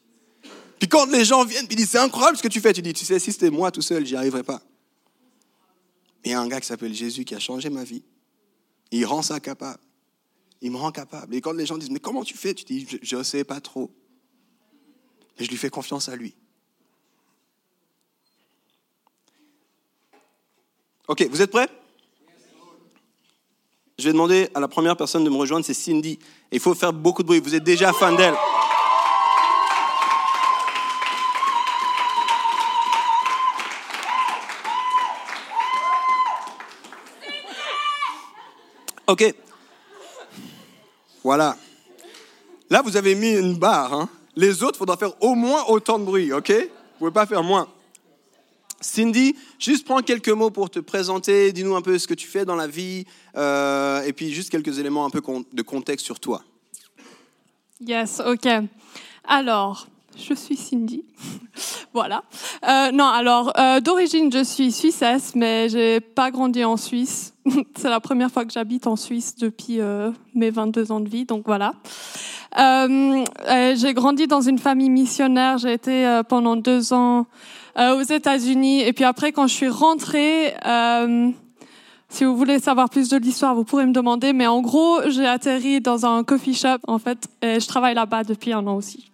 Puis 0.81 0.89
quand 0.89 1.05
les 1.05 1.23
gens 1.23 1.45
viennent 1.45 1.67
et 1.69 1.75
disent 1.75 1.91
c'est 1.91 1.99
incroyable 1.99 2.37
ce 2.37 2.43
que 2.43 2.49
tu 2.49 2.59
fais, 2.59 2.73
tu 2.73 2.81
dis 2.81 2.91
tu 2.91 3.05
sais, 3.05 3.19
si 3.19 3.31
c'était 3.31 3.51
moi 3.51 3.71
tout 3.71 3.83
seul, 3.83 4.05
j'y 4.05 4.15
arriverais 4.15 4.43
pas. 4.43 4.61
Mais 6.23 6.29
il 6.29 6.31
y 6.31 6.33
a 6.33 6.41
un 6.41 6.47
gars 6.47 6.59
qui 6.59 6.67
s'appelle 6.67 6.93
Jésus 6.93 7.23
qui 7.23 7.35
a 7.35 7.39
changé 7.39 7.69
ma 7.69 7.83
vie. 7.83 8.03
Il 8.91 9.05
rend 9.05 9.21
ça 9.21 9.39
capable 9.39 9.79
il 10.61 10.71
me 10.71 10.77
rend 10.77 10.91
capable. 10.91 11.35
Et 11.35 11.41
quand 11.41 11.53
les 11.53 11.65
gens 11.65 11.77
disent, 11.77 11.89
mais 11.89 11.99
comment 11.99 12.23
tu 12.23 12.37
fais? 12.37 12.53
Tu 12.53 12.63
dis, 12.63 12.87
je 13.01 13.15
ne 13.15 13.23
sais 13.23 13.43
pas 13.43 13.59
trop. 13.59 13.91
Mais 15.37 15.45
je 15.45 15.49
lui 15.49 15.57
fais 15.57 15.69
confiance 15.69 16.07
à 16.07 16.15
lui. 16.15 16.35
Ok, 21.07 21.27
vous 21.29 21.41
êtes 21.41 21.51
prêts? 21.51 21.67
Je 23.97 24.05
vais 24.05 24.13
demander 24.13 24.49
à 24.53 24.59
la 24.59 24.67
première 24.67 24.95
personne 24.95 25.23
de 25.23 25.29
me 25.29 25.35
rejoindre, 25.35 25.65
c'est 25.65 25.73
Cindy. 25.73 26.19
Il 26.51 26.59
faut 26.59 26.73
faire 26.73 26.93
beaucoup 26.93 27.23
de 27.23 27.27
bruit. 27.27 27.39
Vous 27.39 27.55
êtes 27.55 27.63
déjà 27.63 27.91
fan 27.91 28.15
d'elle. 28.15 28.35
Ok, 39.11 39.35
voilà. 41.21 41.57
Là, 42.69 42.81
vous 42.81 42.95
avez 42.95 43.13
mis 43.13 43.33
une 43.33 43.57
barre. 43.57 43.93
Hein. 43.93 44.09
Les 44.37 44.63
autres, 44.63 44.75
il 44.75 44.77
faudra 44.77 44.95
faire 44.95 45.21
au 45.21 45.35
moins 45.35 45.65
autant 45.67 45.99
de 45.99 46.05
bruit, 46.05 46.31
ok? 46.31 46.49
Vous 46.49 46.55
ne 46.55 46.97
pouvez 46.97 47.11
pas 47.11 47.25
faire 47.25 47.43
moins. 47.43 47.67
Cindy, 48.79 49.35
juste 49.59 49.83
prends 49.83 50.01
quelques 50.01 50.29
mots 50.29 50.49
pour 50.49 50.69
te 50.69 50.79
présenter. 50.79 51.51
Dis-nous 51.51 51.75
un 51.75 51.81
peu 51.81 51.99
ce 51.99 52.07
que 52.07 52.13
tu 52.13 52.25
fais 52.25 52.45
dans 52.45 52.55
la 52.55 52.67
vie. 52.67 53.03
Euh, 53.35 54.01
et 54.03 54.13
puis 54.13 54.31
juste 54.31 54.49
quelques 54.49 54.79
éléments 54.79 55.05
un 55.05 55.09
peu 55.09 55.21
de 55.51 55.61
contexte 55.61 56.05
sur 56.05 56.21
toi. 56.21 56.45
Yes, 57.81 58.21
ok. 58.25 58.47
Alors, 59.25 59.87
je 60.15 60.33
suis 60.33 60.55
Cindy. 60.55 61.03
voilà. 61.93 62.23
Euh, 62.65 62.91
non, 62.93 63.07
alors, 63.07 63.51
euh, 63.59 63.81
d'origine, 63.81 64.31
je 64.31 64.45
suis 64.45 64.71
suissesse, 64.71 65.35
mais 65.35 65.67
j'ai 65.67 65.99
pas 65.99 66.31
grandi 66.31 66.63
en 66.63 66.77
Suisse. 66.77 67.30
C'est 67.75 67.89
la 67.89 67.99
première 67.99 68.31
fois 68.31 68.45
que 68.45 68.51
j'habite 68.51 68.87
en 68.87 68.95
Suisse 68.95 69.35
depuis 69.35 69.79
euh, 69.79 70.11
mes 70.35 70.49
22 70.49 70.91
ans 70.91 70.99
de 70.99 71.09
vie, 71.09 71.25
donc 71.25 71.43
voilà. 71.45 71.73
j'ai 72.55 73.93
grandi 73.93 74.27
dans 74.27 74.41
une 74.41 74.59
famille 74.59 74.89
missionnaire. 74.89 75.57
J'ai 75.57 75.73
été 75.73 76.21
pendant 76.27 76.55
deux 76.55 76.93
ans 76.93 77.25
aux 77.77 78.03
États-Unis. 78.03 78.81
Et 78.81 78.93
puis 78.93 79.05
après, 79.05 79.31
quand 79.31 79.47
je 79.47 79.53
suis 79.53 79.69
rentrée, 79.69 80.53
si 82.11 82.25
vous 82.25 82.35
voulez 82.35 82.59
savoir 82.59 82.89
plus 82.89 83.07
de 83.07 83.17
l'histoire, 83.17 83.55
vous 83.55 83.63
pourrez 83.63 83.85
me 83.85 83.93
demander. 83.93 84.33
Mais 84.33 84.45
en 84.45 84.61
gros, 84.61 84.99
j'ai 85.07 85.25
atterri 85.25 85.79
dans 85.79 86.05
un 86.05 86.23
coffee 86.25 86.53
shop, 86.53 86.79
en 86.87 86.99
fait, 86.99 87.29
et 87.41 87.59
je 87.59 87.67
travaille 87.67 87.95
là-bas 87.95 88.25
depuis 88.25 88.51
un 88.51 88.67
an 88.67 88.75
aussi. 88.75 89.09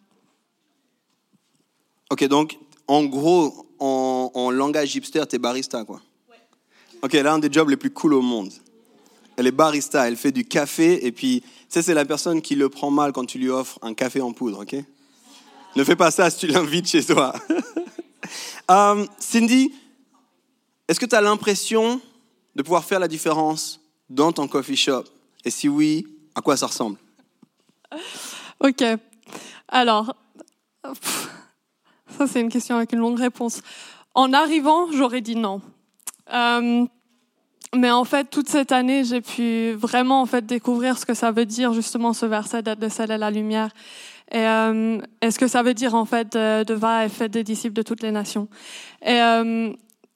Ok, 2.10 2.28
donc 2.28 2.58
en 2.88 3.04
gros, 3.06 3.68
en, 3.80 4.50
langage 4.52 4.96
hipster, 4.96 5.24
t'es 5.28 5.38
barista, 5.38 5.84
quoi. 5.84 6.02
Ok, 7.04 7.14
elle 7.14 7.28
a 7.28 7.34
un 7.34 7.40
des 7.40 7.52
jobs 7.52 7.70
les 7.70 7.78
plus 7.78 7.92
cool 7.92 8.14
au 8.14 8.22
monde. 8.22 8.52
Elle 9.36 9.48
est 9.48 9.52
barista, 9.52 10.08
elle 10.08 10.18
fait 10.18 10.32
du 10.32 10.46
café, 10.46 11.06
et 11.06 11.12
puis, 11.12 11.44
tu 11.72 11.82
c'est 11.82 11.94
la 11.94 12.06
personne 12.06 12.42
qui 12.42 12.56
le 12.56 12.70
prend 12.70 12.90
mal 12.90 13.12
quand 13.12 13.26
tu 13.26 13.38
lui 13.38 13.50
offres 13.50 13.78
un 13.84 13.94
café 13.94 14.20
en 14.20 14.34
poudre, 14.34 14.64
ok? 14.64 14.76
Ne 15.76 15.84
fais 15.84 15.96
pas 15.96 16.10
ça 16.10 16.30
si 16.30 16.40
tu 16.40 16.48
l'invites 16.48 16.88
chez 16.88 17.04
toi. 17.04 17.34
Euh, 18.70 19.06
Cindy, 19.18 19.72
est-ce 20.90 21.00
que 21.00 21.06
tu 21.06 21.16
as 21.16 21.22
l'impression 21.22 22.02
de 22.54 22.62
pouvoir 22.62 22.84
faire 22.84 23.00
la 23.00 23.08
différence 23.08 23.80
dans 24.10 24.34
ton 24.34 24.50
coffee 24.50 24.76
shop? 24.76 25.06
Et 25.46 25.50
si 25.50 25.70
oui, 25.70 26.06
à 26.36 26.42
quoi 26.42 26.58
ça 26.58 26.68
ressemble? 26.68 26.98
Ok. 28.60 28.84
Alors, 29.70 30.18
ça, 32.18 32.28
c'est 32.28 32.42
une 32.42 32.50
question 32.50 32.76
avec 32.76 32.92
une 32.92 33.00
longue 33.00 33.20
réponse. 33.20 33.62
En 34.14 34.34
arrivant, 34.34 34.92
j'aurais 34.92 35.22
dit 35.22 35.38
non. 35.38 35.62
Euh, 36.34 36.86
mais 37.76 37.92
en 37.92 38.06
fait, 38.06 38.30
toute 38.30 38.50
cette 38.50 38.72
année, 38.72 39.04
j'ai 39.04 39.22
pu 39.22 39.74
vraiment 39.74 40.22
en 40.22 40.26
fait 40.26 40.46
découvrir 40.46 40.98
ce 40.98 41.06
que 41.06 41.14
ça 41.14 41.32
veut 41.32 41.46
dire 41.46 41.74
justement 41.74 42.14
ce 42.14 42.26
verset 42.26 42.62
d'être 42.62 42.82
le 42.82 42.90
sel 42.90 43.12
et 43.12 43.18
la 43.18 43.32
lumière. 43.32 43.70
Et, 44.32 44.40
euh, 44.40 45.00
ce 45.22 45.38
que 45.38 45.48
ça 45.48 45.64
veut 45.64 45.74
dire 45.74 45.96
en 45.96 46.06
fait 46.06 46.34
de, 46.34 46.64
de 46.64 46.74
va 46.74 47.06
et 47.06 47.10
fait 47.10 47.30
des 47.30 47.44
disciples 47.44 47.76
de 47.76 47.82
toutes 47.82 48.04
les 48.04 48.12
nations. 48.12 48.48
Et, 49.06 49.22
euh, 49.22 49.72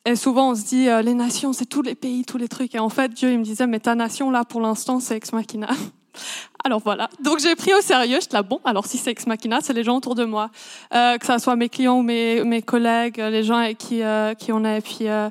et 0.05 0.15
souvent 0.15 0.51
on 0.51 0.55
se 0.55 0.65
dit 0.65 0.89
euh, 0.89 1.01
les 1.01 1.13
nations 1.13 1.53
c'est 1.53 1.65
tous 1.65 1.81
les 1.81 1.95
pays, 1.95 2.25
tous 2.25 2.37
les 2.37 2.47
trucs. 2.47 2.73
Et 2.75 2.79
en 2.79 2.89
fait 2.89 3.13
Dieu 3.13 3.31
il 3.31 3.39
me 3.39 3.43
disait 3.43 3.67
mais 3.67 3.79
ta 3.79 3.95
nation 3.95 4.31
là 4.31 4.43
pour 4.43 4.59
l'instant 4.59 4.99
c'est 4.99 5.15
ex 5.15 5.31
machina. 5.31 5.69
Alors 6.63 6.81
voilà. 6.83 7.09
Donc 7.23 7.39
j'ai 7.39 7.55
pris 7.55 7.73
au 7.73 7.81
sérieux. 7.81 8.19
Je 8.21 8.33
là 8.33 8.43
bon. 8.43 8.59
Alors 8.65 8.85
si 8.85 8.97
c'est 8.97 9.11
ex 9.11 9.27
machina, 9.27 9.59
c'est 9.61 9.73
les 9.73 9.83
gens 9.83 9.97
autour 9.97 10.15
de 10.15 10.25
moi, 10.25 10.49
euh, 10.93 11.17
que 11.17 11.25
ça 11.25 11.39
soit 11.39 11.55
mes 11.55 11.69
clients 11.69 11.99
ou 11.99 12.03
mes, 12.03 12.43
mes 12.43 12.61
collègues, 12.61 13.17
les 13.17 13.43
gens 13.43 13.57
avec 13.57 13.77
qui 13.77 14.01
euh, 14.01 14.33
qui 14.33 14.51
on 14.51 14.65
est. 14.65 14.79
Et 14.79 14.81
puis 14.81 15.07
euh, 15.07 15.29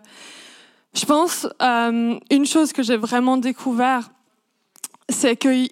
je 0.94 1.04
pense 1.04 1.46
euh, 1.62 2.18
une 2.30 2.46
chose 2.46 2.72
que 2.72 2.82
j'ai 2.82 2.96
vraiment 2.96 3.36
découvert, 3.36 4.10
c'est 5.08 5.36
que 5.36 5.66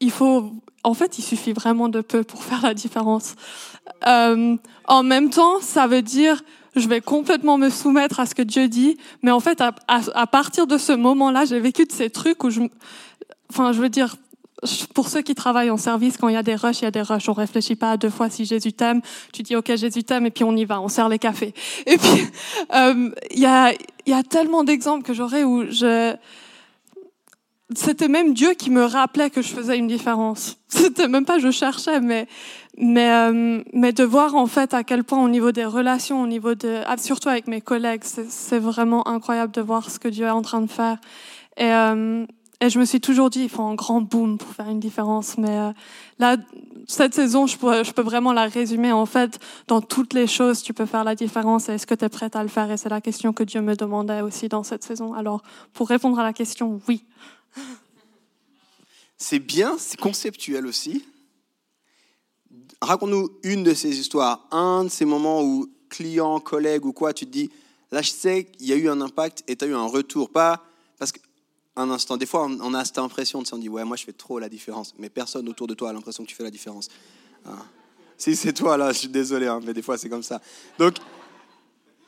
il 0.00 0.10
faut. 0.10 0.52
En 0.82 0.94
fait, 0.94 1.18
il 1.18 1.22
suffit 1.22 1.52
vraiment 1.52 1.88
de 1.88 2.00
peu 2.00 2.24
pour 2.24 2.42
faire 2.42 2.62
la 2.62 2.72
différence. 2.72 3.34
Euh, 4.06 4.56
en 4.86 5.02
même 5.02 5.28
temps, 5.28 5.60
ça 5.60 5.86
veut 5.86 6.02
dire 6.02 6.42
je 6.76 6.88
vais 6.88 7.00
complètement 7.00 7.58
me 7.58 7.68
soumettre 7.68 8.20
à 8.20 8.26
ce 8.26 8.34
que 8.34 8.42
Dieu 8.42 8.68
dit. 8.68 8.96
Mais 9.22 9.30
en 9.30 9.40
fait, 9.40 9.60
à, 9.60 9.74
à, 9.88 10.00
à 10.14 10.26
partir 10.26 10.66
de 10.66 10.78
ce 10.78 10.92
moment-là, 10.92 11.44
j'ai 11.44 11.58
vécu 11.58 11.84
de 11.84 11.92
ces 11.92 12.10
trucs 12.10 12.44
où 12.44 12.50
je, 12.50 12.62
enfin, 13.50 13.72
je 13.72 13.80
veux 13.80 13.88
dire, 13.88 14.16
pour 14.94 15.08
ceux 15.08 15.22
qui 15.22 15.34
travaillent 15.34 15.70
en 15.70 15.76
service, 15.76 16.16
quand 16.16 16.28
il 16.28 16.34
y 16.34 16.36
a 16.36 16.42
des 16.42 16.54
rushs, 16.54 16.80
il 16.80 16.84
y 16.84 16.88
a 16.88 16.90
des 16.90 17.02
rushs. 17.02 17.28
On 17.28 17.32
réfléchit 17.32 17.76
pas 17.76 17.92
à 17.92 17.96
deux 17.96 18.10
fois 18.10 18.30
si 18.30 18.44
Jésus 18.44 18.72
t'aime. 18.72 19.00
Tu 19.32 19.42
dis 19.42 19.56
OK, 19.56 19.74
Jésus 19.74 20.04
t'aime, 20.04 20.26
et 20.26 20.30
puis 20.30 20.44
on 20.44 20.56
y 20.56 20.64
va, 20.64 20.80
on 20.80 20.88
sert 20.88 21.08
les 21.08 21.18
cafés. 21.18 21.54
Et 21.86 21.96
puis 21.96 22.26
euh, 22.74 23.10
il 23.30 23.40
y 23.40 23.46
a 23.46 24.22
tellement 24.28 24.64
d'exemples 24.64 25.04
que 25.04 25.14
j'aurais 25.14 25.44
où 25.44 25.70
je 25.70 26.14
c'était 27.76 28.08
même 28.08 28.34
Dieu 28.34 28.54
qui 28.54 28.70
me 28.70 28.84
rappelait 28.84 29.30
que 29.30 29.42
je 29.42 29.48
faisais 29.48 29.78
une 29.78 29.86
différence. 29.86 30.58
C'était 30.68 31.08
même 31.08 31.24
pas 31.24 31.38
je 31.38 31.50
cherchais, 31.50 32.00
mais 32.00 32.26
mais 32.76 33.10
euh, 33.10 33.62
mais 33.72 33.92
de 33.92 34.04
voir 34.04 34.34
en 34.34 34.46
fait 34.46 34.74
à 34.74 34.82
quel 34.84 35.04
point 35.04 35.22
au 35.22 35.28
niveau 35.28 35.52
des 35.52 35.64
relations, 35.64 36.22
au 36.22 36.26
niveau 36.26 36.54
de 36.54 36.80
ah, 36.86 36.96
surtout 36.96 37.28
avec 37.28 37.46
mes 37.46 37.60
collègues, 37.60 38.02
c'est 38.04 38.58
vraiment 38.58 39.06
incroyable 39.06 39.52
de 39.52 39.60
voir 39.60 39.90
ce 39.90 39.98
que 39.98 40.08
Dieu 40.08 40.26
est 40.26 40.30
en 40.30 40.42
train 40.42 40.62
de 40.62 40.70
faire. 40.70 40.98
Et 41.56 41.72
euh, 41.72 42.26
et 42.60 42.68
je 42.68 42.78
me 42.78 42.84
suis 42.84 43.00
toujours 43.00 43.30
dit, 43.30 43.44
il 43.44 43.48
faut 43.48 43.62
un 43.62 43.74
grand 43.74 44.02
boom 44.02 44.36
pour 44.36 44.52
faire 44.52 44.68
une 44.68 44.80
différence. 44.80 45.38
Mais 45.38 45.58
euh, 45.58 45.72
là, 46.18 46.36
cette 46.86 47.14
saison, 47.14 47.46
je 47.46 47.56
peux, 47.56 48.02
vraiment 48.02 48.34
la 48.34 48.46
résumer. 48.46 48.92
En 48.92 49.06
fait, 49.06 49.38
dans 49.66 49.80
toutes 49.80 50.12
les 50.12 50.26
choses, 50.26 50.62
tu 50.62 50.74
peux 50.74 50.84
faire 50.84 51.04
la 51.04 51.14
différence. 51.14 51.70
Est-ce 51.70 51.86
que 51.86 51.94
tu 51.94 52.04
es 52.04 52.10
prête 52.10 52.36
à 52.36 52.42
le 52.42 52.50
faire? 52.50 52.70
Et 52.70 52.76
c'est 52.76 52.90
la 52.90 53.00
question 53.00 53.32
que 53.32 53.44
Dieu 53.44 53.62
me 53.62 53.76
demandait 53.76 54.20
aussi 54.20 54.48
dans 54.48 54.62
cette 54.62 54.84
saison. 54.84 55.14
Alors, 55.14 55.42
pour 55.72 55.88
répondre 55.88 56.18
à 56.18 56.22
la 56.22 56.34
question, 56.34 56.80
oui. 56.86 57.04
C'est 59.22 59.38
bien, 59.38 59.76
c'est 59.76 60.00
conceptuel 60.00 60.66
aussi. 60.66 61.04
Raconte-nous 62.80 63.28
une 63.42 63.62
de 63.62 63.74
ces 63.74 64.00
histoires, 64.00 64.48
un 64.50 64.84
de 64.84 64.88
ces 64.88 65.04
moments 65.04 65.42
où 65.42 65.68
client, 65.90 66.40
collègue 66.40 66.86
ou 66.86 66.94
quoi, 66.94 67.12
tu 67.12 67.26
te 67.26 67.30
dis, 67.30 67.50
là 67.90 68.00
je 68.00 68.10
sais 68.10 68.44
qu'il 68.44 68.68
y 68.68 68.72
a 68.72 68.76
eu 68.76 68.88
un 68.88 69.02
impact 69.02 69.44
et 69.46 69.56
tu 69.56 69.66
as 69.66 69.68
eu 69.68 69.74
un 69.74 69.84
retour. 69.84 70.30
Pas 70.30 70.64
parce 70.98 71.12
qu'un 71.80 71.90
instant, 71.90 72.16
des 72.16 72.26
fois 72.26 72.46
on 72.46 72.74
a 72.74 72.84
cette 72.84 72.98
impression 72.98 73.42
de 73.42 73.46
se 73.46 73.56
dire, 73.56 73.72
ouais, 73.72 73.84
moi 73.84 73.96
je 73.96 74.04
fais 74.04 74.12
trop 74.12 74.38
la 74.38 74.48
différence, 74.48 74.94
mais 74.98 75.08
personne 75.08 75.48
autour 75.48 75.66
de 75.66 75.74
toi 75.74 75.90
a 75.90 75.92
l'impression 75.92 76.24
que 76.24 76.28
tu 76.28 76.36
fais 76.36 76.44
la 76.44 76.50
différence. 76.50 76.88
Ah. 77.46 77.50
Si 78.16 78.36
c'est 78.36 78.52
toi 78.52 78.76
là, 78.76 78.92
je 78.92 78.98
suis 78.98 79.08
désolé, 79.08 79.46
hein, 79.46 79.60
mais 79.64 79.72
des 79.72 79.82
fois 79.82 79.96
c'est 79.96 80.08
comme 80.08 80.22
ça. 80.22 80.40
Donc, 80.78 80.96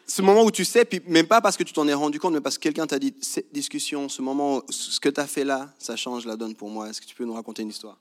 ce 0.06 0.20
moment 0.20 0.42
où 0.42 0.50
tu 0.50 0.64
sais, 0.64 0.84
puis 0.84 1.00
même 1.06 1.26
pas 1.26 1.40
parce 1.40 1.56
que 1.56 1.62
tu 1.62 1.72
t'en 1.72 1.88
es 1.88 1.94
rendu 1.94 2.20
compte, 2.20 2.34
mais 2.34 2.40
parce 2.40 2.58
que 2.58 2.62
quelqu'un 2.62 2.86
t'a 2.86 2.98
dit, 2.98 3.14
cette 3.20 3.52
discussion, 3.52 4.08
ce 4.08 4.20
moment, 4.20 4.62
ce 4.68 5.00
que 5.00 5.08
tu 5.08 5.20
as 5.20 5.26
fait 5.26 5.44
là, 5.44 5.70
ça 5.78 5.96
change 5.96 6.26
la 6.26 6.36
donne 6.36 6.54
pour 6.54 6.68
moi. 6.68 6.90
Est-ce 6.90 7.00
que 7.00 7.06
tu 7.06 7.14
peux 7.14 7.24
nous 7.24 7.32
raconter 7.32 7.62
une 7.62 7.70
histoire? 7.70 7.96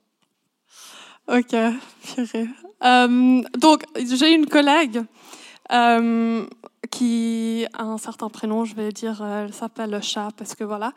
Ok, 1.28 1.54
euh, 1.54 3.42
donc, 3.58 3.84
j'ai 3.96 4.34
une 4.34 4.48
collègue 4.48 5.04
euh, 5.72 6.46
qui 6.90 7.66
a 7.74 7.84
un 7.84 7.98
certain 7.98 8.30
prénom, 8.30 8.66
je 8.66 8.76
vais 8.76 8.92
dire, 8.92 9.22
euh, 9.22 9.46
elle 9.46 9.54
s'appelle 9.54 9.90
le 9.90 10.02
chat, 10.02 10.30
parce 10.38 10.56
que 10.56 10.64
voilà. 10.64 10.94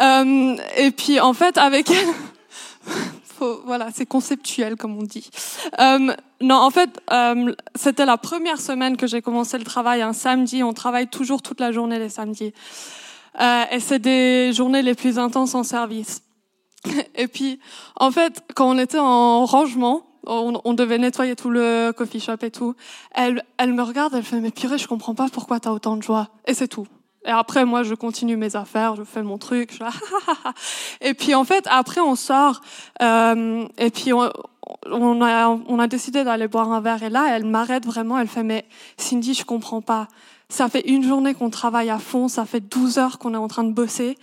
Euh, 0.00 0.56
et 0.76 0.90
puis, 0.90 1.20
en 1.20 1.32
fait, 1.32 1.58
avec. 1.58 1.90
Faut, 3.36 3.62
voilà, 3.64 3.88
c'est 3.92 4.06
conceptuel 4.06 4.76
comme 4.76 4.96
on 4.96 5.02
dit. 5.02 5.28
Euh, 5.80 6.14
non, 6.40 6.54
en 6.54 6.70
fait, 6.70 7.00
euh, 7.10 7.52
c'était 7.74 8.06
la 8.06 8.16
première 8.16 8.60
semaine 8.60 8.96
que 8.96 9.08
j'ai 9.08 9.22
commencé 9.22 9.58
le 9.58 9.64
travail, 9.64 10.02
un 10.02 10.12
samedi. 10.12 10.62
On 10.62 10.72
travaille 10.72 11.08
toujours 11.08 11.42
toute 11.42 11.58
la 11.58 11.72
journée 11.72 11.98
les 11.98 12.10
samedis. 12.10 12.52
Euh, 13.40 13.64
et 13.72 13.80
c'est 13.80 13.98
des 13.98 14.52
journées 14.52 14.82
les 14.82 14.94
plus 14.94 15.18
intenses 15.18 15.56
en 15.56 15.64
service. 15.64 16.22
Et 17.16 17.26
puis, 17.26 17.58
en 17.96 18.12
fait, 18.12 18.42
quand 18.54 18.70
on 18.70 18.78
était 18.78 18.98
en 19.00 19.44
rangement, 19.46 20.06
on, 20.26 20.60
on, 20.64 20.74
devait 20.74 20.98
nettoyer 20.98 21.36
tout 21.36 21.50
le 21.50 21.92
coffee 21.92 22.20
shop 22.20 22.36
et 22.42 22.50
tout. 22.50 22.74
Elle, 23.14 23.44
elle 23.58 23.72
me 23.72 23.82
regarde, 23.82 24.14
elle 24.14 24.22
fait 24.22 24.40
mais 24.40 24.50
purée, 24.50 24.78
je 24.78 24.88
comprends 24.88 25.14
pas 25.14 25.28
pourquoi 25.32 25.60
tu 25.60 25.68
as 25.68 25.72
autant 25.72 25.96
de 25.96 26.02
joie. 26.02 26.28
Et 26.46 26.54
c'est 26.54 26.68
tout. 26.68 26.86
Et 27.26 27.30
après, 27.30 27.64
moi, 27.64 27.82
je 27.82 27.94
continue 27.94 28.36
mes 28.36 28.54
affaires, 28.54 28.96
je 28.96 29.02
fais 29.02 29.22
mon 29.22 29.38
truc. 29.38 29.72
Je... 29.72 29.84
et 31.00 31.14
puis, 31.14 31.34
en 31.34 31.44
fait, 31.44 31.66
après, 31.70 32.00
on 32.00 32.16
sort. 32.16 32.60
Euh, 33.00 33.66
et 33.78 33.90
puis, 33.90 34.12
on, 34.12 34.30
on, 34.90 35.22
a, 35.22 35.48
on 35.48 35.78
a 35.78 35.86
décidé 35.86 36.22
d'aller 36.22 36.48
boire 36.48 36.70
un 36.70 36.80
verre. 36.80 37.02
Et 37.02 37.08
là, 37.08 37.28
elle 37.30 37.46
m'arrête 37.46 37.86
vraiment. 37.86 38.18
Elle 38.18 38.28
fait, 38.28 38.42
mais 38.42 38.66
Cindy, 38.98 39.32
je 39.32 39.44
comprends 39.44 39.80
pas. 39.80 40.08
Ça 40.50 40.68
fait 40.68 40.86
une 40.86 41.02
journée 41.02 41.32
qu'on 41.32 41.48
travaille 41.48 41.88
à 41.88 41.98
fond. 41.98 42.28
Ça 42.28 42.44
fait 42.44 42.60
12 42.60 42.98
heures 42.98 43.18
qu'on 43.18 43.32
est 43.32 43.38
en 43.38 43.48
train 43.48 43.64
de 43.64 43.72
bosser. 43.72 44.18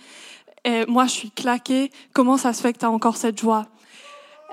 Et 0.64 0.86
moi, 0.86 1.06
je 1.06 1.10
suis 1.10 1.30
claquée. 1.32 1.90
Comment 2.12 2.36
ça 2.36 2.52
se 2.52 2.62
fait 2.62 2.72
que 2.72 2.78
tu 2.78 2.86
as 2.86 2.90
encore 2.90 3.16
cette 3.16 3.40
joie? 3.40 3.66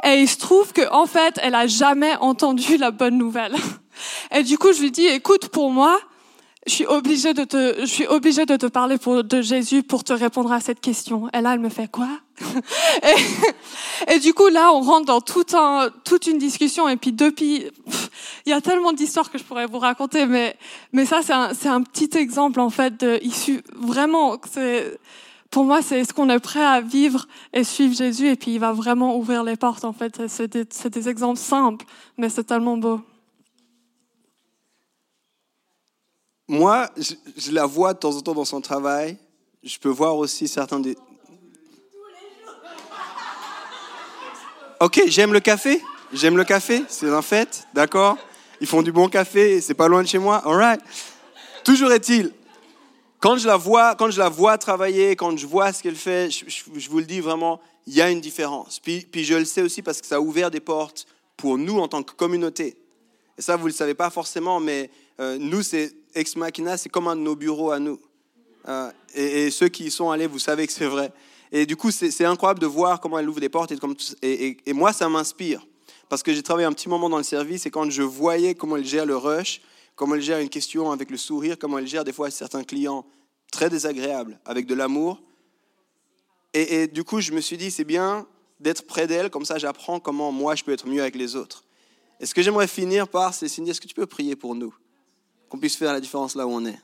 Et 0.04 0.22
il 0.22 0.28
se 0.28 0.38
trouve 0.38 0.72
que 0.74 0.90
en 0.92 1.06
fait, 1.06 1.40
elle 1.42 1.56
a 1.56 1.68
jamais 1.68 2.16
entendu 2.18 2.78
la 2.78 2.92
bonne 2.92 3.18
nouvelle. 3.18 3.56
Et 4.32 4.44
du 4.44 4.58
coup, 4.58 4.72
je 4.74 4.82
lui 4.82 4.92
dis, 4.92 5.06
écoute, 5.08 5.50
pour 5.50 5.72
moi, 5.72 6.00
je 6.68 6.74
suis 6.74 6.86
obligée 6.86 7.34
de 7.34 7.44
te, 7.44 7.76
je 7.80 7.86
suis 7.86 8.06
obligée 8.06 8.46
de 8.46 8.56
te 8.56 8.66
parler 8.66 8.98
pour, 8.98 9.24
de 9.24 9.42
Jésus 9.42 9.82
pour 9.82 10.04
te 10.04 10.14
répondre 10.14 10.52
à 10.52 10.60
cette 10.60 10.82
question. 10.82 11.30
Et 11.34 11.42
là, 11.42 11.54
elle 11.54 11.60
me 11.60 11.70
fait 11.70 11.90
quoi? 11.90 12.10
Et, 13.04 14.14
et, 14.14 14.20
du 14.20 14.34
coup, 14.34 14.48
là, 14.48 14.72
on 14.74 14.82
rentre 14.82 15.06
dans 15.06 15.22
tout 15.22 15.46
un, 15.54 15.90
toute 16.06 16.28
une 16.28 16.38
discussion. 16.38 16.88
Et 16.88 16.96
puis 16.96 17.12
depuis, 17.12 17.66
il 18.46 18.50
y 18.50 18.54
a 18.54 18.62
tellement 18.62 18.94
d'histoires 18.94 19.32
que 19.32 19.38
je 19.38 19.44
pourrais 19.44 19.66
vous 19.66 19.80
raconter, 19.80 20.26
mais, 20.26 20.56
mais 20.94 21.06
ça, 21.06 21.22
c'est 21.24 21.34
un, 21.34 21.54
c'est 21.54 21.70
un 21.70 21.82
petit 21.82 22.18
exemple 22.18 22.60
en 22.60 22.70
fait 22.70 23.00
de 23.00 23.20
issu. 23.24 23.62
Vraiment, 23.76 24.38
c'est, 24.52 25.00
pour 25.50 25.66
moi, 25.66 25.82
c'est 25.82 26.04
ce 26.04 26.14
qu'on 26.14 26.30
est 26.30 26.40
prêt 26.40 26.64
à 26.64 26.80
vivre 26.80 27.28
et 27.54 27.64
suivre 27.64 27.96
Jésus. 27.96 28.28
Et 28.28 28.36
puis, 28.36 28.54
il 28.54 28.60
va 28.60 28.72
vraiment 28.72 29.18
ouvrir 29.18 29.44
les 29.44 29.56
portes. 29.56 29.84
En 29.84 29.94
fait, 29.94 30.28
c'est 30.28 30.48
des, 30.48 31.10
exemples 31.10 31.40
simples, 31.40 31.86
mais 32.18 32.30
c'est 32.30 32.44
tellement 32.44 32.78
beau. 32.78 33.02
moi, 36.48 36.90
je, 36.98 37.52
la 37.52 37.68
vois 37.68 37.94
de 37.94 38.00
temps 38.00 38.16
en 38.16 38.22
temps 38.22 38.34
dans 38.34 38.46
son 38.46 38.60
travail. 38.60 39.18
Je 39.64 39.78
peux 39.78 39.90
voir 39.90 40.16
aussi 40.18 40.48
certains 40.48 40.80
des. 40.80 40.98
Ok, 44.80 45.02
j'aime 45.08 45.34
le 45.34 45.40
café. 45.40 45.82
J'aime 46.12 46.38
le 46.38 46.44
café, 46.44 46.84
c'est 46.88 47.10
un 47.10 47.22
fait, 47.22 47.68
d'accord? 47.74 48.18
Ils 48.62 48.68
font 48.68 48.82
du 48.82 48.92
bon 48.92 49.10
café, 49.10 49.62
c'est 49.62 49.76
pas 49.76 49.88
loin 49.88 50.02
de 50.02 50.08
chez 50.08 50.18
moi, 50.18 50.38
alright. 50.44 50.82
Toujours 51.64 51.92
est-il, 51.92 52.32
quand 53.20 53.38
je 53.38 53.48
la 53.48 53.58
vois, 53.58 53.96
quand 53.96 54.12
je 54.12 54.20
la 54.20 54.30
vois 54.30 54.58
travailler, 54.58 55.16
quand 55.16 55.38
je 55.38 55.46
vois 55.46 55.74
ce 55.74 55.84
qu'elle 55.84 55.96
fait, 55.96 56.30
je, 56.30 56.90
vous 56.90 57.00
le 57.00 57.06
dis 57.06 57.20
vraiment, 57.20 57.60
il 57.86 57.94
y 57.94 58.02
a 58.02 58.10
une 58.10 58.22
différence. 58.22 58.80
Puis, 58.80 59.06
je 59.14 59.36
le 59.36 59.46
sais 59.46 59.62
aussi 59.62 59.82
parce 59.82 60.02
que 60.02 60.08
ça 60.08 60.18
a 60.18 60.20
ouvert 60.20 60.52
des 60.52 60.60
portes 60.60 61.06
pour 61.36 61.58
nous 61.58 61.80
en 61.80 61.88
tant 61.88 62.04
que 62.04 62.14
communauté. 62.14 62.78
Et 63.38 63.42
ça, 63.42 63.56
vous 63.56 63.68
le 63.68 63.74
savez 63.74 63.94
pas 63.94 64.10
forcément, 64.10 64.60
mais 64.60 64.90
euh, 65.20 65.38
nous, 65.40 65.64
c'est 65.64 65.94
Ex 66.16 66.36
Machina, 66.36 66.78
c'est 66.78 66.90
comme 66.90 67.08
un 67.08 67.16
de 67.16 67.22
nos 67.22 67.36
bureaux 67.36 67.72
à 67.72 67.80
nous. 67.80 68.00
Euh, 68.68 68.92
et, 69.16 69.52
ceux 69.52 69.70
qui 69.70 69.86
y 69.86 69.92
sont 69.92 70.12
allés, 70.12 70.28
vous 70.28 70.40
savez 70.40 70.66
que 70.68 70.74
c'est 70.74 70.86
vrai. 70.86 71.12
Et 71.52 71.66
du 71.66 71.76
coup, 71.76 71.92
c'est 71.92 72.26
incroyable 72.26 72.60
de 72.60 72.68
voir 72.68 73.00
comment 73.02 73.18
elle 73.18 73.28
ouvre 73.28 73.40
des 73.40 73.50
portes. 73.50 73.74
Et 74.22 74.74
moi, 74.74 74.94
ça 74.94 75.10
m'inspire. 75.10 75.66
Parce 76.10 76.24
que 76.24 76.34
j'ai 76.34 76.44
travaillé 76.44 76.68
un 76.68 76.74
petit 76.74 76.90
moment 76.90 77.10
dans 77.10 77.18
le 77.18 77.24
service 77.24 77.66
et 77.66 77.72
quand 77.72 77.90
je 77.90 78.02
voyais 78.02 78.56
comment 78.56 78.78
elle 78.78 78.86
gère 78.86 79.06
le 79.06 79.16
rush, 79.16 79.62
comment 80.00 80.16
elle 80.16 80.22
gère 80.22 80.40
une 80.40 80.48
question 80.48 80.92
avec 80.92 81.10
le 81.12 81.18
sourire, 81.18 81.60
comment 81.60 81.78
elle 81.78 81.86
gère 81.86 82.06
des 82.06 82.14
fois 82.14 82.32
certains 82.32 82.64
clients 82.64 83.06
très 83.52 83.70
désagréables 83.70 84.40
avec 84.46 84.66
de 84.66 84.74
l'amour. 84.74 85.22
Et, 86.54 86.88
du 86.88 87.04
coup, 87.04 87.20
je 87.20 87.34
me 87.34 87.42
suis 87.42 87.58
dit, 87.58 87.70
c'est 87.70 87.84
bien 87.84 88.26
d'être 88.62 88.88
près 88.88 89.08
d'elle, 89.08 89.30
comme 89.30 89.44
ça 89.44 89.58
j'apprends 89.58 90.00
comment 90.00 90.32
moi 90.32 90.56
je 90.56 90.64
peux 90.64 90.72
être 90.72 90.88
mieux 90.88 91.02
avec 91.02 91.16
les 91.16 91.36
autres. 91.36 91.66
Et 92.22 92.26
ce 92.26 92.34
que 92.34 92.42
j'aimerais 92.42 92.68
finir 92.68 93.10
par, 93.10 93.34
c'est 93.34 93.50
Cindy, 93.50 93.72
est-ce 93.72 93.82
que 93.82 93.88
tu 93.88 93.94
peux 93.94 94.06
prier 94.06 94.38
pour 94.38 94.56
nous? 94.56 94.74
Qu'on 95.50 95.60
puisse 95.60 95.76
faire 95.76 95.92
la 95.92 96.00
différence 96.00 96.34
là 96.34 96.48
où 96.48 96.52
on 96.52 96.66
est. 96.66 96.80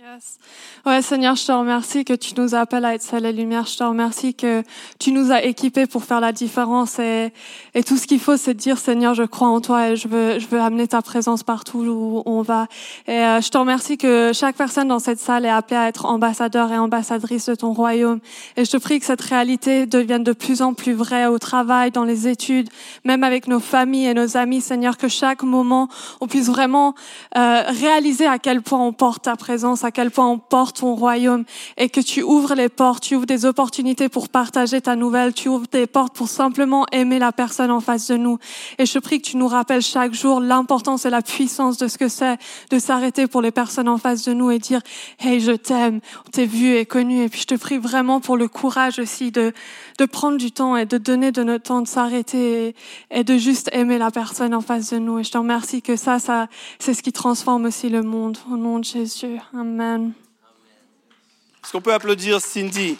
Yes. 0.00 0.38
Ouais, 0.86 1.02
Seigneur, 1.02 1.36
je 1.36 1.44
te 1.44 1.52
remercie 1.52 2.06
que 2.06 2.14
tu 2.14 2.32
nous 2.40 2.54
appelles 2.54 2.86
à 2.86 2.94
être 2.94 3.02
sel 3.02 3.26
et 3.26 3.34
lumière. 3.34 3.66
Je 3.66 3.76
te 3.76 3.84
remercie 3.84 4.32
que 4.32 4.62
tu 4.98 5.12
nous 5.12 5.30
as 5.30 5.44
équipés 5.44 5.86
pour 5.86 6.04
faire 6.04 6.20
la 6.20 6.32
différence. 6.32 6.98
Et, 6.98 7.34
et 7.74 7.82
tout 7.82 7.98
ce 7.98 8.06
qu'il 8.06 8.18
faut, 8.18 8.38
c'est 8.38 8.54
dire, 8.54 8.78
Seigneur, 8.78 9.12
je 9.12 9.24
crois 9.24 9.48
en 9.48 9.60
toi 9.60 9.90
et 9.90 9.96
je 9.96 10.08
veux, 10.08 10.38
je 10.38 10.46
veux 10.46 10.58
amener 10.58 10.88
ta 10.88 11.02
présence 11.02 11.42
partout 11.42 11.80
où 11.80 12.22
on 12.24 12.40
va. 12.40 12.66
Et 13.06 13.12
euh, 13.12 13.42
je 13.42 13.50
te 13.50 13.58
remercie 13.58 13.98
que 13.98 14.30
chaque 14.32 14.56
personne 14.56 14.88
dans 14.88 15.00
cette 15.00 15.20
salle 15.20 15.44
est 15.44 15.50
appelée 15.50 15.76
à 15.76 15.88
être 15.88 16.06
ambassadeur 16.06 16.72
et 16.72 16.78
ambassadrice 16.78 17.50
de 17.50 17.54
ton 17.54 17.74
royaume. 17.74 18.20
Et 18.56 18.64
je 18.64 18.70
te 18.70 18.78
prie 18.78 19.00
que 19.00 19.06
cette 19.06 19.20
réalité 19.20 19.84
devienne 19.84 20.24
de 20.24 20.32
plus 20.32 20.62
en 20.62 20.72
plus 20.72 20.94
vraie 20.94 21.26
au 21.26 21.38
travail, 21.38 21.90
dans 21.90 22.04
les 22.04 22.26
études, 22.26 22.70
même 23.04 23.22
avec 23.22 23.48
nos 23.48 23.60
familles 23.60 24.06
et 24.06 24.14
nos 24.14 24.38
amis, 24.38 24.62
Seigneur, 24.62 24.96
que 24.96 25.08
chaque 25.08 25.42
moment, 25.42 25.88
on 26.22 26.26
puisse 26.26 26.46
vraiment 26.46 26.94
euh, 27.36 27.64
réaliser 27.68 28.26
à 28.26 28.38
quel 28.38 28.62
point 28.62 28.80
on 28.80 28.94
porte 28.94 29.24
ta 29.24 29.36
présence, 29.36 29.84
quel 29.90 30.10
point 30.10 30.28
on 30.28 30.38
porte 30.38 30.80
ton 30.80 30.94
royaume 30.94 31.44
et 31.76 31.88
que 31.88 32.00
tu 32.00 32.22
ouvres 32.22 32.54
les 32.54 32.68
portes, 32.68 33.02
tu 33.02 33.16
ouvres 33.16 33.26
des 33.26 33.44
opportunités 33.44 34.08
pour 34.08 34.28
partager 34.28 34.80
ta 34.80 34.96
nouvelle, 34.96 35.32
tu 35.32 35.48
ouvres 35.48 35.66
des 35.70 35.86
portes 35.86 36.14
pour 36.14 36.28
simplement 36.28 36.86
aimer 36.92 37.18
la 37.18 37.32
personne 37.32 37.70
en 37.70 37.80
face 37.80 38.08
de 38.08 38.16
nous. 38.16 38.38
Et 38.78 38.86
je 38.86 38.98
prie 38.98 39.20
que 39.20 39.28
tu 39.28 39.36
nous 39.36 39.48
rappelles 39.48 39.82
chaque 39.82 40.14
jour 40.14 40.40
l'importance 40.40 41.04
et 41.06 41.10
la 41.10 41.22
puissance 41.22 41.76
de 41.78 41.88
ce 41.88 41.98
que 41.98 42.08
c'est 42.08 42.38
de 42.70 42.78
s'arrêter 42.78 43.26
pour 43.26 43.42
les 43.42 43.50
personnes 43.50 43.88
en 43.88 43.98
face 43.98 44.24
de 44.24 44.32
nous 44.32 44.50
et 44.50 44.58
dire, 44.58 44.80
hey, 45.20 45.40
je 45.40 45.52
t'aime, 45.52 46.00
on 46.26 46.30
t'est 46.30 46.46
vu 46.46 46.76
et 46.76 46.86
connu. 46.86 47.22
Et 47.22 47.28
puis 47.28 47.40
je 47.40 47.46
te 47.46 47.54
prie 47.54 47.78
vraiment 47.78 48.20
pour 48.20 48.36
le 48.36 48.48
courage 48.48 48.98
aussi 48.98 49.30
de, 49.30 49.52
de 49.98 50.04
prendre 50.04 50.38
du 50.38 50.52
temps 50.52 50.76
et 50.76 50.86
de 50.86 50.98
donner 50.98 51.32
de 51.32 51.42
notre 51.42 51.64
temps, 51.64 51.82
de 51.82 51.88
s'arrêter 51.88 52.68
et, 52.68 52.74
et 53.10 53.24
de 53.24 53.36
juste 53.36 53.70
aimer 53.72 53.98
la 53.98 54.10
personne 54.10 54.54
en 54.54 54.60
face 54.60 54.90
de 54.90 54.98
nous. 54.98 55.18
Et 55.18 55.24
je 55.24 55.30
te 55.30 55.38
remercie 55.38 55.82
que 55.82 55.96
ça, 55.96 56.18
ça, 56.18 56.48
c'est 56.78 56.94
ce 56.94 57.02
qui 57.02 57.12
transforme 57.12 57.66
aussi 57.66 57.88
le 57.88 58.02
monde. 58.02 58.38
Au 58.50 58.56
nom 58.56 58.78
de 58.78 58.84
Jésus. 58.84 59.38
Amen. 59.54 59.79
Est-ce 59.80 61.72
qu'on 61.72 61.80
peut 61.80 61.92
applaudir 61.92 62.40
Cindy? 62.40 62.96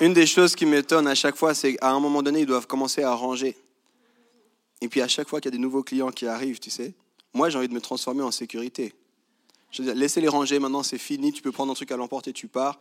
Une 0.00 0.14
des 0.14 0.26
choses 0.26 0.56
qui 0.56 0.66
m'étonne 0.66 1.06
à 1.06 1.14
chaque 1.14 1.36
fois, 1.36 1.54
c'est 1.54 1.76
qu'à 1.76 1.90
un 1.90 2.00
moment 2.00 2.22
donné, 2.22 2.40
ils 2.40 2.46
doivent 2.46 2.66
commencer 2.66 3.02
à 3.02 3.14
ranger. 3.14 3.56
Et 4.80 4.88
puis 4.88 5.00
à 5.00 5.06
chaque 5.06 5.28
fois 5.28 5.40
qu'il 5.40 5.50
y 5.50 5.54
a 5.54 5.56
des 5.56 5.62
nouveaux 5.62 5.84
clients 5.84 6.10
qui 6.10 6.26
arrivent, 6.26 6.58
tu 6.58 6.70
sais, 6.70 6.92
moi 7.34 7.50
j'ai 7.50 7.58
envie 7.58 7.68
de 7.68 7.74
me 7.74 7.80
transformer 7.80 8.22
en 8.22 8.32
sécurité. 8.32 8.92
Je 9.70 9.82
veux 9.82 9.86
dire, 9.86 9.94
laissez-les 9.94 10.28
ranger, 10.28 10.58
maintenant 10.58 10.82
c'est 10.82 10.98
fini, 10.98 11.32
tu 11.32 11.40
peux 11.40 11.52
prendre 11.52 11.70
un 11.70 11.74
truc 11.74 11.92
à 11.92 11.96
l'emporter, 11.96 12.32
tu 12.32 12.48
pars. 12.48 12.80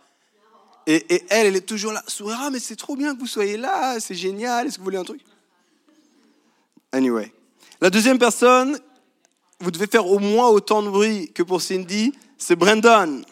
Et, 0.87 1.13
et, 1.13 1.23
elle, 1.29 1.45
elle 1.47 1.55
est 1.55 1.61
toujours 1.67 1.91
là, 1.91 2.03
sourire, 2.07 2.39
ah 2.41 2.49
mais 2.49 2.59
c'est 2.59 2.75
trop 2.75 2.95
bien 2.95 3.13
que 3.13 3.19
vous 3.19 3.27
soyez 3.27 3.55
là, 3.55 3.99
c'est 3.99 4.15
génial, 4.15 4.65
est-ce 4.65 4.77
que 4.77 4.79
vous 4.79 4.85
voulez 4.85 4.97
un 4.97 5.03
truc? 5.03 5.21
Anyway. 6.91 7.31
La 7.83 7.89
deuxième 7.89 8.19
personne, 8.19 8.77
vous 9.59 9.71
devez 9.71 9.87
faire 9.87 10.05
au 10.05 10.19
moins 10.19 10.49
autant 10.49 10.83
de 10.83 10.89
bruit 10.89 11.31
que 11.33 11.41
pour 11.41 11.63
Cindy, 11.63 12.13
c'est 12.37 12.55
Brandon. 12.55 13.23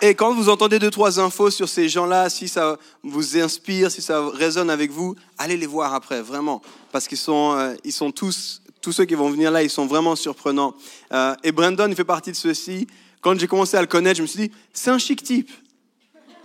Et 0.00 0.14
quand 0.14 0.32
vous 0.32 0.48
entendez 0.48 0.78
deux, 0.78 0.92
trois 0.92 1.18
infos 1.18 1.50
sur 1.50 1.68
ces 1.68 1.88
gens-là, 1.88 2.30
si 2.30 2.46
ça 2.46 2.78
vous 3.02 3.36
inspire, 3.36 3.90
si 3.90 4.02
ça 4.02 4.24
résonne 4.28 4.70
avec 4.70 4.92
vous, 4.92 5.16
allez 5.36 5.56
les 5.56 5.66
voir 5.66 5.94
après, 5.94 6.22
vraiment. 6.22 6.62
Parce 6.92 7.08
qu'ils 7.08 7.18
sont, 7.18 7.56
euh, 7.56 7.74
ils 7.82 7.92
sont 7.92 8.12
tous, 8.12 8.62
tous 8.80 8.92
ceux 8.92 9.04
qui 9.04 9.16
vont 9.16 9.30
venir 9.30 9.50
là, 9.50 9.64
ils 9.64 9.70
sont 9.70 9.86
vraiment 9.86 10.14
surprenants. 10.14 10.76
Euh, 11.12 11.34
et 11.42 11.50
Brandon, 11.50 11.92
fait 11.96 12.04
partie 12.04 12.30
de 12.30 12.36
ceux-ci. 12.36 12.86
Quand 13.24 13.38
j'ai 13.38 13.48
commencé 13.48 13.74
à 13.74 13.80
le 13.80 13.86
connaître, 13.86 14.18
je 14.18 14.22
me 14.22 14.26
suis 14.26 14.48
dit, 14.48 14.52
c'est 14.70 14.90
un 14.90 14.98
chic 14.98 15.22
type. 15.22 15.50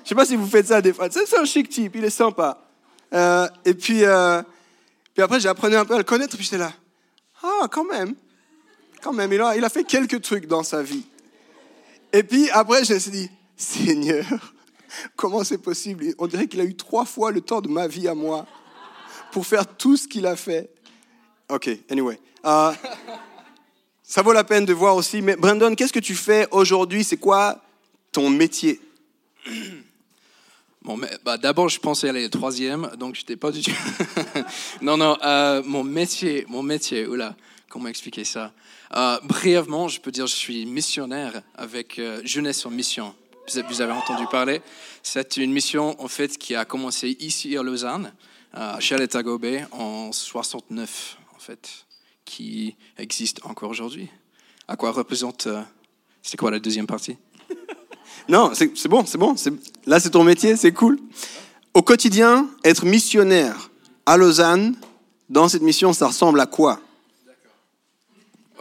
Je 0.02 0.10
sais 0.10 0.16
pas 0.16 0.26
si 0.26 0.38
vous 0.38 0.48
faites 0.48 0.68
ça 0.68 0.82
des 0.82 0.94
fois. 0.94 1.10
C'est 1.12 1.38
un 1.38 1.44
chic 1.44 1.68
type, 1.68 1.94
il 1.94 2.06
est 2.06 2.10
sympa. 2.10 2.58
Euh, 3.14 3.50
et 3.66 3.74
puis, 3.74 4.06
euh, 4.06 4.42
puis 5.14 5.22
après, 5.22 5.42
j'ai 5.42 5.50
appris 5.50 5.76
un 5.76 5.84
peu 5.84 5.96
à 5.96 5.98
le 5.98 6.06
connaître, 6.06 6.38
puis 6.38 6.46
j'étais 6.46 6.58
là. 6.58 6.72
Ah, 7.44 7.68
quand 7.70 7.84
même. 7.84 8.16
Quand 9.02 9.12
même, 9.12 9.34
il 9.34 9.42
a, 9.42 9.58
il 9.58 9.66
a 9.66 9.68
fait 9.68 9.84
quelques 9.84 10.22
trucs 10.22 10.48
dans 10.48 10.64
sa 10.64 10.82
vie. 10.82 11.04
Et 12.14 12.24
puis 12.24 12.50
après, 12.52 12.86
je 12.86 12.94
me 12.94 13.00
suis 13.00 13.12
dit, 13.12 13.30
Seigneur, 13.58 14.24
comment 15.18 15.44
c'est 15.44 15.58
possible? 15.58 16.06
On 16.18 16.28
dirait 16.28 16.48
qu'il 16.48 16.62
a 16.62 16.64
eu 16.64 16.76
trois 16.76 17.04
fois 17.04 17.32
le 17.32 17.42
temps 17.42 17.60
de 17.60 17.68
ma 17.68 17.90
vie 17.90 18.08
à 18.08 18.16
moi 18.16 18.48
pour 19.34 19.46
faire 19.46 19.68
tout 19.68 19.98
ce 19.98 20.08
qu'il 20.08 20.26
a 20.26 20.38
fait. 20.38 20.72
Ok, 21.50 21.70
anyway. 21.90 22.18
Euh, 22.46 22.72
ça 24.10 24.24
vaut 24.24 24.34
la 24.34 24.44
peine 24.44 24.66
de 24.66 24.74
voir 24.74 24.96
aussi. 24.96 25.22
Mais 25.22 25.36
Brandon, 25.36 25.76
qu'est-ce 25.76 25.94
que 25.94 26.00
tu 26.00 26.16
fais 26.16 26.48
aujourd'hui? 26.50 27.04
C'est 27.04 27.18
quoi 27.18 27.62
ton 28.12 28.28
métier? 28.32 28.82
Bon, 30.82 31.00
bah, 31.24 31.38
d'abord, 31.38 31.70
je 31.70 31.80
pensais 31.80 32.10
aller 32.10 32.28
troisième, 32.28 32.90
donc 32.98 33.14
je 33.14 33.22
n'étais 33.22 33.36
pas 33.36 33.52
du 33.52 33.62
tout. 33.62 33.72
non, 34.82 34.98
non, 34.98 35.16
euh, 35.24 35.62
mon 35.64 35.84
métier, 35.84 36.44
mon 36.48 36.64
métier, 36.64 37.06
oula, 37.06 37.36
comment 37.70 37.88
expliquer 37.88 38.24
ça? 38.24 38.52
Euh, 38.96 39.20
Brièvement, 39.24 39.88
je 39.88 40.02
peux 40.02 40.10
dire, 40.10 40.26
je 40.26 40.36
suis 40.36 40.66
missionnaire 40.66 41.44
avec 41.56 42.00
euh, 42.00 42.20
Jeunesse 42.26 42.66
en 42.66 42.72
Mission. 42.72 43.14
Vous, 43.68 43.82
avez 43.82 43.94
entendu 43.94 44.26
parler 44.32 44.62
C'est 45.04 45.38
une 45.38 45.52
mission, 45.52 45.96
en 46.02 46.08
fait, 46.08 46.36
qui 46.38 46.56
a 46.56 46.66
commencé 46.66 47.16
ici 47.20 47.56
à 47.56 47.62
Lausanne, 47.62 48.12
à 48.54 48.80
Chalet-Agobé, 48.80 49.66
en 49.72 50.12
69, 50.12 51.18
en 51.36 51.40
fait, 51.40 51.86
qui 52.30 52.76
existe 52.98 53.42
encore 53.44 53.72
aujourd'hui. 53.72 54.08
À 54.68 54.76
quoi 54.76 54.92
représente. 54.92 55.48
euh, 55.48 55.64
c'est 56.22 56.38
quoi 56.38 56.52
la 56.52 56.60
deuxième 56.60 56.86
partie? 56.88 57.18
Non, 58.28 58.52
c'est 58.54 58.88
bon, 58.88 59.06
c'est 59.08 59.18
bon. 59.18 59.34
Là, 59.88 60.00
c'est 60.00 60.12
ton 60.12 60.24
métier, 60.24 60.56
c'est 60.56 60.72
cool. 60.72 61.00
Au 61.74 61.82
quotidien, 61.82 62.48
être 62.64 62.86
missionnaire 62.86 63.72
à 64.06 64.18
Lausanne, 64.18 64.76
dans 65.30 65.48
cette 65.48 65.64
mission, 65.64 65.94
ça 65.94 66.08
ressemble 66.08 66.40
à 66.40 66.46
quoi? 66.46 66.80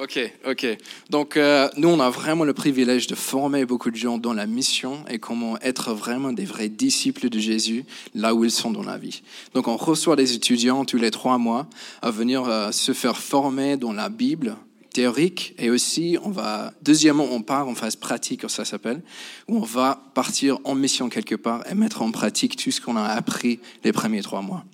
Ok, 0.00 0.20
ok. 0.48 0.64
Donc, 1.10 1.36
euh, 1.36 1.68
nous, 1.76 1.88
on 1.88 1.98
a 1.98 2.08
vraiment 2.08 2.44
le 2.44 2.54
privilège 2.54 3.08
de 3.08 3.16
former 3.16 3.64
beaucoup 3.64 3.90
de 3.90 3.96
gens 3.96 4.16
dans 4.16 4.32
la 4.32 4.46
mission 4.46 5.04
et 5.10 5.18
comment 5.18 5.58
être 5.58 5.92
vraiment 5.92 6.32
des 6.32 6.44
vrais 6.44 6.68
disciples 6.68 7.28
de 7.28 7.38
Jésus 7.40 7.84
là 8.14 8.32
où 8.32 8.44
ils 8.44 8.52
sont 8.52 8.70
dans 8.70 8.84
la 8.84 8.96
vie. 8.96 9.22
Donc, 9.54 9.66
on 9.66 9.76
reçoit 9.76 10.14
des 10.14 10.34
étudiants 10.34 10.84
tous 10.84 10.98
les 10.98 11.10
trois 11.10 11.36
mois 11.36 11.66
à 12.00 12.12
venir 12.12 12.44
euh, 12.44 12.70
se 12.70 12.92
faire 12.92 13.18
former 13.18 13.76
dans 13.76 13.92
la 13.92 14.08
Bible 14.08 14.56
théorique 14.92 15.54
et 15.58 15.68
aussi 15.68 16.16
on 16.22 16.30
va 16.30 16.72
deuxièmement 16.82 17.28
on 17.30 17.42
part 17.42 17.68
en 17.68 17.74
phase 17.74 17.94
pratique 17.94 18.48
ça 18.48 18.64
s'appelle 18.64 19.02
où 19.46 19.58
on 19.58 19.62
va 19.62 20.00
partir 20.14 20.58
en 20.64 20.74
mission 20.74 21.10
quelque 21.10 21.34
part 21.34 21.62
et 21.70 21.74
mettre 21.74 22.00
en 22.00 22.10
pratique 22.10 22.56
tout 22.56 22.70
ce 22.70 22.80
qu'on 22.80 22.96
a 22.96 23.02
appris 23.02 23.60
les 23.84 23.92
premiers 23.92 24.22
trois 24.22 24.40
mois. 24.40 24.64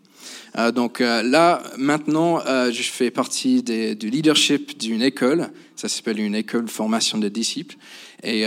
Euh, 0.57 0.71
donc 0.71 1.01
euh, 1.01 1.23
là, 1.23 1.62
maintenant, 1.77 2.40
euh, 2.47 2.71
je 2.71 2.83
fais 2.83 3.11
partie 3.11 3.62
du 3.62 4.11
leadership 4.11 4.79
d'une 4.79 5.03
école. 5.03 5.51
Ça 5.77 5.88
s'appelle 5.88 6.21
une 6.21 6.35
école 6.35 6.69
formation 6.69 7.19
de 7.19 7.29
disciples. 7.29 7.77
Et 8.23 8.47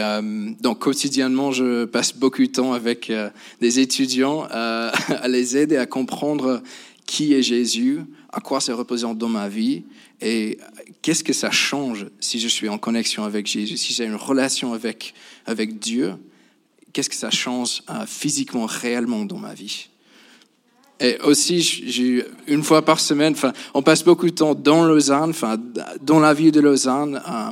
donc 0.59 0.79
quotidiennement, 0.79 1.51
je 1.51 1.85
passe 1.85 2.15
beaucoup 2.15 2.41
de 2.41 2.47
temps 2.47 2.73
avec 2.73 3.11
des 3.61 3.79
étudiants 3.79 4.47
à 4.49 5.27
les 5.27 5.55
aider 5.55 5.77
à 5.77 5.85
comprendre 5.85 6.63
qui 7.05 7.35
est 7.35 7.43
Jésus, 7.43 7.99
à 8.33 8.41
quoi 8.41 8.59
ça 8.59 8.73
représente 8.73 9.19
dans 9.19 9.29
ma 9.29 9.49
vie 9.49 9.83
et 10.19 10.57
qu'est-ce 11.03 11.23
que 11.23 11.31
ça 11.31 11.51
change 11.51 12.07
si 12.19 12.39
je 12.39 12.47
suis 12.47 12.69
en 12.69 12.79
connexion 12.79 13.23
avec 13.23 13.45
Jésus, 13.45 13.77
si 13.77 13.93
j'ai 13.93 14.05
une 14.05 14.15
relation 14.15 14.73
avec, 14.73 15.13
avec 15.45 15.77
Dieu, 15.77 16.15
qu'est-ce 16.91 17.11
que 17.11 17.15
ça 17.15 17.29
change 17.29 17.83
physiquement, 18.07 18.65
réellement 18.65 19.25
dans 19.25 19.37
ma 19.37 19.53
vie. 19.53 19.89
Et 20.99 21.19
aussi, 21.21 22.25
une 22.47 22.63
fois 22.63 22.83
par 22.83 22.99
semaine, 22.99 23.33
enfin, 23.33 23.53
on 23.73 23.83
passe 23.83 24.03
beaucoup 24.03 24.25
de 24.25 24.35
temps 24.35 24.55
dans 24.55 24.85
Lausanne, 24.85 25.29
enfin, 25.29 25.57
dans 26.01 26.19
la 26.19 26.33
ville 26.33 26.51
de 26.51 26.59
Lausanne. 26.59 27.21
euh, 27.27 27.51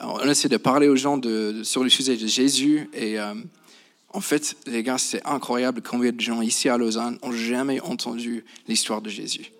on 0.00 0.28
essaie 0.28 0.48
de 0.48 0.56
parler 0.56 0.88
aux 0.88 0.96
gens 0.96 1.16
de, 1.16 1.62
sur 1.62 1.82
le 1.82 1.90
sujet 1.90 2.16
de 2.16 2.26
Jésus. 2.26 2.88
Et 2.92 3.18
euh, 3.18 3.34
en 4.12 4.20
fait, 4.20 4.56
les 4.66 4.82
gars, 4.82 4.98
c'est 4.98 5.24
incroyable 5.26 5.82
combien 5.82 6.12
de 6.12 6.20
gens 6.20 6.40
ici 6.40 6.68
à 6.68 6.78
Lausanne 6.78 7.18
ont 7.22 7.32
jamais 7.32 7.80
entendu 7.80 8.44
l'histoire 8.68 9.02
de 9.02 9.10
Jésus. 9.10 9.50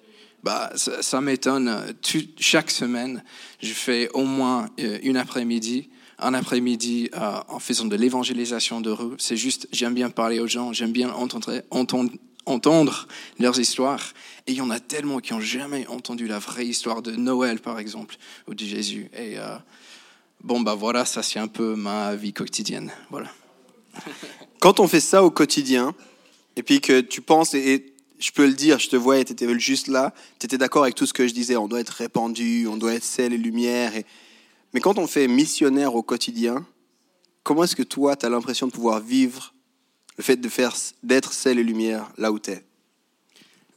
Bah, 0.45 0.71
ça, 0.77 1.03
ça 1.03 1.21
m'étonne. 1.21 1.95
Chaque 2.39 2.71
semaine, 2.71 3.25
je 3.61 3.73
fais 3.73 4.09
au 4.13 4.25
moins 4.25 4.69
euh, 4.79 4.99
une 5.03 5.17
après-midi, 5.17 5.89
un 6.19 6.35
après-midi 6.35 7.11
euh, 7.15 7.41
en 7.49 7.59
faisant 7.59 7.87
de 7.87 7.97
l'évangélisation 7.97 8.81
de 8.81 8.91
rue. 8.91 9.15
C'est 9.19 9.37
juste, 9.37 9.67
j'aime 9.73 9.95
bien 9.95 10.11
parler 10.11 10.39
aux 10.41 10.47
gens, 10.47 10.73
j'aime 10.73 10.93
bien 10.93 11.11
entendre, 11.11 11.63
entendre, 11.71 12.11
entendre 12.47 13.07
leurs 13.39 13.59
histoires. 13.59 14.13
Et 14.47 14.53
il 14.53 14.59
y 14.59 14.61
en 14.61 14.71
a 14.71 14.81
tellement 14.81 15.21
qui 15.21 15.33
n'ont 15.33 15.41
jamais 15.41 15.87
entendu 15.87 16.27
la 16.27 16.39
vraie 16.39 16.67
histoire 16.67 17.03
de 17.03 17.13
Noël, 17.13 17.61
par 17.61 17.79
exemple, 17.79 18.17
ou 18.47 18.55
de 18.55 18.65
Jésus. 18.65 19.11
Et 19.15 19.39
euh, 19.39 19.57
bon, 20.43 20.61
bah 20.61 20.75
voilà, 20.75 21.05
ça 21.05 21.23
c'est 21.23 21.39
un 21.39 21.49
peu 21.49 21.75
ma 21.75 22.15
vie 22.15 22.33
quotidienne. 22.33 22.93
Voilà. 23.11 23.31
Quand 24.61 24.81
on 24.81 24.89
fait 24.89 25.01
ça 25.01 25.25
au 25.25 25.31
quotidien, 25.31 25.95
et 26.57 26.63
puis 26.63 26.81
que 26.81 27.01
tu 27.01 27.21
penses, 27.21 27.55
et, 27.55 27.75
et 27.75 27.95
je 28.19 28.31
peux 28.31 28.47
le 28.47 28.55
dire, 28.55 28.79
je 28.79 28.89
te 28.89 28.97
vois, 28.97 29.23
tu 29.25 29.33
étais 29.33 29.59
juste 29.59 29.89
là, 29.89 30.15
tu 30.39 30.47
étais 30.47 30.59
d'accord 30.59 30.83
avec 30.83 30.95
tout 30.95 31.07
ce 31.07 31.13
que 31.13 31.27
je 31.27 31.35
disais, 31.35 31.57
on 31.57 31.69
doit 31.69 31.81
être 31.81 31.91
répandu, 31.91 32.67
on 32.69 32.77
doit 32.77 32.95
être 32.95 33.05
sel 33.05 33.33
et 33.33 33.39
lumière. 33.39 33.97
Et... 33.97 34.05
Mais 34.73 34.81
quand 34.81 34.99
on 34.99 35.07
fait 35.07 35.29
missionnaire 35.29 35.95
au 35.95 36.03
quotidien, 36.03 36.67
comment 37.43 37.65
est-ce 37.65 37.77
que 37.77 37.83
toi, 37.83 38.17
tu 38.17 38.27
as 38.27 38.29
l'impression 38.29 38.67
de 38.67 38.73
pouvoir 38.73 39.01
vivre 39.01 39.54
Le 40.17 40.23
fait 40.23 40.37
de 40.37 40.49
faire, 40.49 40.75
d'être 41.03 41.33
sel 41.33 41.59
et 41.59 41.65
lumière 41.65 42.11
là 42.19 42.31
où 42.33 42.39
tu 42.39 42.51
es. 42.51 42.63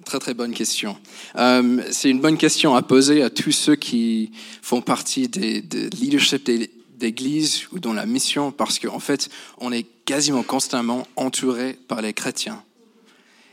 Très 0.06 0.20
très 0.20 0.34
bonne 0.34 0.54
question. 0.54 0.96
Euh, 1.36 1.84
c'est 1.92 2.10
une 2.10 2.22
bonne 2.22 2.38
question 2.38 2.76
à 2.76 2.82
poser 2.82 3.24
à 3.24 3.30
tous 3.30 3.52
ceux 3.52 3.76
qui 3.76 4.32
font 4.62 4.82
partie 4.82 5.28
des, 5.28 5.62
de 5.62 5.90
leadership 5.96 6.50
d'église 6.98 7.68
ou 7.72 7.80
dans 7.80 7.94
la 7.94 8.06
mission, 8.06 8.52
parce 8.52 8.78
qu'en 8.80 9.00
fait, 9.00 9.30
on 9.58 9.72
est 9.72 9.86
quasiment 10.06 10.44
constamment 10.44 11.08
entouré 11.16 11.78
par 11.88 12.02
les 12.02 12.14
chrétiens. 12.14 12.64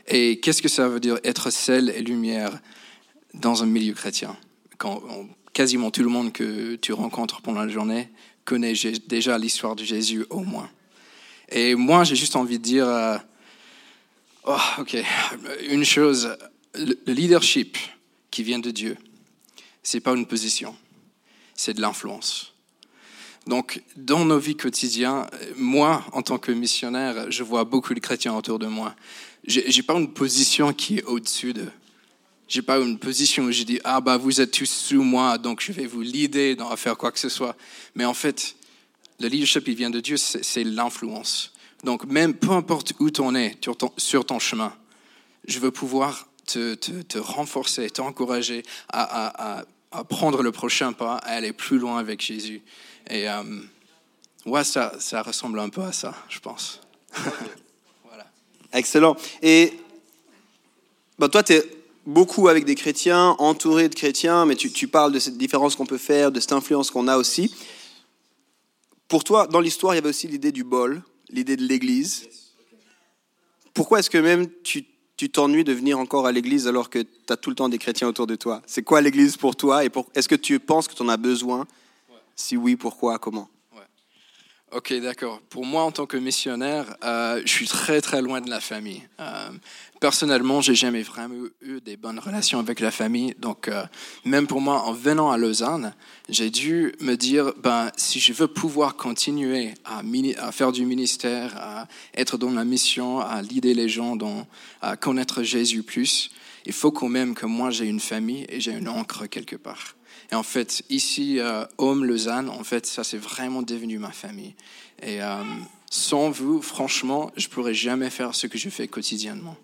Et 0.07 0.39
qu'est-ce 0.39 0.61
que 0.61 0.69
ça 0.69 0.87
veut 0.87 0.99
dire 0.99 1.17
être 1.23 1.49
sel 1.49 1.89
et 1.89 2.01
lumière 2.01 2.59
dans 3.33 3.63
un 3.63 3.65
milieu 3.65 3.93
chrétien? 3.93 4.37
Quand 4.77 5.01
quasiment 5.55 5.89
tout 5.89 6.03
le 6.03 6.09
monde 6.09 6.31
que 6.33 6.75
tu 6.75 6.93
rencontres 6.93 7.41
pendant 7.41 7.61
la 7.61 7.69
journée 7.69 8.09
connaît 8.43 8.73
déjà 9.07 9.37
l'histoire 9.37 9.75
de 9.75 9.83
Jésus 9.83 10.25
au 10.29 10.41
moins. 10.41 10.69
Et 11.49 11.75
moi, 11.75 12.03
j'ai 12.03 12.15
juste 12.15 12.35
envie 12.35 12.57
de 12.57 12.63
dire, 12.63 12.87
euh, 12.87 13.17
oh, 14.45 14.57
ok, 14.79 14.97
une 15.69 15.85
chose, 15.85 16.35
le 16.73 17.13
leadership 17.13 17.77
qui 18.31 18.43
vient 18.43 18.59
de 18.59 18.71
Dieu, 18.71 18.97
c'est 19.83 19.99
pas 19.99 20.13
une 20.13 20.25
position, 20.25 20.75
c'est 21.53 21.73
de 21.73 21.81
l'influence. 21.81 22.53
Donc, 23.47 23.83
dans 23.95 24.25
nos 24.25 24.39
vies 24.39 24.55
quotidiennes, 24.55 25.27
moi, 25.55 26.03
en 26.13 26.23
tant 26.23 26.39
que 26.39 26.51
missionnaire, 26.51 27.29
je 27.31 27.43
vois 27.43 27.63
beaucoup 27.63 27.93
de 27.93 27.99
chrétiens 27.99 28.33
autour 28.33 28.57
de 28.57 28.65
moi. 28.65 28.95
J'ai 29.45 29.83
pas 29.83 29.93
une 29.93 30.11
position 30.11 30.73
qui 30.73 30.97
est 30.97 31.03
au-dessus 31.03 31.53
d'eux. 31.53 31.71
J'ai 32.47 32.63
pas 32.63 32.77
une 32.77 32.97
position 32.97 33.45
où 33.45 33.51
je 33.51 33.63
dis 33.63 33.79
ah 33.83 34.01
bah 34.01 34.17
vous 34.17 34.39
êtes 34.39 34.51
tous 34.51 34.69
sous 34.69 35.01
moi 35.01 35.39
donc 35.39 35.61
je 35.61 35.71
vais 35.71 35.87
vous 35.87 36.01
leader 36.01 36.55
dans 36.55 36.69
à 36.69 36.77
faire 36.77 36.95
quoi 36.95 37.11
que 37.11 37.17
ce 37.17 37.29
soit. 37.29 37.55
Mais 37.95 38.05
en 38.05 38.13
fait, 38.13 38.55
le 39.19 39.27
leadership 39.27 39.67
il 39.67 39.75
vient 39.75 39.89
de 39.89 39.99
Dieu, 39.99 40.17
c'est 40.17 40.63
l'influence. 40.63 41.53
Donc 41.83 42.05
même 42.05 42.33
peu 42.33 42.51
importe 42.51 42.93
où 42.99 43.09
tu 43.09 43.21
es 43.37 43.57
sur 43.97 44.25
ton, 44.25 44.39
chemin, 44.39 44.73
je 45.47 45.59
veux 45.59 45.71
pouvoir 45.71 46.27
te, 46.45 46.73
te, 46.73 47.17
renforcer, 47.17 47.89
t'encourager 47.89 48.63
à, 48.89 49.59
à, 49.59 49.65
à, 49.91 50.03
prendre 50.03 50.41
le 50.43 50.51
prochain 50.51 50.93
pas, 50.93 51.15
à 51.17 51.35
aller 51.35 51.53
plus 51.53 51.77
loin 51.77 51.97
avec 51.97 52.21
Jésus. 52.21 52.61
Et 53.09 53.29
euh, 53.29 53.43
ouais, 54.45 54.63
ça, 54.63 54.93
ça 54.99 55.21
ressemble 55.21 55.59
un 55.59 55.69
peu 55.69 55.81
à 55.81 55.91
ça, 55.91 56.15
je 56.27 56.39
pense. 56.39 56.81
voilà. 58.03 58.25
Excellent. 58.73 59.15
Et 59.41 59.73
bah, 61.19 61.29
toi, 61.29 61.43
tu 61.43 61.53
es 61.53 61.63
beaucoup 62.05 62.47
avec 62.47 62.65
des 62.65 62.75
chrétiens, 62.75 63.35
entouré 63.39 63.89
de 63.89 63.95
chrétiens, 63.95 64.45
mais 64.45 64.55
tu, 64.55 64.71
tu 64.71 64.87
parles 64.87 65.11
de 65.11 65.19
cette 65.19 65.37
différence 65.37 65.75
qu'on 65.75 65.85
peut 65.85 65.97
faire, 65.97 66.31
de 66.31 66.39
cette 66.39 66.51
influence 66.51 66.91
qu'on 66.91 67.07
a 67.07 67.17
aussi. 67.17 67.53
Pour 69.07 69.23
toi, 69.23 69.47
dans 69.47 69.59
l'histoire, 69.59 69.93
il 69.93 69.97
y 69.97 69.99
avait 69.99 70.09
aussi 70.09 70.27
l'idée 70.27 70.51
du 70.51 70.63
bol, 70.63 71.01
l'idée 71.29 71.55
de 71.55 71.63
l'église. 71.63 72.27
Pourquoi 73.73 73.99
est-ce 73.99 74.09
que 74.09 74.17
même 74.17 74.47
tu 74.63 75.29
t'ennuies 75.29 75.63
de 75.63 75.73
venir 75.73 75.99
encore 75.99 76.25
à 76.25 76.31
l'église 76.31 76.67
alors 76.67 76.89
que 76.89 76.99
tu 76.99 77.09
as 77.29 77.37
tout 77.37 77.49
le 77.49 77.55
temps 77.55 77.69
des 77.69 77.77
chrétiens 77.77 78.07
autour 78.07 78.27
de 78.27 78.35
toi? 78.35 78.61
C'est 78.65 78.83
quoi 78.83 79.01
l'église 79.01 79.37
pour 79.37 79.55
toi 79.55 79.85
et 79.85 79.91
est-ce 80.15 80.27
que 80.27 80.35
tu 80.35 80.59
penses 80.59 80.87
que 80.87 80.93
tu 80.93 81.03
en 81.03 81.09
as 81.09 81.17
besoin? 81.17 81.67
Si 82.35 82.57
oui, 82.57 82.75
pourquoi? 82.75 83.19
Comment? 83.19 83.49
Ok, 84.75 84.93
d'accord. 84.95 85.39
Pour 85.49 85.65
moi, 85.65 85.83
en 85.83 85.91
tant 85.91 86.05
que 86.05 86.17
missionnaire, 86.17 86.97
euh, 87.05 87.41
je 87.45 87.49
suis 87.49 87.65
très 87.65 88.01
très 88.01 88.21
loin 88.21 88.41
de 88.41 88.49
la 88.49 88.59
famille. 88.59 89.01
Euh, 89.21 89.49
personnellement, 90.01 90.59
j'ai 90.59 90.75
jamais 90.75 91.01
vraiment 91.01 91.45
eu 91.61 91.79
des 91.79 91.95
bonnes 91.95 92.19
relations 92.19 92.59
avec 92.59 92.81
la 92.81 92.91
famille. 92.91 93.35
Donc, 93.39 93.69
euh, 93.69 93.85
même 94.25 94.47
pour 94.47 94.59
moi, 94.59 94.81
en 94.81 94.91
venant 94.91 95.31
à 95.31 95.37
Lausanne, 95.37 95.93
j'ai 96.27 96.49
dû 96.49 96.93
me 96.99 97.15
dire, 97.15 97.53
ben, 97.63 97.89
si 97.95 98.19
je 98.19 98.33
veux 98.33 98.49
pouvoir 98.49 98.97
continuer 98.97 99.75
à, 99.85 100.51
faire 100.51 100.73
du 100.73 100.85
ministère, 100.85 101.55
à 101.55 101.87
être 102.13 102.37
dans 102.37 102.51
la 102.51 102.65
mission, 102.65 103.21
à 103.21 103.41
l'idée 103.41 103.73
les 103.73 103.87
gens, 103.87 104.17
à 104.81 104.97
connaître 104.97 105.41
Jésus 105.41 105.83
plus, 105.83 106.31
il 106.65 106.73
faut 106.73 106.91
quand 106.91 107.07
même 107.07 107.33
que 107.33 107.45
moi 107.45 107.69
j'ai 107.69 107.85
une 107.85 108.01
famille 108.01 108.45
et 108.49 108.59
j'ai 108.59 108.73
une 108.73 108.89
encre 108.89 109.25
quelque 109.27 109.55
part. 109.55 109.95
Et 110.31 110.35
en 110.35 110.43
fait, 110.43 110.83
ici, 110.89 111.39
euh, 111.39 111.65
Homme 111.77 112.05
Lausanne, 112.05 112.49
en 112.49 112.63
fait, 112.63 112.85
ça 112.85 113.03
c'est 113.03 113.17
vraiment 113.17 113.61
devenu 113.61 113.99
ma 113.99 114.11
famille. 114.11 114.55
Et 115.01 115.21
euh, 115.21 115.43
sans 115.89 116.29
vous, 116.29 116.61
franchement, 116.61 117.31
je 117.35 117.47
pourrais 117.47 117.73
jamais 117.73 118.09
faire 118.09 118.33
ce 118.33 118.47
que 118.47 118.57
je 118.57 118.69
fais 118.69 118.87
quotidiennement. 118.87 119.55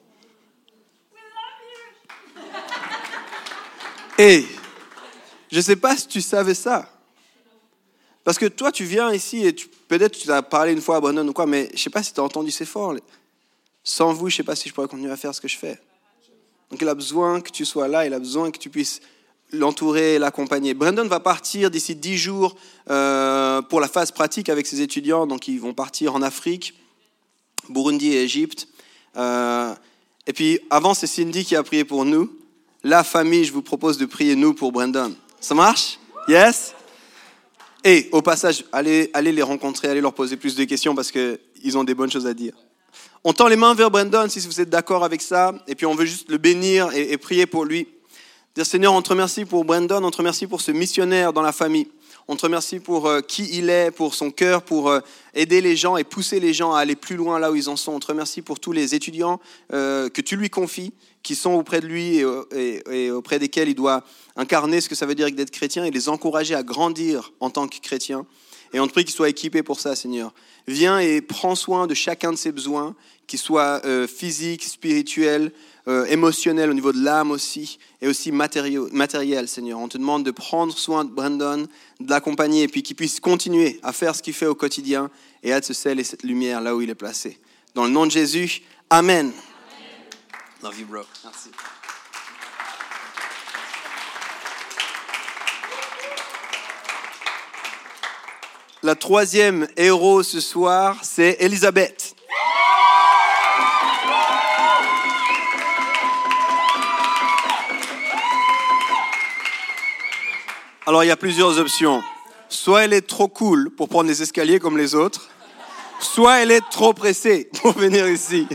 Et 4.17 4.45
je 5.51 5.57
ne 5.57 5.61
sais 5.61 5.75
pas 5.75 5.97
si 5.97 6.07
tu 6.07 6.21
savais 6.21 6.53
ça. 6.53 6.89
Parce 8.23 8.37
que 8.37 8.45
toi, 8.45 8.71
tu 8.71 8.85
viens 8.85 9.11
ici 9.11 9.45
et 9.45 9.53
peut-être 9.87 10.17
tu 10.17 10.31
as 10.31 10.43
parlé 10.43 10.73
une 10.73 10.81
fois 10.81 10.97
à 10.97 10.99
Brandon 11.01 11.27
ou 11.27 11.33
quoi, 11.33 11.47
mais 11.47 11.67
je 11.69 11.73
ne 11.73 11.77
sais 11.77 11.89
pas 11.89 12.03
si 12.03 12.13
tu 12.13 12.19
as 12.19 12.23
entendu 12.23 12.51
ces 12.51 12.65
fort. 12.65 12.95
Sans 13.83 14.13
vous, 14.13 14.29
je 14.29 14.35
ne 14.35 14.37
sais 14.37 14.43
pas 14.43 14.55
si 14.55 14.69
je 14.69 14.73
pourrais 14.75 14.87
continuer 14.87 15.11
à 15.11 15.17
faire 15.17 15.33
ce 15.33 15.41
que 15.41 15.47
je 15.47 15.57
fais. 15.57 15.79
Donc 16.69 16.81
il 16.81 16.87
a 16.87 16.93
besoin 16.93 17.41
que 17.41 17.49
tu 17.49 17.65
sois 17.65 17.87
là, 17.87 18.05
il 18.05 18.13
a 18.13 18.19
besoin 18.19 18.51
que 18.51 18.59
tu 18.59 18.69
puisses 18.69 19.01
l'entourer, 19.51 20.19
l'accompagner. 20.19 20.73
Brandon 20.73 21.07
va 21.07 21.19
partir 21.19 21.71
d'ici 21.71 21.95
dix 21.95 22.17
jours 22.17 22.55
euh, 22.89 23.61
pour 23.61 23.79
la 23.79 23.87
phase 23.87 24.11
pratique 24.11 24.49
avec 24.49 24.67
ses 24.67 24.81
étudiants. 24.81 25.27
Donc 25.27 25.47
ils 25.47 25.59
vont 25.59 25.73
partir 25.73 26.15
en 26.15 26.21
Afrique, 26.21 26.73
Burundi 27.69 28.13
et 28.13 28.23
Égypte. 28.23 28.67
Euh, 29.17 29.73
et 30.27 30.33
puis 30.33 30.59
avant, 30.69 30.93
c'est 30.93 31.07
Cindy 31.07 31.43
qui 31.43 31.55
a 31.55 31.63
prié 31.63 31.83
pour 31.83 32.05
nous 32.05 32.31
la 32.83 33.03
famille, 33.03 33.43
je 33.43 33.53
vous 33.53 33.61
propose 33.61 33.97
de 33.97 34.05
prier 34.05 34.35
nous 34.35 34.53
pour 34.53 34.71
Brandon. 34.71 35.13
Ça 35.39 35.53
marche? 35.53 35.99
Yes? 36.27 36.73
Et 37.83 38.09
au 38.11 38.21
passage, 38.21 38.65
allez, 38.71 39.09
allez 39.13 39.31
les 39.31 39.41
rencontrer, 39.41 39.87
allez 39.87 40.01
leur 40.01 40.13
poser 40.13 40.37
plus 40.37 40.55
de 40.55 40.63
questions 40.63 40.95
parce 40.95 41.11
qu'ils 41.11 41.77
ont 41.77 41.83
des 41.83 41.93
bonnes 41.93 42.11
choses 42.11 42.27
à 42.27 42.33
dire. 42.33 42.53
On 43.23 43.33
tend 43.33 43.47
les 43.47 43.55
mains 43.55 43.75
vers 43.75 43.91
Brandon 43.91 44.27
si 44.29 44.39
vous 44.39 44.61
êtes 44.61 44.69
d'accord 44.69 45.03
avec 45.03 45.21
ça, 45.21 45.53
et 45.67 45.75
puis 45.75 45.85
on 45.85 45.93
veut 45.93 46.05
juste 46.05 46.29
le 46.29 46.37
bénir 46.37 46.89
et 46.93 47.17
prier 47.17 47.45
pour 47.45 47.65
lui. 47.65 47.87
Dire 48.53 48.65
Seigneur, 48.65 48.91
on 48.91 49.01
te 49.01 49.07
remercie 49.07 49.45
pour 49.45 49.63
Brandon, 49.63 50.03
on 50.03 50.11
te 50.11 50.17
remercie 50.17 50.45
pour 50.45 50.59
ce 50.59 50.71
missionnaire 50.71 51.31
dans 51.31 51.41
la 51.41 51.53
famille. 51.53 51.87
On 52.27 52.35
te 52.35 52.41
remercie 52.41 52.81
pour 52.81 53.07
euh, 53.07 53.21
qui 53.21 53.47
il 53.57 53.69
est, 53.69 53.91
pour 53.91 54.13
son 54.13 54.29
cœur, 54.29 54.63
pour 54.63 54.89
euh, 54.89 54.99
aider 55.33 55.61
les 55.61 55.77
gens 55.77 55.95
et 55.95 56.03
pousser 56.03 56.41
les 56.41 56.53
gens 56.53 56.73
à 56.73 56.81
aller 56.81 56.97
plus 56.97 57.15
loin 57.15 57.39
là 57.39 57.49
où 57.49 57.55
ils 57.55 57.69
en 57.69 57.77
sont. 57.77 57.93
On 57.93 58.01
te 58.01 58.07
remercie 58.07 58.41
pour 58.41 58.59
tous 58.59 58.73
les 58.73 58.93
étudiants 58.93 59.39
euh, 59.71 60.09
que 60.09 60.19
tu 60.19 60.35
lui 60.35 60.49
confies, 60.49 60.91
qui 61.23 61.35
sont 61.35 61.53
auprès 61.53 61.79
de 61.79 61.87
lui 61.87 62.17
et, 62.51 63.11
auprès 63.11 63.39
desquels 63.39 63.69
il 63.69 63.75
doit 63.75 64.03
incarner 64.35 64.81
ce 64.81 64.89
que 64.89 64.95
ça 64.95 65.05
veut 65.05 65.15
dire 65.15 65.31
d'être 65.31 65.51
chrétien 65.51 65.85
et 65.85 65.91
les 65.91 66.09
encourager 66.09 66.53
à 66.53 66.63
grandir 66.63 67.31
en 67.39 67.51
tant 67.51 67.69
que 67.69 67.79
chrétien. 67.79 68.25
Et 68.73 68.81
on 68.81 68.87
te 68.87 68.91
prie 68.91 69.05
qu'il 69.05 69.13
soit 69.13 69.29
équipé 69.29 69.63
pour 69.63 69.79
ça, 69.79 69.95
Seigneur. 69.95 70.33
Viens 70.67 70.99
et 70.99 71.21
prends 71.21 71.55
soin 71.55 71.87
de 71.87 71.93
chacun 71.93 72.33
de 72.33 72.37
ses 72.37 72.51
besoins, 72.51 72.95
qu'ils 73.27 73.39
soient 73.39 73.81
physiques, 74.07 74.63
spirituels, 74.63 75.51
euh, 75.87 76.05
émotionnel, 76.05 76.69
au 76.69 76.73
niveau 76.73 76.91
de 76.91 77.03
l'âme 77.03 77.31
aussi, 77.31 77.79
et 78.01 78.07
aussi 78.07 78.31
matériel, 78.31 79.47
Seigneur. 79.47 79.79
On 79.79 79.87
te 79.87 79.97
demande 79.97 80.23
de 80.23 80.31
prendre 80.31 80.75
soin 80.77 81.05
de 81.05 81.09
Brandon, 81.09 81.67
de 81.99 82.09
l'accompagner, 82.09 82.63
et 82.63 82.67
puis 82.67 82.83
qu'il 82.83 82.95
puisse 82.95 83.19
continuer 83.19 83.79
à 83.83 83.93
faire 83.93 84.15
ce 84.15 84.21
qu'il 84.21 84.33
fait 84.33 84.45
au 84.45 84.55
quotidien 84.55 85.09
et 85.43 85.51
ce 85.61 85.73
sel 85.73 85.99
et 85.99 86.03
cette 86.03 86.23
lumière 86.23 86.61
là 86.61 86.75
où 86.75 86.81
il 86.81 86.89
est 86.89 86.95
placé. 86.95 87.39
Dans 87.73 87.85
le 87.85 87.91
nom 87.91 88.05
de 88.05 88.11
Jésus, 88.11 88.61
Amen. 88.89 89.31
La 98.83 98.95
troisième 98.95 99.67
héros 99.77 100.23
ce 100.23 100.41
soir, 100.41 100.97
c'est 101.03 101.37
Elisabeth. 101.39 102.10
Alors 110.87 111.03
il 111.03 111.07
y 111.07 111.11
a 111.11 111.17
plusieurs 111.17 111.59
options. 111.59 112.01
Soit 112.49 112.85
elle 112.85 112.93
est 112.93 113.07
trop 113.07 113.27
cool 113.27 113.69
pour 113.69 113.87
prendre 113.87 114.09
les 114.09 114.21
escaliers 114.21 114.59
comme 114.59 114.77
les 114.77 114.95
autres, 114.95 115.29
soit 115.99 116.39
elle 116.39 116.51
est 116.51 116.67
trop 116.71 116.93
pressée 116.93 117.49
pour 117.61 117.73
venir 117.73 118.07
ici. 118.09 118.47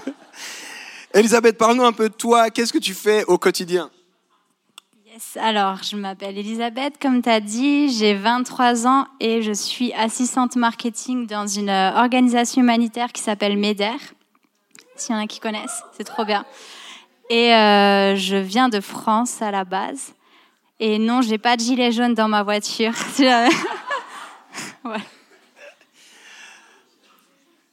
Elisabeth, 1.15 1.57
parle-nous 1.57 1.85
un 1.85 1.93
peu 1.93 2.09
de 2.09 2.15
toi. 2.15 2.51
Qu'est-ce 2.51 2.73
que 2.73 2.79
tu 2.79 2.95
fais 2.95 3.25
au 3.25 3.39
quotidien? 3.39 3.91
Yes, 5.07 5.39
Alors, 5.41 5.83
je 5.83 5.97
m'appelle 5.97 6.37
Elisabeth, 6.37 6.95
comme 7.01 7.23
tu 7.23 7.31
as 7.31 7.41
dit, 7.41 7.89
j'ai 7.97 8.15
23 8.15 8.87
ans 8.87 9.07
et 9.21 9.41
je 9.41 9.53
suis 9.53 9.93
assistante 9.95 10.57
marketing 10.57 11.27
dans 11.27 11.47
une 11.47 11.71
organisation 11.71 12.61
humanitaire 12.61 13.13
qui 13.13 13.23
s'appelle 13.23 13.57
MEDER. 13.57 13.97
S'il 14.97 15.15
y 15.15 15.19
en 15.19 15.23
a 15.23 15.27
qui 15.27 15.39
connaissent, 15.39 15.85
c'est 15.97 16.05
trop 16.05 16.25
bien. 16.25 16.45
Et 17.31 17.55
euh, 17.55 18.17
je 18.17 18.37
viens 18.37 18.69
de 18.69 18.81
France 18.81 19.41
à 19.41 19.51
la 19.51 19.65
base. 19.65 20.13
Et 20.79 20.99
non, 20.99 21.23
j'ai 21.23 21.39
pas 21.39 21.57
de 21.57 21.63
gilet 21.63 21.91
jaune 21.91 22.15
dans 22.15 22.29
ma 22.29 22.43
voiture. 22.43 22.93
ouais. 23.19 23.51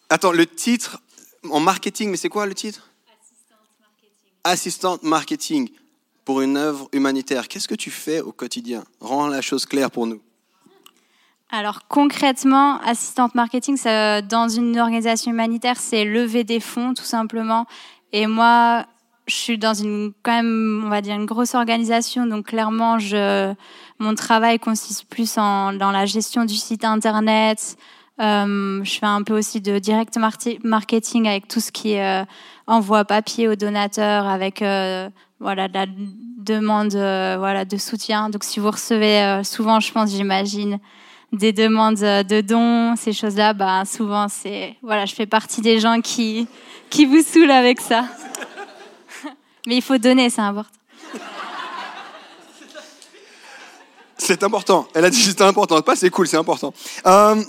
Attends, 0.10 0.32
le 0.32 0.46
titre 0.46 1.02
en 1.50 1.60
marketing, 1.60 2.10
mais 2.12 2.18
c'est 2.18 2.30
quoi 2.30 2.46
le 2.46 2.54
titre? 2.54 2.90
Assistante 3.10 3.68
marketing. 3.80 4.10
Assistante 4.44 5.04
marketing 5.04 5.70
pour 6.24 6.42
une 6.42 6.56
œuvre 6.56 6.88
humanitaire. 6.94 7.48
Qu'est-ce 7.48 7.68
que 7.68 7.76
tu 7.76 7.92
fais 7.92 8.22
au 8.22 8.32
quotidien? 8.32 8.86
Rends 9.02 9.28
la 9.28 9.42
chose 9.42 9.66
claire 9.66 9.92
pour 9.92 10.08
nous. 10.08 10.22
Alors 11.50 11.88
concrètement, 11.88 12.80
assistante 12.82 13.36
marketing, 13.36 13.78
ça, 13.78 14.22
dans 14.22 14.48
une 14.48 14.80
organisation 14.80 15.32
humanitaire, 15.32 15.78
c'est 15.78 16.06
lever 16.06 16.44
des 16.44 16.60
fonds 16.60 16.94
tout 16.94 17.04
simplement. 17.04 17.68
Et 18.12 18.28
moi, 18.28 18.86
je 19.26 19.36
suis 19.36 19.58
dans 19.58 19.74
une 19.74 20.12
quand 20.22 20.36
même, 20.36 20.84
on 20.86 20.90
va 20.90 21.02
dire, 21.02 21.16
une 21.16 21.26
grosse 21.26 21.56
organisation, 21.56 22.26
donc 22.26 22.48
clairement, 22.48 23.00
je, 23.00 23.54
mon 24.00 24.16
travail 24.16 24.60
consiste 24.60 25.06
plus 25.10 25.38
en 25.38 25.74
dans 25.74 25.92
la 25.92 26.06
gestion 26.06 26.46
du 26.46 26.56
site 26.56 26.84
internet. 26.84 27.78
Euh, 28.22 28.84
je 28.84 28.92
fais 29.00 29.08
un 29.08 29.24
peu 29.24 29.36
aussi 29.38 29.60
de 29.60 29.80
direct 29.80 30.20
marketing 30.64 31.28
avec 31.28 31.48
tout 31.48 31.60
ce 31.60 31.72
qui 31.72 31.94
est 31.94 32.22
euh, 32.22 32.26
envoi 32.68 33.06
papier 33.06 33.48
aux 33.48 33.56
donateurs, 33.56 34.28
avec 34.28 34.62
euh, 34.62 35.10
voilà 35.40 35.68
de 35.68 35.74
la 35.74 35.86
demande 36.38 36.94
euh, 36.94 37.38
voilà 37.40 37.66
de 37.66 37.78
soutien. 37.78 38.30
Donc 38.30 38.44
si 38.44 38.60
vous 38.60 38.70
recevez 38.72 39.22
euh, 39.22 39.44
souvent, 39.44 39.80
je 39.80 39.92
pense, 39.92 40.12
j'imagine 40.12 40.80
des 41.32 41.52
demandes 41.52 41.96
de 41.96 42.42
dons, 42.42 42.96
ces 42.96 43.14
choses-là, 43.14 43.54
bah 43.54 43.84
souvent 43.86 44.28
c'est 44.28 44.76
voilà, 44.84 45.06
je 45.06 45.16
fais 45.16 45.26
partie 45.26 45.62
des 45.62 45.80
gens 45.80 46.00
qui 46.00 46.48
qui 46.92 47.06
vous 47.06 47.24
saoulent 47.24 47.50
avec 47.50 47.82
ça. 47.82 48.06
Mais 49.68 49.78
il 49.78 49.82
faut 49.82 49.98
donner, 49.98 50.30
c'est 50.30 50.42
important. 50.42 50.70
C'est 54.18 54.44
important. 54.44 54.88
Elle 54.94 55.06
a 55.06 55.10
dit 55.10 55.22
c'est 55.22 55.42
important. 55.42 55.82
Pas 55.82 55.96
c'est 55.98 56.10
cool, 56.10 56.28
c'est 56.28 56.38
important. 56.38 56.74
Euh, 57.06 57.44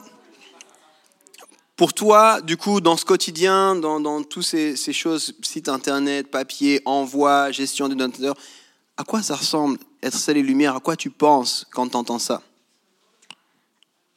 pour 1.77 1.93
toi, 1.93 2.41
du 2.41 2.57
coup, 2.57 2.81
dans 2.81 2.97
ce 2.97 3.05
quotidien, 3.05 3.77
dans, 3.77 4.01
dans 4.01 4.23
toutes 4.23 4.45
ces, 4.45 4.77
ces, 4.77 4.93
choses, 4.93 5.35
site 5.43 5.69
internet, 5.69 6.31
papier, 6.31 6.81
envoi, 6.85 7.51
gestion 7.53 7.89
des 7.89 7.95
donateurs, 7.95 8.35
à 8.97 9.05
quoi 9.05 9.23
ça 9.23 9.37
ressemble 9.37 9.79
être 10.03 10.17
celle 10.17 10.37
et 10.37 10.43
lumière? 10.43 10.77
À 10.77 10.81
quoi 10.81 10.97
tu 10.97 11.11
penses 11.11 11.67
quand 11.73 11.89
tu 11.89 11.97
entends 11.97 12.19
ça? 12.19 12.43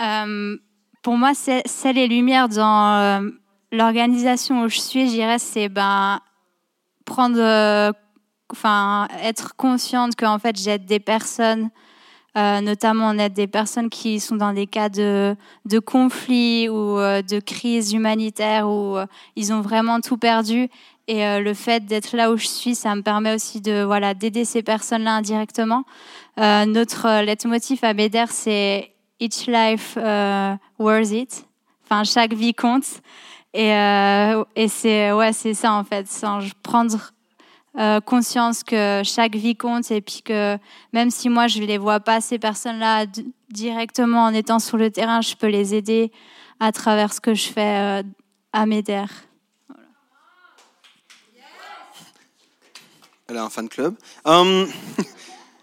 Euh, 0.02 0.58
Pour 1.02 1.18
moi, 1.18 1.34
celle 1.34 1.98
et 1.98 2.08
lumière 2.08 2.50
dans 2.50 2.98
euh, 2.98 3.30
l'organisation 3.72 4.64
où 4.64 4.70
je 4.70 4.80
suis, 4.80 5.08
je 5.08 5.14
dirais, 5.14 5.40
c'est 5.40 5.70
ben, 5.70 6.22
prendre, 7.08 7.40
euh, 7.40 7.92
être 9.24 9.56
consciente 9.56 10.16
qu'en 10.16 10.38
fait, 10.38 10.56
j'aide 10.58 10.86
des 10.86 11.00
personnes 11.00 11.72
euh, 12.38 12.62
notamment, 12.62 13.10
on 13.10 13.18
aide 13.18 13.34
des 13.34 13.48
personnes 13.48 13.90
qui 13.90 14.20
sont 14.20 14.36
dans 14.36 14.54
des 14.54 14.68
cas 14.68 14.90
de, 14.90 15.36
de 15.66 15.80
conflits 15.80 16.70
ou 16.70 17.00
euh, 17.00 17.24
de 17.24 17.40
crise 17.40 17.94
humanitaire 17.94 18.70
où 18.70 18.96
ils 19.36 19.52
ont 19.52 19.62
vraiment 19.62 20.02
tout 20.02 20.18
perdu. 20.18 20.70
Et 21.08 21.24
le 21.40 21.54
fait 21.56 21.86
d'être 21.86 22.16
là 22.16 22.32
où 22.32 22.38
je 22.38 22.46
suis, 22.46 22.76
ça 22.76 22.94
me 22.94 23.02
permet 23.02 23.34
aussi 23.34 23.60
de 23.62 23.82
voilà 23.82 24.14
d'aider 24.14 24.46
ces 24.46 24.62
personnes-là 24.62 25.16
indirectement. 25.16 25.86
notre 26.38 27.24
leitmotiv 27.24 27.80
à 27.84 27.94
Beder, 27.94 28.26
c'est 28.28 28.92
Each 29.20 29.48
life 29.48 29.98
worth 30.78 31.12
it. 31.12 31.46
Enfin, 31.86 32.04
chaque 32.04 32.34
vie 32.34 32.54
compte. 32.54 33.02
Et, 33.60 33.72
et 34.56 34.68
c'est 34.68 35.12
ouais, 35.12 35.34
c'est 35.34 35.56
ça 35.56 35.74
en 35.74 35.84
fait. 35.84 36.08
Sans 36.08 36.40
prendre 36.62 37.12
euh, 37.80 38.02
conscience 38.02 38.64
que 38.64 39.04
chaque 39.06 39.36
vie 39.36 39.56
compte 39.56 39.92
et 39.92 40.02
puis 40.02 40.24
que 40.24 40.58
même 40.94 41.12
si 41.12 41.30
moi 41.30 41.46
je 41.46 41.60
les 41.62 41.78
vois 41.78 42.00
pas 42.00 42.22
ces 42.22 42.40
personnes-là 42.40 43.06
directement 43.50 44.24
en 44.24 44.34
étant 44.34 44.58
sur 44.58 44.78
le 44.78 44.90
terrain, 44.90 45.22
je 45.22 45.36
peux 45.36 45.46
les 45.46 45.76
aider 45.76 46.12
à 46.60 46.72
travers 46.72 47.14
ce 47.14 47.22
que 47.22 47.36
je 47.36 47.50
fais 47.50 48.02
euh, 48.02 48.04
à 48.52 48.66
MEDER. 48.66 49.06
Elle 53.28 53.38
a 53.38 53.44
un 53.44 53.50
fan 53.52 53.70
club. 53.70 53.96
Hum, 54.26 54.68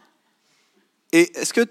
et 1.12 1.36
est-ce 1.36 1.52
que 1.52 1.68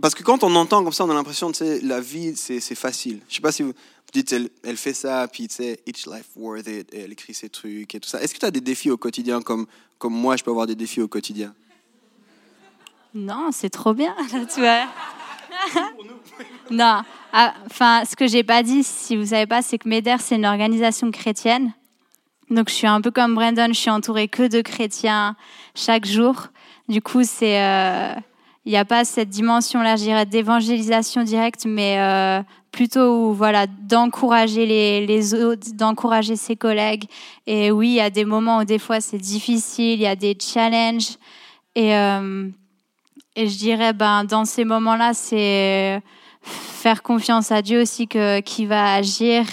parce 0.00 0.14
que 0.14 0.22
quand 0.22 0.42
on 0.44 0.54
entend 0.56 0.82
comme 0.82 0.92
ça, 0.92 1.04
on 1.04 1.10
a 1.10 1.14
l'impression 1.14 1.52
que 1.52 1.86
la 1.86 2.00
vie, 2.00 2.36
c'est 2.36 2.60
facile. 2.74 3.20
Je 3.28 3.36
sais 3.36 3.40
pas 3.40 3.52
si 3.52 3.62
vous, 3.62 3.72
dites, 4.12 4.34
elle, 4.62 4.76
fait 4.76 4.94
ça, 4.94 5.26
puis 5.28 5.48
tu 5.48 5.56
sais, 5.56 5.80
each 5.86 6.06
life 6.06 6.26
worth 6.36 6.66
it, 6.66 6.92
et 6.92 7.00
elle 7.00 7.12
écrit 7.12 7.34
ses 7.34 7.48
trucs 7.48 7.94
et 7.94 8.00
tout 8.00 8.08
ça. 8.08 8.20
Est-ce 8.22 8.34
que 8.34 8.40
tu 8.40 8.46
as 8.46 8.50
des 8.50 8.60
défis 8.60 8.90
au 8.90 8.96
quotidien 8.96 9.40
comme, 9.40 9.66
comme 9.98 10.14
moi, 10.14 10.36
je 10.36 10.44
peux 10.44 10.50
avoir 10.50 10.66
des 10.66 10.74
défis 10.74 11.00
au 11.00 11.08
quotidien? 11.08 11.54
Non, 13.14 13.50
c'est 13.52 13.70
trop 13.70 13.94
bien, 13.94 14.14
tu 14.54 14.60
vois. 14.60 14.86
non, 16.70 17.02
ah, 17.32 17.54
enfin, 17.66 18.04
ce 18.04 18.16
que 18.16 18.26
j'ai 18.26 18.42
pas 18.42 18.62
dit, 18.62 18.82
si 18.82 19.16
vous 19.16 19.26
savez 19.26 19.46
pas, 19.46 19.62
c'est 19.62 19.78
que 19.78 19.88
MEDER, 19.88 20.16
c'est 20.20 20.36
une 20.36 20.46
organisation 20.46 21.10
chrétienne. 21.10 21.72
Donc, 22.50 22.68
je 22.68 22.74
suis 22.74 22.86
un 22.86 23.00
peu 23.00 23.10
comme 23.10 23.34
Brandon, 23.34 23.68
je 23.68 23.78
suis 23.78 23.90
entourée 23.90 24.26
que 24.26 24.48
de 24.48 24.60
chrétiens 24.60 25.36
chaque 25.74 26.06
jour. 26.06 26.48
Du 26.88 27.00
coup, 27.00 27.22
c'est. 27.22 27.62
Euh, 27.62 28.14
il 28.66 28.72
n'y 28.72 28.78
a 28.78 28.84
pas 28.84 29.04
cette 29.04 29.30
dimension-là, 29.30 29.96
je 29.96 30.02
dirais, 30.02 30.26
d'évangélisation 30.26 31.22
directe, 31.22 31.64
mais 31.66 31.98
euh, 31.98 32.42
plutôt 32.72 33.32
voilà 33.32 33.66
d'encourager 33.66 34.66
les, 34.66 35.34
autres, 35.34 35.68
d'encourager 35.74 36.36
ses 36.36 36.56
collègues. 36.56 37.04
Et 37.46 37.70
oui, 37.70 37.88
il 37.88 37.94
y 37.94 38.00
a 38.00 38.10
des 38.10 38.26
moments 38.26 38.58
où 38.58 38.64
des 38.64 38.78
fois 38.78 39.00
c'est 39.00 39.18
difficile, 39.18 39.94
il 39.94 40.02
y 40.02 40.06
a 40.06 40.16
des 40.16 40.36
challenges. 40.38 41.16
Et, 41.74 41.94
euh, 41.96 42.48
je 43.36 43.56
dirais, 43.56 43.94
ben, 43.94 44.24
dans 44.24 44.44
ces 44.44 44.64
moments-là, 44.64 45.14
c'est 45.14 46.02
faire 46.42 47.02
confiance 47.02 47.52
à 47.52 47.62
Dieu 47.62 47.80
aussi 47.80 48.08
qui 48.44 48.66
va 48.66 48.92
agir. 48.92 49.46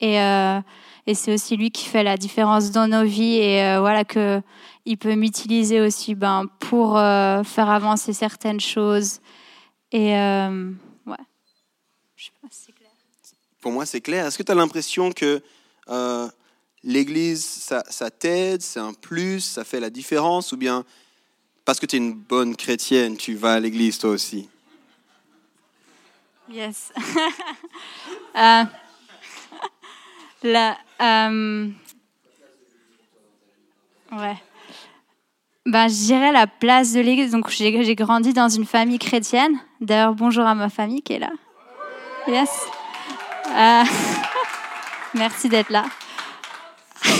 Et, 0.00 0.20
euh, 0.20 0.60
et 1.06 1.14
c'est 1.14 1.32
aussi 1.32 1.56
lui 1.56 1.70
qui 1.70 1.86
fait 1.86 2.02
la 2.02 2.18
différence 2.18 2.70
dans 2.72 2.88
nos 2.88 3.04
vies. 3.04 3.36
Et 3.36 3.78
voilà 3.78 4.04
que 4.04 4.42
il 4.84 4.96
peut 4.96 5.14
m'utiliser 5.14 5.80
aussi 5.80 6.14
ben, 6.14 6.46
pour 6.58 6.98
euh, 6.98 7.42
faire 7.42 7.68
avancer 7.68 8.12
certaines 8.12 8.60
choses. 8.60 9.20
Et 9.92 10.16
euh, 10.16 10.70
ouais, 11.06 11.16
je 12.16 12.26
sais 12.26 12.32
pas 12.40 12.48
si 12.50 12.64
c'est 12.66 12.72
clair. 12.72 12.90
Pour 13.60 13.72
moi, 13.72 13.84
c'est 13.86 14.00
clair. 14.00 14.26
Est-ce 14.26 14.38
que 14.38 14.42
tu 14.42 14.52
as 14.52 14.54
l'impression 14.54 15.12
que 15.12 15.42
euh, 15.88 16.28
l'Église, 16.82 17.44
ça, 17.44 17.84
ça 17.88 18.10
t'aide, 18.10 18.62
c'est 18.62 18.80
un 18.80 18.94
plus, 18.94 19.40
ça 19.40 19.64
fait 19.64 19.80
la 19.80 19.90
différence, 19.90 20.52
ou 20.52 20.56
bien 20.56 20.84
parce 21.64 21.78
que 21.78 21.86
tu 21.86 21.96
es 21.96 21.98
une 21.98 22.14
bonne 22.14 22.56
chrétienne, 22.56 23.16
tu 23.16 23.34
vas 23.34 23.54
à 23.54 23.60
l'Église 23.60 23.98
toi 23.98 24.10
aussi? 24.10 24.48
Yes. 26.48 26.92
euh, 28.36 28.64
la, 30.42 30.78
ouais. 34.12 34.36
Ben, 35.66 35.88
je 35.88 35.94
dirais 35.94 36.32
la 36.32 36.46
place 36.46 36.92
de 36.94 37.00
l'Église. 37.00 37.32
Donc, 37.32 37.50
j'ai 37.50 37.94
grandi 37.94 38.32
dans 38.32 38.48
une 38.48 38.64
famille 38.64 38.98
chrétienne. 38.98 39.58
D'ailleurs, 39.80 40.14
bonjour 40.14 40.46
à 40.46 40.54
ma 40.54 40.70
famille 40.70 41.02
qui 41.02 41.12
est 41.12 41.18
là. 41.18 41.30
Yes. 42.26 42.48
Euh, 43.54 43.82
merci 45.14 45.50
d'être 45.50 45.68
là. 45.68 45.84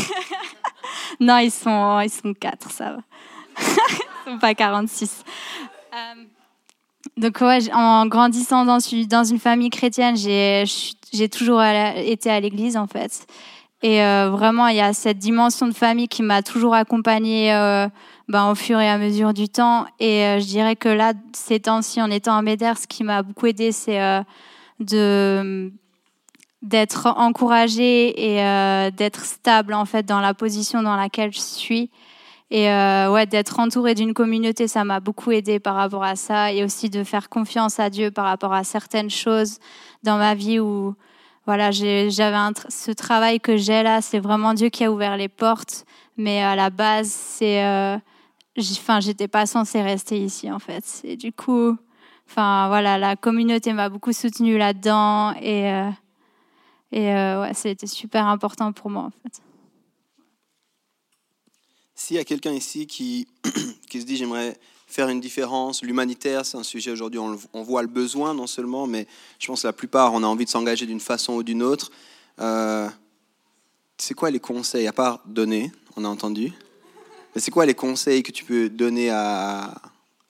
non, 1.20 1.36
ils 1.36 1.51
sont, 1.51 2.01
ils 2.01 2.11
sont 2.11 2.32
quatre, 2.32 2.70
ça 2.70 2.93
va. 2.93 2.99
ils 3.59 4.32
sont 4.32 4.38
pas 4.38 4.55
46. 4.55 5.22
Euh, 5.93 6.24
donc, 7.18 7.38
ouais, 7.43 7.59
en 7.74 8.07
grandissant 8.07 8.64
dans 8.64 8.78
une 9.24 9.38
famille 9.38 9.70
chrétienne, 9.70 10.16
j'ai 10.16 11.28
toujours 11.28 11.62
été 11.62 12.30
à 12.30 12.41
l'église, 12.41 12.78
en 12.78 12.86
fait. 12.86 13.26
Et 13.83 14.03
euh, 14.03 14.28
vraiment, 14.31 14.68
il 14.68 14.76
y 14.76 14.81
a 14.81 14.93
cette 14.93 15.18
dimension 15.18 15.66
de 15.66 15.72
famille 15.72 16.09
qui 16.09 16.22
m'a 16.22 16.43
toujours 16.43 16.74
accompagnée 16.74 17.55
euh, 17.55 17.89
ben, 18.28 18.51
au 18.51 18.55
fur 18.55 18.78
et 18.78 18.89
à 18.89 18.99
mesure 18.99 19.33
du 19.35 19.49
temps. 19.49 19.87
Et 19.99 20.24
euh, 20.24 20.39
je 20.39 20.45
dirais 20.47 20.76
que 20.76 20.89
là, 20.89 21.14
ces 21.33 21.61
temps-ci, 21.61 22.01
en 22.01 22.11
étant 22.11 22.37
à 22.37 22.43
Médère, 22.43 22.78
ce 22.78 22.87
qui 22.87 23.05
m'a 23.05 23.22
beaucoup 23.22 23.47
aidé, 23.47 23.72
c'est 23.72 24.01
euh, 24.01 24.22
de 24.78 25.72
d'être 26.62 27.07
encouragée 27.16 28.35
et 28.35 28.45
euh, 28.45 28.91
d'être 28.91 29.24
stable 29.24 29.72
en 29.72 29.87
fait 29.87 30.05
dans 30.05 30.20
la 30.20 30.35
position 30.35 30.83
dans 30.83 30.95
laquelle 30.95 31.33
je 31.33 31.41
suis. 31.41 31.91
Et 32.53 32.66
ouais, 32.66 33.26
d'être 33.26 33.61
entourée 33.61 33.95
d'une 33.95 34.12
communauté, 34.12 34.66
ça 34.66 34.83
m'a 34.83 34.99
beaucoup 34.99 35.31
aidé 35.31 35.61
par 35.61 35.76
rapport 35.76 36.03
à 36.03 36.16
ça, 36.16 36.53
et 36.53 36.64
aussi 36.64 36.91
de 36.91 37.05
faire 37.05 37.28
confiance 37.28 37.78
à 37.78 37.91
Dieu 37.91 38.11
par 38.11 38.24
rapport 38.24 38.53
à 38.53 38.64
certaines 38.64 39.09
choses 39.09 39.59
dans 40.03 40.18
ma 40.18 40.35
vie 40.35 40.59
où 40.59 40.97
voilà, 41.51 41.72
j'avais 41.72 42.36
ce 42.68 42.92
travail 42.92 43.40
que 43.40 43.57
j'ai 43.57 43.82
là, 43.82 44.01
c'est 44.01 44.20
vraiment 44.20 44.55
Dieu 44.55 44.68
qui 44.68 44.84
a 44.84 44.92
ouvert 44.92 45.16
les 45.16 45.28
portes, 45.28 45.84
mais 46.16 46.40
à 46.42 46.55
la 46.55 46.70
base, 46.70 47.11
c'est 47.11 47.61
enfin, 48.57 49.01
j'étais 49.01 49.26
pas 49.26 49.46
censée 49.46 49.82
rester 49.82 50.16
ici 50.22 50.48
en 50.51 50.61
fait. 50.61 50.84
Et 51.03 51.16
du 51.16 51.32
coup, 51.32 51.76
enfin 52.28 52.68
voilà, 52.68 52.98
la 52.98 53.16
communauté 53.16 53.72
m'a 53.72 53.88
beaucoup 53.88 54.12
soutenue 54.12 54.59
là-dedans 54.59 55.34
et 55.40 55.72
euh, 55.72 55.90
et 56.92 57.12
euh, 57.12 57.42
ouais, 57.42 57.55
ça 57.55 57.68
super 57.86 58.26
important 58.26 58.72
pour 58.72 58.88
moi 58.90 59.03
en 59.03 59.11
fait. 59.11 59.42
S'il 61.94 62.16
y 62.16 62.20
a 62.20 62.24
quelqu'un 62.24 62.53
ici 62.53 62.86
qui 62.86 63.26
qui 63.90 64.01
se 64.01 64.07
dit 64.07 64.16
j'aimerais 64.16 64.57
faire 64.93 65.09
une 65.09 65.20
différence, 65.20 65.82
l'humanitaire, 65.82 66.45
c'est 66.45 66.57
un 66.57 66.62
sujet 66.62 66.91
aujourd'hui, 66.91 67.18
on, 67.18 67.38
on, 67.53 67.62
voit 67.62 67.82
le 67.82 67.88
besoin 67.88 68.34
non 68.34 68.47
seulement, 68.47 68.86
mais 68.86 69.07
je 69.38 69.47
pense 69.47 69.62
que 69.62 69.66
la 69.66 69.72
plupart, 69.72 70.12
on 70.12 70.22
a 70.22 70.26
envie 70.26 70.45
de 70.45 70.51
s'engager 70.51 70.86
d'une 70.86 71.01
façon 71.01 71.34
ou 71.34 71.43
d'une 71.43 71.62
autre. 71.62 71.91
Euh, 72.41 72.88
c'est 73.99 74.14
quoi 74.14 74.30
les 74.30 74.41
conseils, 74.41 74.86
à 74.86 74.93
part 74.93 75.22
donner, 75.26 75.72
on 75.97 76.05
a 76.05 76.09
entendu, 76.09 76.53
mais 77.34 77.41
c'est 77.41 77.51
quoi 77.51 77.66
les 77.66 77.74
conseils 77.74 78.22
que 78.22 78.32
tu 78.32 78.45
peux 78.45 78.68
donner 78.68 79.11
à, 79.11 79.80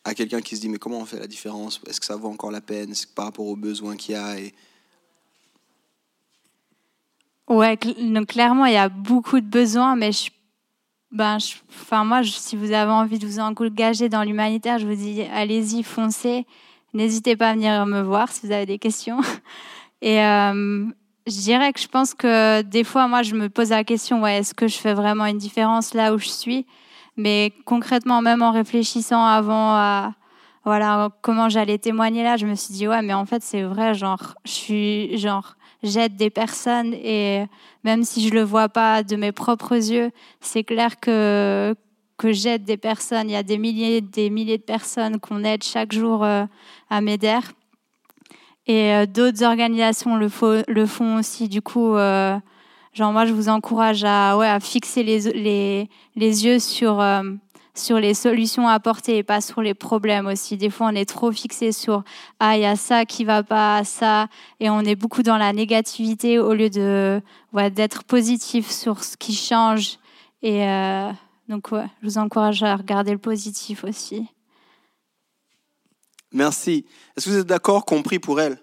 à 0.05 0.15
quelqu'un 0.15 0.41
qui 0.41 0.57
se 0.57 0.61
dit 0.61 0.69
mais 0.69 0.79
comment 0.79 0.99
on 0.99 1.07
fait 1.07 1.19
la 1.19 1.27
différence? 1.27 1.81
Est-ce 1.87 2.01
que 2.01 2.07
ça 2.07 2.17
vaut 2.17 2.29
encore 2.29 2.51
la 2.51 2.61
peine? 2.61 2.93
Par 3.15 3.27
rapport 3.27 3.47
aux 3.47 3.57
besoins 3.57 3.97
qu'il 3.97 4.15
y 4.15 4.19
a 4.19 4.39
et... 4.39 4.55
Ouais, 7.49 7.77
donc 7.77 8.29
clairement, 8.29 8.67
il 8.67 8.75
y 8.75 8.77
a 8.77 8.89
beaucoup 8.89 9.41
de 9.41 9.47
besoins, 9.47 9.97
mais 9.97 10.13
je, 10.13 10.31
ben, 11.13 11.39
je- 11.39 11.57
enfin, 11.71 12.05
moi, 12.05 12.23
si 12.23 12.57
vous 12.57 12.73
avez 12.73 12.91
envie 12.91 13.19
de 13.19 13.27
vous 13.27 13.41
engager 13.41 14.09
dans 14.09 14.23
l'humanitaire, 14.23 14.79
je 14.79 14.87
vous 14.87 14.95
dis, 14.95 15.23
allez-y, 15.33 15.83
foncez. 15.83 16.47
N'hésitez 16.95 17.37
pas 17.37 17.51
à 17.51 17.53
venir 17.55 17.87
me 17.87 18.01
voir 18.03 18.31
si 18.31 18.47
vous 18.47 18.53
avez 18.53 18.67
des 18.67 18.79
questions. 18.79 19.21
Et 20.03 20.23
euh, 20.23 20.87
je 21.27 21.41
dirais 21.41 21.73
que 21.73 21.81
je 21.81 21.89
pense 21.89 22.15
que 22.15 22.63
des 22.63 22.85
fois, 22.85 23.07
moi, 23.09 23.23
je 23.23 23.35
me 23.35 23.49
pose 23.49 23.71
la 23.71 23.85
question, 23.85 24.23
ouais, 24.23 24.39
est-ce 24.39 24.55
que 24.55 24.69
je 24.69 24.77
fais 24.79 24.95
vraiment 24.95 25.27
une 25.27 25.39
différence 25.39 25.95
là 25.95 26.15
où 26.15 26.19
je 26.19 26.29
suis? 26.29 26.67
Mais 27.17 27.53
concrètement, 27.65 28.23
même 28.23 28.43
en 28.43 28.51
réfléchissant 28.53 29.25
avant 29.25 29.75
à 29.75 30.15
voilà 30.65 31.09
comment 31.23 31.49
j'allais 31.49 31.79
témoigner 31.79 32.23
là, 32.23 32.37
je 32.37 32.47
me 32.47 32.55
suis 32.55 32.75
dit, 32.75 32.87
ouais, 32.87 33.03
mais 33.03 33.15
en 33.15 33.25
fait, 33.27 33.43
c'est 33.43 33.63
vrai, 33.63 33.95
genre, 33.95 34.35
je 34.45 34.51
suis 34.51 35.19
genre 35.19 35.55
j'aide 35.83 36.17
des 36.17 36.31
personnes 36.31 36.95
et 36.95 37.45
même 37.85 38.05
si 38.05 38.27
je 38.29 38.35
le 38.35 38.43
vois 38.43 38.69
pas 38.69 39.03
de 39.03 39.17
mes 39.17 39.33
propres 39.33 39.75
yeux, 39.75 40.11
c'est 40.41 40.65
clair 40.65 41.01
que 41.01 41.75
que 42.21 42.33
j'aide 42.33 42.65
des 42.65 42.77
personnes. 42.77 43.31
Il 43.31 43.33
y 43.33 43.37
a 43.37 43.43
des 43.43 43.57
milliers, 43.57 44.03
des 44.03 44.29
milliers 44.29 44.59
de 44.59 44.63
personnes 44.63 45.19
qu'on 45.19 45.43
aide 45.43 45.65
chaque 45.65 45.93
jour 45.93 46.23
euh, 46.23 46.45
à 46.91 47.01
MEDER. 47.01 47.41
Et 48.67 48.93
euh, 48.93 49.07
d'autres 49.07 49.43
organisations 49.43 50.17
le, 50.17 50.29
le 50.69 50.87
font 50.87 51.17
aussi. 51.17 51.49
Du 51.49 51.63
coup, 51.63 51.97
euh, 51.97 52.39
genre 52.93 53.13
moi, 53.13 53.25
je 53.25 53.33
vous 53.33 53.49
encourage 53.49 54.05
à, 54.05 54.37
ouais, 54.37 54.47
à 54.47 54.61
fixer 54.61 55.03
les, 55.03 55.21
les, 55.33 55.89
les 56.15 56.45
yeux 56.45 56.59
sur, 56.59 57.01
euh, 57.01 57.23
sur 57.75 57.99
les 57.99 58.15
solutions 58.15 58.69
à 58.69 58.73
apporter 58.73 59.19
et 59.19 59.23
pas 59.23 59.41
sur 59.41 59.63
les 59.63 59.75
problèmes 59.75 60.27
aussi. 60.27 60.57
Des 60.57 60.71
fois, 60.71 60.89
on 60.89 60.95
est 60.95 61.09
trop 61.09 61.33
fixé 61.33 61.73
sur 61.73 62.03
ah, 62.39 62.57
il 62.57 62.63
y 62.63 62.67
a 62.67 62.77
ça 62.77 63.05
qui 63.05 63.25
va 63.25 63.43
pas, 63.43 63.85
ça, 63.85 64.29
et 64.59 64.71
on 64.71 64.81
est 64.81 64.97
beaucoup 64.97 65.23
dans 65.23 65.39
la 65.39 65.53
négativité 65.53 66.39
au 66.39 66.55
lieu 66.55 66.71
de 66.71 67.21
d'être 67.73 68.05
positif 68.05 68.71
sur 68.71 69.03
ce 69.05 69.17
qui 69.17 69.35
change. 69.35 69.99
Et 70.43 70.67
euh, 70.67 71.11
donc, 71.49 71.69
je 71.73 72.07
vous 72.07 72.19
encourage 72.19 72.63
à 72.63 72.77
regarder 72.77 73.13
le 73.13 73.19
positif 73.19 73.85
aussi. 73.85 74.27
Merci. 76.33 76.87
Est-ce 77.17 77.27
que 77.27 77.31
vous 77.31 77.39
êtes 77.39 77.47
d'accord 77.47 77.85
qu'on 77.85 78.03
prie 78.03 78.21
pour 78.21 78.41
elle? 78.41 78.61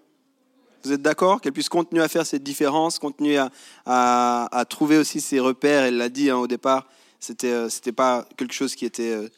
Vous 0.83 0.93
êtes 0.93 1.01
d'accord 1.01 1.41
qu'elle 1.41 1.51
puisse 1.51 1.67
continuer 1.67 2.01
à 2.01 2.07
faire 2.07 2.25
cette 2.25 2.43
différence, 2.43 2.97
continuer 2.97 3.37
à, 3.37 3.49
à, 3.85 4.47
à 4.57 4.63
trouver 4.63 4.97
aussi 4.97 5.19
ses 5.19 5.39
repères? 5.39 5.83
Elle 5.83 5.97
l'a 5.97 6.07
dit 6.07 6.29
hein, 6.29 6.37
au 6.37 6.47
départ, 6.47 6.87
c'était 7.19 7.51
euh, 7.51 7.69
c'était 7.69 7.91
pas 7.91 8.27
quelque 8.37 8.53
chose 8.53 8.75
qui 8.75 8.85
était 8.85 9.11
euh, 9.11 9.29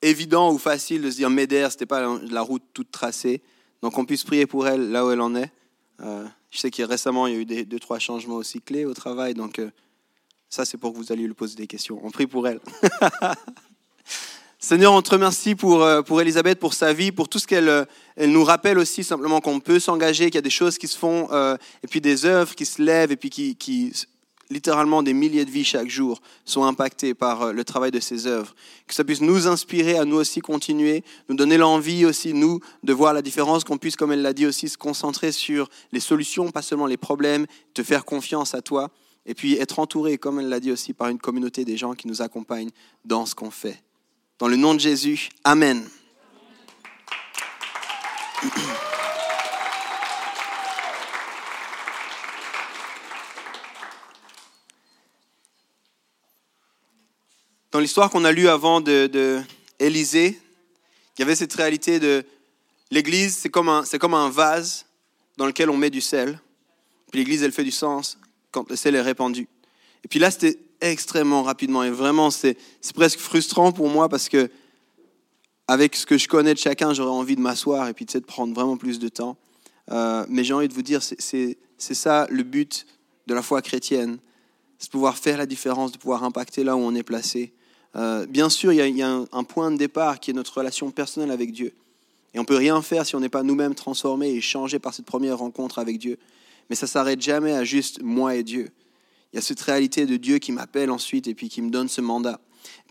évident 0.00 0.52
ou 0.52 0.58
facile 0.58 1.02
de 1.02 1.10
se 1.10 1.16
dire 1.16 1.30
Médère, 1.30 1.70
c'était 1.70 1.86
pas 1.86 2.18
la, 2.22 2.40
route 2.42 2.62
toute 2.72 2.90
tracée. 2.90 3.42
Donc 3.82 3.98
on 3.98 4.04
puisse 4.04 4.24
prier 4.24 4.46
pour 4.46 4.66
elle 4.66 4.90
là 4.90 5.06
où 5.06 5.10
elle 5.10 5.20
en 5.20 5.34
est. 5.34 5.50
Euh, 6.00 6.26
je 6.50 6.58
sais 6.58 6.70
qu'il 6.70 6.84
récemment 6.84 7.26
il 7.26 7.34
y 7.34 7.36
a 7.36 7.40
eu 7.40 7.44
des, 7.44 7.64
deux 7.64 7.78
trois 7.78 7.98
changements 7.98 8.36
aussi 8.36 8.60
clés 8.60 8.84
au 8.84 8.94
travail, 8.94 9.34
donc 9.34 9.60
ça 10.48 10.64
c'est 10.64 10.76
pour 10.76 10.92
que 10.92 10.98
vous 10.98 11.12
alliez 11.12 11.26
lui 11.26 11.34
poser 11.34 11.56
des 11.56 11.66
questions. 11.66 12.00
On 12.02 12.10
prie 12.10 12.26
pour 12.26 12.46
elle. 12.46 12.60
Seigneur, 14.58 14.92
on 14.92 15.02
te 15.02 15.10
remercie 15.10 15.56
pour, 15.56 15.84
pour 16.04 16.20
Elisabeth, 16.20 16.60
pour 16.60 16.74
sa 16.74 16.92
vie, 16.92 17.10
pour 17.10 17.28
tout 17.28 17.40
ce 17.40 17.48
qu'elle 17.48 17.86
elle 18.14 18.30
nous 18.30 18.44
rappelle 18.44 18.78
aussi 18.78 19.02
simplement 19.02 19.40
qu'on 19.40 19.58
peut 19.58 19.80
s'engager, 19.80 20.26
qu'il 20.26 20.36
y 20.36 20.38
a 20.38 20.42
des 20.42 20.50
choses 20.50 20.78
qui 20.78 20.86
se 20.86 20.96
font, 20.96 21.28
et 21.82 21.86
puis 21.88 22.00
des 22.00 22.26
œuvres 22.26 22.54
qui 22.54 22.64
se 22.64 22.80
lèvent, 22.80 23.10
et 23.10 23.16
puis 23.16 23.30
qui, 23.30 23.92
littéralement, 24.52 25.02
des 25.02 25.14
milliers 25.14 25.44
de 25.44 25.50
vies 25.50 25.64
chaque 25.64 25.88
jour 25.88 26.20
sont 26.44 26.64
impactées 26.64 27.14
par 27.14 27.42
euh, 27.42 27.52
le 27.52 27.64
travail 27.64 27.90
de 27.90 28.00
ces 28.00 28.26
œuvres. 28.26 28.54
Que 28.86 28.94
ça 28.94 29.02
puisse 29.04 29.20
nous 29.20 29.48
inspirer 29.48 29.96
à 29.96 30.04
nous 30.04 30.16
aussi 30.16 30.40
continuer, 30.40 31.02
nous 31.28 31.34
donner 31.34 31.56
l'envie 31.56 32.04
aussi, 32.04 32.34
nous, 32.34 32.60
de 32.82 32.92
voir 32.92 33.14
la 33.14 33.22
différence, 33.22 33.64
qu'on 33.64 33.78
puisse, 33.78 33.96
comme 33.96 34.12
elle 34.12 34.22
l'a 34.22 34.32
dit 34.32 34.46
aussi, 34.46 34.68
se 34.68 34.78
concentrer 34.78 35.32
sur 35.32 35.68
les 35.90 36.00
solutions, 36.00 36.50
pas 36.50 36.62
seulement 36.62 36.86
les 36.86 36.96
problèmes, 36.96 37.46
te 37.74 37.82
faire 37.82 38.04
confiance 38.04 38.54
à 38.54 38.62
toi, 38.62 38.90
et 39.26 39.34
puis 39.34 39.54
être 39.54 39.78
entouré, 39.78 40.18
comme 40.18 40.40
elle 40.40 40.48
l'a 40.48 40.60
dit 40.60 40.70
aussi, 40.70 40.92
par 40.92 41.08
une 41.08 41.18
communauté 41.18 41.64
des 41.64 41.76
gens 41.76 41.94
qui 41.94 42.06
nous 42.06 42.22
accompagnent 42.22 42.70
dans 43.04 43.26
ce 43.26 43.34
qu'on 43.34 43.50
fait. 43.50 43.82
Dans 44.38 44.48
le 44.48 44.56
nom 44.56 44.74
de 44.74 44.80
Jésus, 44.80 45.30
Amen. 45.44 45.84
Dans 57.72 57.80
l'histoire 57.80 58.10
qu'on 58.10 58.26
a 58.26 58.32
lue 58.32 58.48
avant 58.48 58.82
de, 58.82 59.40
Élisée, 59.78 60.38
il 61.16 61.20
y 61.20 61.22
avait 61.22 61.34
cette 61.34 61.54
réalité 61.54 61.98
de 61.98 62.22
l'Église, 62.90 63.34
c'est 63.34 63.48
comme, 63.48 63.70
un, 63.70 63.82
c'est 63.86 63.98
comme 63.98 64.12
un 64.12 64.28
vase 64.28 64.84
dans 65.38 65.46
lequel 65.46 65.70
on 65.70 65.76
met 65.78 65.88
du 65.88 66.02
sel. 66.02 66.38
Puis 67.10 67.20
l'Église, 67.20 67.42
elle 67.42 67.50
fait 67.50 67.64
du 67.64 67.70
sens 67.70 68.18
quand 68.50 68.68
le 68.68 68.76
sel 68.76 68.94
est 68.94 69.00
répandu. 69.00 69.48
Et 70.04 70.08
puis 70.08 70.18
là, 70.18 70.30
c'était 70.30 70.58
extrêmement 70.82 71.42
rapidement. 71.42 71.82
Et 71.82 71.90
vraiment, 71.90 72.30
c'est, 72.30 72.58
c'est 72.82 72.94
presque 72.94 73.18
frustrant 73.18 73.72
pour 73.72 73.88
moi 73.88 74.10
parce 74.10 74.28
que 74.28 74.50
avec 75.66 75.96
ce 75.96 76.04
que 76.04 76.18
je 76.18 76.28
connais 76.28 76.52
de 76.52 76.58
chacun, 76.58 76.92
j'aurais 76.92 77.10
envie 77.10 77.36
de 77.36 77.40
m'asseoir 77.40 77.88
et 77.88 77.94
puis 77.94 78.04
de 78.04 78.18
prendre 78.18 78.54
vraiment 78.54 78.76
plus 78.76 78.98
de 78.98 79.08
temps. 79.08 79.38
Euh, 79.90 80.26
mais 80.28 80.44
j'ai 80.44 80.52
envie 80.52 80.68
de 80.68 80.74
vous 80.74 80.82
dire, 80.82 81.02
c'est, 81.02 81.18
c'est, 81.18 81.56
c'est 81.78 81.94
ça 81.94 82.26
le 82.28 82.42
but 82.42 82.86
de 83.26 83.32
la 83.32 83.40
foi 83.40 83.62
chrétienne. 83.62 84.18
C'est 84.78 84.90
pouvoir 84.90 85.16
faire 85.16 85.38
la 85.38 85.46
différence, 85.46 85.92
de 85.92 85.96
pouvoir 85.96 86.22
impacter 86.22 86.64
là 86.64 86.76
où 86.76 86.80
on 86.80 86.94
est 86.94 87.02
placé. 87.02 87.54
Euh, 87.94 88.26
bien 88.26 88.48
sûr, 88.48 88.72
il 88.72 88.96
y 88.96 89.02
a, 89.02 89.24
un, 89.32 89.44
point 89.44 89.70
de 89.70 89.76
départ 89.76 90.18
qui 90.18 90.30
est 90.30 90.34
notre 90.34 90.58
relation 90.58 90.90
personnelle 90.90 91.30
avec 91.30 91.52
Dieu. 91.52 91.72
Et 92.34 92.38
on 92.38 92.42
ne 92.42 92.46
peut 92.46 92.56
rien 92.56 92.80
faire 92.80 93.04
si 93.04 93.14
on 93.14 93.20
n'est 93.20 93.28
pas 93.28 93.42
nous-mêmes 93.42 93.74
transformés 93.74 94.30
et 94.30 94.40
changés 94.40 94.78
par 94.78 94.94
cette 94.94 95.04
première 95.04 95.38
rencontre 95.38 95.78
avec 95.78 95.98
Dieu. 95.98 96.18
Mais 96.70 96.76
ça 96.76 96.86
s'arrête 96.86 97.20
jamais 97.20 97.52
à 97.52 97.64
juste 97.64 98.00
moi 98.02 98.34
et 98.34 98.42
Dieu. 98.42 98.70
Il 99.32 99.36
y 99.36 99.38
a 99.38 99.42
cette 99.42 99.60
réalité 99.60 100.06
de 100.06 100.16
Dieu 100.16 100.38
qui 100.38 100.52
m'appelle 100.52 100.90
ensuite 100.90 101.26
et 101.26 101.34
puis 101.34 101.48
qui 101.48 101.60
me 101.60 101.70
donne 101.70 101.88
ce 101.88 102.00
mandat. 102.00 102.40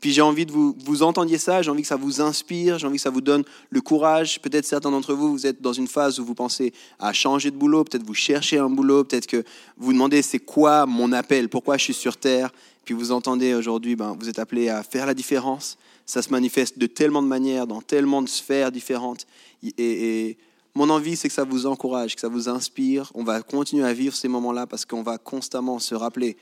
Puis 0.01 0.11
j'ai 0.11 0.21
envie 0.21 0.45
de 0.45 0.51
vous, 0.51 0.75
vous 0.83 1.03
entendiez 1.03 1.37
ça, 1.37 1.61
j'ai 1.61 1.69
envie 1.69 1.83
que 1.83 1.87
ça 1.87 1.95
vous 1.95 2.21
inspire, 2.21 2.79
j'ai 2.79 2.87
envie 2.87 2.97
que 2.97 3.01
ça 3.01 3.11
vous 3.11 3.21
donne 3.21 3.43
le 3.69 3.81
courage. 3.81 4.41
Peut-être 4.41 4.65
certains 4.65 4.91
d'entre 4.91 5.13
vous, 5.13 5.31
vous 5.31 5.45
êtes 5.45 5.61
dans 5.61 5.73
une 5.73 5.87
phase 5.87 6.19
où 6.19 6.25
vous 6.25 6.33
pensez 6.33 6.73
à 6.99 7.13
changer 7.13 7.51
de 7.51 7.55
boulot, 7.55 7.83
peut-être 7.83 8.05
vous 8.05 8.15
cherchez 8.15 8.57
un 8.57 8.69
boulot, 8.69 9.03
peut-être 9.03 9.27
que 9.27 9.37
vous 9.77 9.87
vous 9.87 9.93
demandez 9.93 10.23
c'est 10.23 10.39
quoi 10.39 10.85
mon 10.87 11.11
appel, 11.13 11.49
pourquoi 11.49 11.77
je 11.77 11.83
suis 11.85 11.93
sur 11.93 12.17
Terre. 12.17 12.51
Puis 12.85 12.93
vous 12.93 13.11
entendez 13.11 13.53
aujourd'hui, 13.53 13.95
ben, 13.95 14.15
vous 14.19 14.29
êtes 14.29 14.39
appelé 14.39 14.69
à 14.69 14.83
faire 14.83 15.05
la 15.05 15.13
différence. 15.13 15.77
Ça 16.05 16.21
se 16.21 16.29
manifeste 16.29 16.77
de 16.79 16.87
tellement 16.87 17.21
de 17.21 17.27
manières, 17.27 17.67
dans 17.67 17.81
tellement 17.81 18.21
de 18.21 18.27
sphères 18.27 18.71
différentes. 18.71 19.25
Et, 19.63 19.73
et 19.77 20.37
mon 20.73 20.89
envie, 20.89 21.15
c'est 21.15 21.27
que 21.27 21.33
ça 21.33 21.43
vous 21.43 21.65
encourage, 21.65 22.15
que 22.15 22.21
ça 22.21 22.27
vous 22.27 22.49
inspire. 22.49 23.11
On 23.13 23.23
va 23.23 23.41
continuer 23.41 23.85
à 23.85 23.93
vivre 23.93 24.15
ces 24.15 24.27
moments-là 24.27 24.67
parce 24.67 24.85
qu'on 24.85 25.03
va 25.03 25.17
constamment 25.17 25.79
se 25.79 25.95
rappeler 25.95 26.37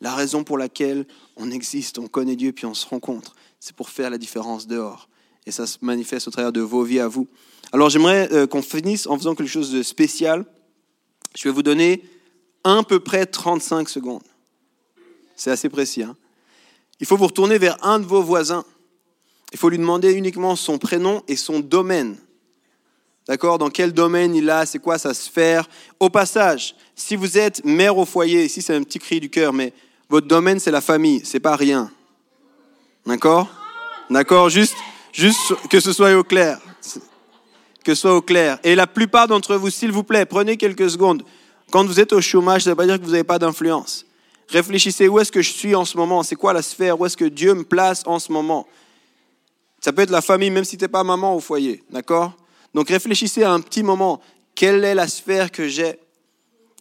la 0.00 0.14
raison 0.14 0.44
pour 0.44 0.58
laquelle 0.58 1.06
on 1.36 1.50
existe, 1.50 1.98
on 1.98 2.06
connaît 2.06 2.36
Dieu, 2.36 2.52
puis 2.52 2.66
on 2.66 2.74
se 2.74 2.86
rencontre, 2.86 3.34
c'est 3.60 3.74
pour 3.74 3.88
faire 3.88 4.10
la 4.10 4.18
différence 4.18 4.66
dehors. 4.66 5.08
Et 5.46 5.52
ça 5.52 5.66
se 5.66 5.78
manifeste 5.80 6.28
au 6.28 6.30
travers 6.30 6.52
de 6.52 6.60
vos 6.60 6.82
vies 6.82 7.00
à 7.00 7.08
vous. 7.08 7.26
Alors 7.72 7.88
j'aimerais 7.88 8.32
euh, 8.32 8.46
qu'on 8.46 8.62
finisse 8.62 9.06
en 9.06 9.16
faisant 9.16 9.34
quelque 9.34 9.48
chose 9.48 9.72
de 9.72 9.82
spécial. 9.82 10.44
Je 11.34 11.48
vais 11.48 11.54
vous 11.54 11.62
donner 11.62 12.02
à 12.64 12.82
peu 12.82 13.00
près 13.00 13.26
35 13.26 13.88
secondes. 13.88 14.22
C'est 15.36 15.50
assez 15.50 15.68
précis. 15.68 16.02
Hein 16.02 16.16
Il 16.98 17.06
faut 17.06 17.16
vous 17.16 17.26
retourner 17.26 17.58
vers 17.58 17.76
un 17.84 17.98
de 17.98 18.06
vos 18.06 18.22
voisins. 18.22 18.64
Il 19.52 19.58
faut 19.58 19.68
lui 19.68 19.78
demander 19.78 20.12
uniquement 20.12 20.56
son 20.56 20.78
prénom 20.78 21.22
et 21.28 21.36
son 21.36 21.60
domaine. 21.60 22.16
D'accord? 23.28 23.58
Dans 23.58 23.70
quel 23.70 23.92
domaine 23.92 24.34
il 24.34 24.48
a? 24.50 24.66
C'est 24.66 24.78
quoi 24.78 24.98
sa 24.98 25.12
sphère? 25.12 25.68
Au 26.00 26.10
passage, 26.10 26.74
si 26.94 27.16
vous 27.16 27.38
êtes 27.38 27.64
mère 27.64 27.96
au 27.96 28.04
foyer, 28.04 28.44
ici 28.44 28.62
c'est 28.62 28.74
un 28.74 28.82
petit 28.82 28.98
cri 28.98 29.20
du 29.20 29.30
cœur, 29.30 29.52
mais 29.52 29.72
votre 30.08 30.26
domaine 30.26 30.60
c'est 30.60 30.70
la 30.70 30.80
famille, 30.80 31.20
c'est 31.24 31.40
pas 31.40 31.56
rien. 31.56 31.90
D'accord? 33.04 33.48
D'accord? 34.10 34.48
Juste, 34.48 34.76
juste 35.12 35.54
que 35.68 35.80
ce 35.80 35.92
soit 35.92 36.14
au 36.16 36.24
clair. 36.24 36.60
Que 37.84 37.94
ce 37.94 38.00
soit 38.02 38.16
au 38.16 38.22
clair. 38.22 38.58
Et 38.64 38.74
la 38.74 38.86
plupart 38.86 39.28
d'entre 39.28 39.56
vous, 39.56 39.70
s'il 39.70 39.92
vous 39.92 40.04
plaît, 40.04 40.24
prenez 40.24 40.56
quelques 40.56 40.90
secondes. 40.90 41.24
Quand 41.70 41.84
vous 41.84 42.00
êtes 42.00 42.12
au 42.12 42.20
chômage, 42.20 42.62
ça 42.62 42.70
ne 42.70 42.72
veut 42.72 42.76
pas 42.76 42.86
dire 42.86 42.98
que 42.98 43.04
vous 43.04 43.12
n'avez 43.12 43.24
pas 43.24 43.38
d'influence. 43.38 44.06
Réfléchissez 44.48 45.08
où 45.08 45.18
est-ce 45.18 45.32
que 45.32 45.42
je 45.42 45.50
suis 45.50 45.74
en 45.74 45.84
ce 45.84 45.96
moment, 45.96 46.22
c'est 46.22 46.36
quoi 46.36 46.52
la 46.52 46.62
sphère, 46.62 47.00
où 47.00 47.06
est-ce 47.06 47.16
que 47.16 47.24
Dieu 47.24 47.54
me 47.54 47.64
place 47.64 48.02
en 48.06 48.18
ce 48.18 48.30
moment? 48.30 48.66
Ça 49.80 49.92
peut 49.92 50.02
être 50.02 50.10
la 50.10 50.22
famille, 50.22 50.50
même 50.50 50.64
si 50.64 50.76
tu 50.76 50.84
n'es 50.84 50.88
pas 50.88 51.04
maman 51.04 51.34
au 51.34 51.40
foyer, 51.40 51.82
d'accord? 51.90 52.32
Donc 52.74 52.88
réfléchissez 52.88 53.42
à 53.42 53.52
un 53.52 53.60
petit 53.60 53.82
moment, 53.82 54.20
quelle 54.54 54.84
est 54.84 54.94
la 54.94 55.08
sphère 55.08 55.50
que 55.50 55.68
j'ai? 55.68 55.98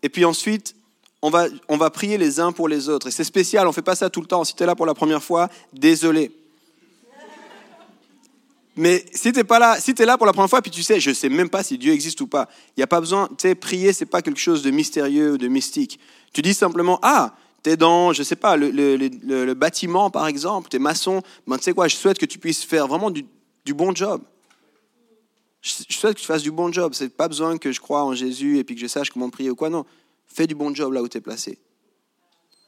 Et 0.03 0.09
puis 0.09 0.25
ensuite, 0.25 0.75
on 1.21 1.29
va, 1.29 1.47
on 1.67 1.77
va 1.77 1.89
prier 1.89 2.17
les 2.17 2.39
uns 2.39 2.51
pour 2.51 2.67
les 2.67 2.87
autres. 2.89 3.07
Et 3.07 3.11
c'est 3.11 3.23
spécial, 3.23 3.65
on 3.65 3.69
ne 3.69 3.73
fait 3.73 3.81
pas 3.81 3.95
ça 3.95 4.09
tout 4.09 4.21
le 4.21 4.27
temps. 4.27 4.43
Si 4.43 4.55
tu 4.55 4.61
es 4.61 4.65
là 4.65 4.75
pour 4.75 4.85
la 4.85 4.93
première 4.93 5.23
fois, 5.23 5.49
désolé. 5.73 6.31
Mais 8.75 9.05
si 9.13 9.31
tu 9.31 9.43
pas 9.43 9.57
là, 9.57 9.79
si 9.79 9.95
es 9.97 10.05
là 10.05 10.17
pour 10.17 10.27
la 10.27 10.33
première 10.33 10.49
fois, 10.49 10.61
puis 10.61 10.69
tu 10.69 10.83
sais, 10.83 10.99
je 10.99 11.09
ne 11.09 11.15
sais 11.15 11.29
même 11.29 11.49
pas 11.49 11.63
si 11.63 11.77
Dieu 11.77 11.93
existe 11.93 12.19
ou 12.21 12.27
pas, 12.27 12.49
il 12.69 12.79
n'y 12.79 12.83
a 12.83 12.87
pas 12.87 12.99
besoin, 12.99 13.27
tu 13.29 13.35
sais, 13.39 13.55
prier, 13.55 13.93
ce 13.93 14.03
n'est 14.03 14.09
pas 14.09 14.21
quelque 14.21 14.39
chose 14.39 14.61
de 14.61 14.69
mystérieux 14.69 15.33
ou 15.33 15.37
de 15.37 15.47
mystique. 15.47 15.99
Tu 16.33 16.41
dis 16.41 16.53
simplement, 16.53 16.99
ah, 17.01 17.33
tu 17.65 17.71
es 17.71 17.77
dans, 17.77 18.13
je 18.13 18.21
sais 18.21 18.35
pas, 18.35 18.57
le, 18.57 19.53
bâtiment 19.55 20.11
par 20.11 20.27
exemple, 20.27 20.69
tu 20.69 20.75
es 20.75 20.79
maçon, 20.79 21.23
ben, 21.47 21.57
tu 21.57 21.63
sais 21.63 21.73
quoi, 21.73 21.87
je 21.87 21.95
souhaite 21.95 22.19
que 22.19 22.27
tu 22.27 22.37
puisses 22.37 22.63
faire 22.63 22.85
vraiment 22.87 23.09
du, 23.09 23.25
bon 23.73 23.95
job. 23.95 24.21
Je 25.63 25.71
souhaite 25.89 26.13
que 26.13 26.21
tu 26.21 26.27
fasses 26.27 26.43
du 26.43 26.51
bon 26.51 26.71
job. 26.71 26.93
C'est 26.93 27.09
pas 27.09 27.27
besoin 27.27 27.57
que 27.57 27.71
je 27.71 27.79
croie 27.79 28.03
en 28.03 28.13
Jésus 28.13 28.59
et 28.59 28.63
puis 28.63 28.75
que 28.75 28.81
je 28.81 28.85
sache 28.85 29.09
comment 29.09 29.31
prier 29.31 29.49
ou 29.49 29.55
quoi. 29.55 29.71
Non, 29.71 29.83
fais 30.27 30.45
du 30.45 30.53
bon 30.53 30.75
job 30.75 30.93
là 30.93 31.01
où 31.01 31.07
tu 31.07 31.17
es 31.17 31.21
placé. 31.21 31.57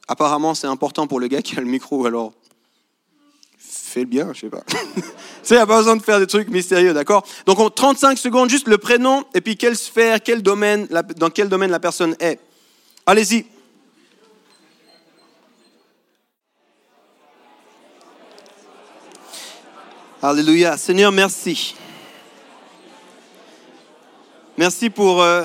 Apparemment, 0.08 0.54
c'est 0.54 0.66
important 0.66 1.06
pour 1.06 1.20
le 1.20 1.28
gars 1.28 1.42
qui 1.42 1.56
a 1.56 1.60
le 1.60 1.68
micro, 1.68 2.04
alors 2.04 2.32
fais 3.56 4.04
bien, 4.04 4.32
je 4.32 4.40
sais 4.40 4.50
pas. 4.50 4.62
tu 4.66 5.02
sais, 5.44 5.54
il 5.54 5.58
a 5.58 5.66
pas 5.66 5.78
besoin 5.78 5.96
de 5.96 6.02
faire 6.02 6.18
des 6.18 6.26
trucs 6.26 6.48
mystérieux, 6.48 6.92
d'accord? 6.92 7.24
Donc, 7.46 7.60
en 7.60 7.70
35 7.70 8.18
secondes, 8.18 8.50
juste 8.50 8.66
le 8.66 8.78
prénom 8.78 9.24
et 9.32 9.40
puis 9.40 9.56
quelle 9.56 9.76
sphère, 9.76 10.20
quel 10.20 10.42
domaine, 10.42 10.88
dans 11.16 11.30
quel 11.30 11.48
domaine 11.48 11.70
la 11.70 11.78
personne 11.78 12.16
est. 12.18 12.40
Allez-y. 13.06 13.46
Alléluia. 20.20 20.76
Seigneur, 20.76 21.12
merci. 21.12 21.76
Merci 24.56 24.90
pour 24.90 25.22
euh, 25.22 25.44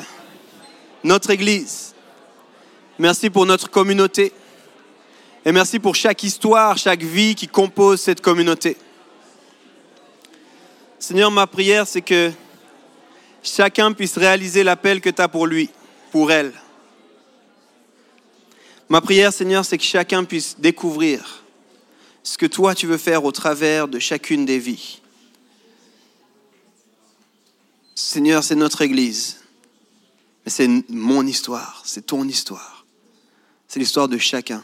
notre 1.03 1.29
Église. 1.29 1.93
Merci 2.97 3.29
pour 3.29 3.45
notre 3.45 3.69
communauté. 3.69 4.33
Et 5.45 5.51
merci 5.51 5.77
pour 5.77 5.93
chaque 5.93 6.23
histoire, 6.23 6.75
chaque 6.79 7.03
vie 7.03 7.35
qui 7.35 7.47
compose 7.47 8.01
cette 8.01 8.19
communauté. 8.19 8.75
Seigneur, 10.97 11.29
ma 11.29 11.45
prière, 11.45 11.85
c'est 11.85 12.01
que 12.01 12.31
chacun 13.43 13.91
puisse 13.91 14.17
réaliser 14.17 14.63
l'appel 14.63 15.01
que 15.01 15.11
tu 15.11 15.21
as 15.21 15.27
pour 15.27 15.45
lui, 15.45 15.69
pour 16.11 16.31
elle. 16.31 16.51
Ma 18.89 19.01
prière, 19.01 19.31
Seigneur, 19.31 19.63
c'est 19.63 19.77
que 19.77 19.83
chacun 19.83 20.23
puisse 20.23 20.55
découvrir 20.57 21.42
ce 22.23 22.37
que 22.37 22.45
toi 22.45 22.73
tu 22.73 22.87
veux 22.87 22.97
faire 22.97 23.25
au 23.25 23.31
travers 23.31 23.87
de 23.87 23.99
chacune 23.99 24.45
des 24.45 24.59
vies. 24.59 25.01
Seigneur, 27.95 28.43
c'est 28.43 28.55
notre 28.55 28.81
Église, 28.81 29.37
mais 30.45 30.51
c'est 30.51 30.67
mon 30.89 31.27
histoire, 31.27 31.83
c'est 31.85 32.07
ton 32.07 32.27
histoire, 32.27 32.85
c'est 33.67 33.79
l'histoire 33.79 34.07
de 34.07 34.17
chacun. 34.17 34.63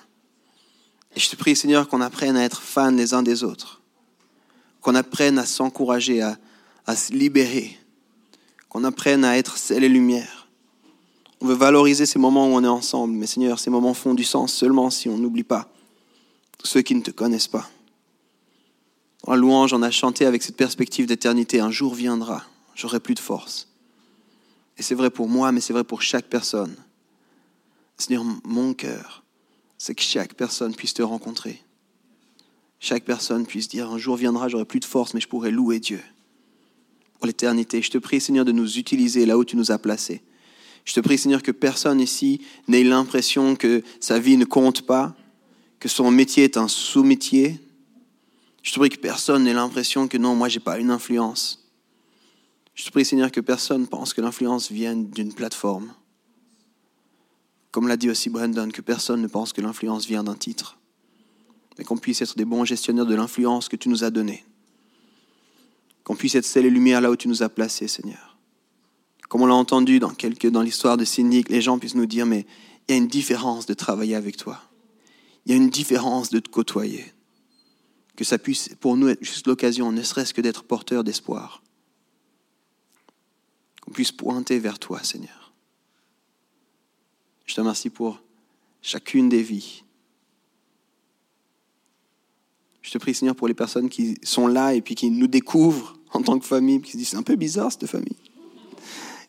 Et 1.15 1.19
je 1.19 1.29
te 1.29 1.35
prie, 1.35 1.55
Seigneur, 1.55 1.87
qu'on 1.87 2.01
apprenne 2.01 2.37
à 2.37 2.43
être 2.43 2.61
fans 2.61 2.91
les 2.91 3.13
uns 3.13 3.23
des 3.23 3.43
autres, 3.43 3.81
qu'on 4.81 4.95
apprenne 4.95 5.37
à 5.37 5.45
s'encourager, 5.45 6.21
à, 6.21 6.95
se 6.95 7.13
libérer, 7.13 7.77
qu'on 8.67 8.83
apprenne 8.83 9.23
à 9.23 9.37
être 9.37 9.57
sel 9.57 9.83
et 9.83 9.89
lumière. 9.89 10.47
On 11.41 11.47
veut 11.47 11.55
valoriser 11.55 12.05
ces 12.05 12.19
moments 12.19 12.47
où 12.47 12.55
on 12.55 12.63
est 12.63 12.67
ensemble, 12.67 13.13
mais 13.13 13.27
Seigneur, 13.27 13.59
ces 13.59 13.69
moments 13.69 13.93
font 13.93 14.13
du 14.13 14.23
sens 14.23 14.53
seulement 14.53 14.89
si 14.89 15.07
on 15.07 15.17
n'oublie 15.17 15.43
pas 15.43 15.71
ceux 16.63 16.81
qui 16.81 16.95
ne 16.95 17.01
te 17.01 17.11
connaissent 17.11 17.47
pas. 17.47 17.69
La 19.27 19.35
louange, 19.35 19.73
on 19.73 19.81
a 19.81 19.91
chanté 19.91 20.25
avec 20.25 20.43
cette 20.43 20.55
perspective 20.55 21.05
d'éternité. 21.05 21.59
Un 21.59 21.71
jour 21.71 21.93
viendra, 21.93 22.43
j'aurai 22.75 22.99
plus 22.99 23.15
de 23.15 23.19
force. 23.19 23.67
Et 24.77 24.81
c'est 24.81 24.95
vrai 24.95 25.09
pour 25.09 25.27
moi, 25.27 25.51
mais 25.51 25.61
c'est 25.61 25.73
vrai 25.73 25.83
pour 25.83 26.01
chaque 26.01 26.27
personne. 26.27 26.75
Seigneur, 27.97 28.23
mon 28.43 28.73
cœur, 28.73 29.23
c'est 29.77 29.93
que 29.93 30.01
chaque 30.01 30.33
personne 30.35 30.73
puisse 30.73 30.93
te 30.93 31.01
rencontrer. 31.01 31.61
Chaque 32.79 33.03
personne 33.03 33.45
puisse 33.45 33.67
dire, 33.67 33.89
un 33.89 33.97
jour 33.97 34.15
viendra, 34.15 34.47
j'aurai 34.47 34.63
plus 34.63 34.79
de 34.79 34.85
force, 34.85 35.13
mais 35.13 35.19
je 35.19 35.27
pourrai 35.27 35.51
louer 35.51 35.79
Dieu 35.79 36.01
pour 37.19 37.27
l'éternité. 37.27 37.81
Je 37.81 37.91
te 37.91 37.97
prie, 37.97 38.21
Seigneur, 38.21 38.45
de 38.45 38.53
nous 38.53 38.77
utiliser 38.77 39.25
là 39.25 39.37
où 39.37 39.43
tu 39.43 39.57
nous 39.57 39.71
as 39.71 39.77
placés. 39.77 40.21
Je 40.85 40.93
te 40.93 41.01
prie, 41.01 41.17
Seigneur, 41.17 41.43
que 41.43 41.51
personne 41.51 41.99
ici 41.99 42.41
n'ait 42.69 42.85
l'impression 42.85 43.57
que 43.57 43.83
sa 43.99 44.17
vie 44.17 44.37
ne 44.37 44.45
compte 44.45 44.83
pas, 44.83 45.15
que 45.79 45.87
son 45.87 46.11
métier 46.11 46.43
est 46.43 46.57
un 46.57 46.67
sous-métier. 46.67 47.59
Je 48.63 48.73
te 48.73 48.79
prie 48.79 48.89
que 48.89 48.99
personne 48.99 49.43
n'ait 49.43 49.53
l'impression 49.53 50.07
que 50.07 50.17
non, 50.17 50.35
moi, 50.35 50.49
j'ai 50.49 50.59
pas 50.59 50.77
une 50.77 50.91
influence. 50.91 51.65
Je 52.75 52.85
te 52.85 52.91
prie, 52.91 53.05
Seigneur, 53.05 53.31
que 53.31 53.41
personne 53.41 53.87
pense 53.87 54.13
que 54.13 54.21
l'influence 54.21 54.71
vienne 54.71 55.09
d'une 55.09 55.33
plateforme. 55.33 55.93
Comme 57.71 57.87
l'a 57.87 57.97
dit 57.97 58.09
aussi 58.09 58.29
Brandon, 58.29 58.69
que 58.69 58.81
personne 58.81 59.21
ne 59.21 59.27
pense 59.27 59.53
que 59.53 59.61
l'influence 59.61 60.05
vient 60.05 60.23
d'un 60.23 60.35
titre, 60.35 60.77
mais 61.77 61.83
qu'on 61.83 61.97
puisse 61.97 62.21
être 62.21 62.35
des 62.35 62.45
bons 62.45 62.65
gestionnaires 62.65 63.05
de 63.05 63.15
l'influence 63.15 63.69
que 63.69 63.75
tu 63.75 63.89
nous 63.89 64.03
as 64.03 64.09
donnée. 64.09 64.43
Qu'on 66.03 66.15
puisse 66.15 66.35
être 66.35 66.45
celle 66.45 66.65
et 66.65 66.69
lumière 66.69 67.01
là 67.01 67.11
où 67.11 67.15
tu 67.15 67.27
nous 67.27 67.43
as 67.43 67.49
placés, 67.49 67.87
Seigneur. 67.87 68.37
Comme 69.29 69.43
on 69.43 69.45
l'a 69.45 69.53
entendu 69.53 69.99
dans, 69.99 70.09
quelques, 70.09 70.47
dans 70.47 70.63
l'histoire 70.63 70.97
de 70.97 71.05
Cindy, 71.05 71.43
que 71.43 71.51
les 71.51 71.61
gens 71.61 71.77
puissent 71.77 71.95
nous 71.95 72.07
dire, 72.07 72.25
mais 72.25 72.47
il 72.87 72.91
y 72.91 72.95
a 72.95 72.97
une 72.97 73.07
différence 73.07 73.67
de 73.67 73.75
travailler 73.75 74.15
avec 74.15 74.35
toi. 74.35 74.68
Il 75.49 75.53
y 75.53 75.55
a 75.55 75.57
une 75.63 75.71
différence 75.71 76.29
de 76.29 76.37
te 76.37 76.47
côtoyer. 76.47 77.11
Que 78.15 78.23
ça 78.23 78.37
puisse 78.37 78.69
pour 78.79 78.95
nous 78.97 79.07
être 79.07 79.23
juste 79.23 79.47
l'occasion, 79.47 79.91
ne 79.91 80.03
serait-ce 80.03 80.31
que 80.31 80.41
d'être 80.41 80.61
porteur 80.63 81.03
d'espoir. 81.03 81.63
Qu'on 83.81 83.89
puisse 83.89 84.11
pointer 84.11 84.59
vers 84.59 84.77
toi, 84.77 85.03
Seigneur. 85.03 85.51
Je 87.47 87.55
te 87.55 87.61
remercie 87.61 87.89
pour 87.89 88.21
chacune 88.83 89.27
des 89.27 89.41
vies. 89.41 89.81
Je 92.83 92.91
te 92.91 92.99
prie, 92.99 93.15
Seigneur, 93.15 93.35
pour 93.35 93.47
les 93.47 93.55
personnes 93.55 93.89
qui 93.89 94.19
sont 94.21 94.45
là 94.45 94.75
et 94.75 94.83
puis 94.83 94.93
qui 94.93 95.09
nous 95.09 95.25
découvrent 95.25 95.97
en 96.13 96.21
tant 96.21 96.37
que 96.37 96.45
famille, 96.45 96.79
qui 96.79 96.91
se 96.91 96.97
disent 96.97 97.09
c'est 97.09 97.17
un 97.17 97.23
peu 97.23 97.35
bizarre 97.35 97.71
cette 97.71 97.87
famille, 97.87 98.17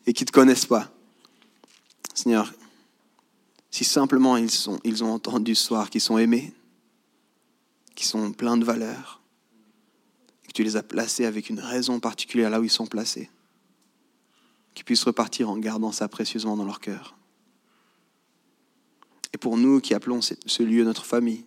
et 0.05 0.13
qui 0.13 0.23
ne 0.23 0.27
te 0.27 0.31
connaissent 0.31 0.67
pas. 0.67 0.93
Seigneur, 2.13 2.53
si 3.71 3.85
simplement 3.85 4.35
ils, 4.35 5.03
ont 5.03 5.13
entendu 5.13 5.55
ce 5.55 5.63
soir 5.63 5.89
qu'ils 5.89 6.01
sont 6.01 6.17
aimés, 6.17 6.53
qu'ils 7.95 8.07
sont 8.07 8.33
pleins 8.33 8.57
de 8.57 8.65
valeurs, 8.65 9.21
et 10.43 10.47
que 10.47 10.53
tu 10.53 10.63
les 10.63 10.75
as 10.75 10.83
placés 10.83 11.25
avec 11.25 11.49
une 11.49 11.59
raison 11.59 12.01
particulière 12.01 12.49
là 12.49 12.59
où 12.59 12.65
ils 12.65 12.69
sont 12.69 12.85
placés, 12.85 13.29
qu'ils 14.75 14.83
puissent 14.83 15.05
repartir 15.05 15.49
en 15.49 15.57
gardant 15.57 15.93
ça 15.93 16.09
précieusement 16.09 16.57
dans 16.57 16.65
leur 16.65 16.81
cœur. 16.81 17.15
Et 19.33 19.37
pour 19.37 19.57
nous 19.57 19.79
qui 19.79 19.93
appelons 19.93 20.19
ce 20.21 20.63
lieu 20.63 20.83
notre 20.83 21.05
famille, 21.05 21.45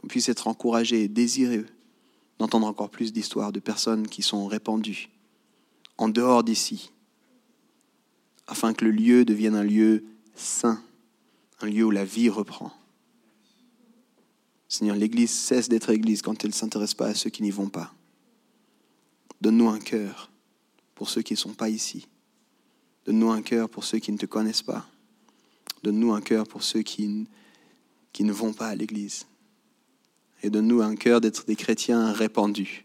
qu'on 0.00 0.08
puisse 0.08 0.30
être 0.30 0.48
encouragés 0.48 1.04
et 1.04 1.08
désireux 1.08 1.66
d'entendre 2.38 2.66
encore 2.66 2.90
plus 2.90 3.12
d'histoires 3.12 3.52
de 3.52 3.60
personnes 3.60 4.08
qui 4.08 4.22
sont 4.22 4.46
répandues 4.46 5.10
en 5.98 6.08
dehors 6.08 6.44
d'ici, 6.44 6.92
afin 8.46 8.72
que 8.74 8.84
le 8.84 8.90
lieu 8.90 9.24
devienne 9.24 9.54
un 9.54 9.64
lieu 9.64 10.04
saint, 10.34 10.82
un 11.60 11.66
lieu 11.66 11.84
où 11.84 11.90
la 11.90 12.04
vie 12.04 12.28
reprend. 12.28 12.72
Seigneur, 14.68 14.96
l'Église 14.96 15.30
cesse 15.30 15.68
d'être 15.68 15.90
Église 15.90 16.22
quand 16.22 16.44
elle 16.44 16.50
ne 16.50 16.54
s'intéresse 16.54 16.94
pas 16.94 17.06
à 17.06 17.14
ceux 17.14 17.30
qui 17.30 17.42
n'y 17.42 17.50
vont 17.50 17.68
pas. 17.68 17.94
Donne-nous 19.40 19.68
un 19.68 19.78
cœur 19.78 20.30
pour 20.94 21.08
ceux 21.08 21.22
qui 21.22 21.34
ne 21.34 21.38
sont 21.38 21.54
pas 21.54 21.68
ici. 21.68 22.08
Donne-nous 23.04 23.30
un 23.30 23.42
cœur 23.42 23.68
pour 23.68 23.84
ceux 23.84 23.98
qui 23.98 24.10
ne 24.10 24.18
te 24.18 24.26
connaissent 24.26 24.62
pas. 24.62 24.86
Donne-nous 25.82 26.12
un 26.12 26.20
cœur 26.20 26.46
pour 26.48 26.64
ceux 26.64 26.82
qui, 26.82 27.28
ne 28.18 28.32
vont 28.32 28.52
pas 28.52 28.68
à 28.68 28.74
l'Église. 28.74 29.26
Et 30.42 30.50
donne-nous 30.50 30.82
un 30.82 30.96
cœur 30.96 31.20
d'être 31.20 31.46
des 31.46 31.56
chrétiens 31.56 32.12
répandus 32.12 32.84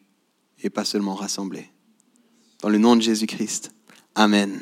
et 0.61 0.69
pas 0.69 0.85
seulement 0.85 1.15
rassemblés. 1.15 1.69
Dans 2.61 2.69
le 2.69 2.77
nom 2.77 2.95
de 2.95 3.01
Jésus-Christ. 3.01 3.71
Amen. 4.13 4.61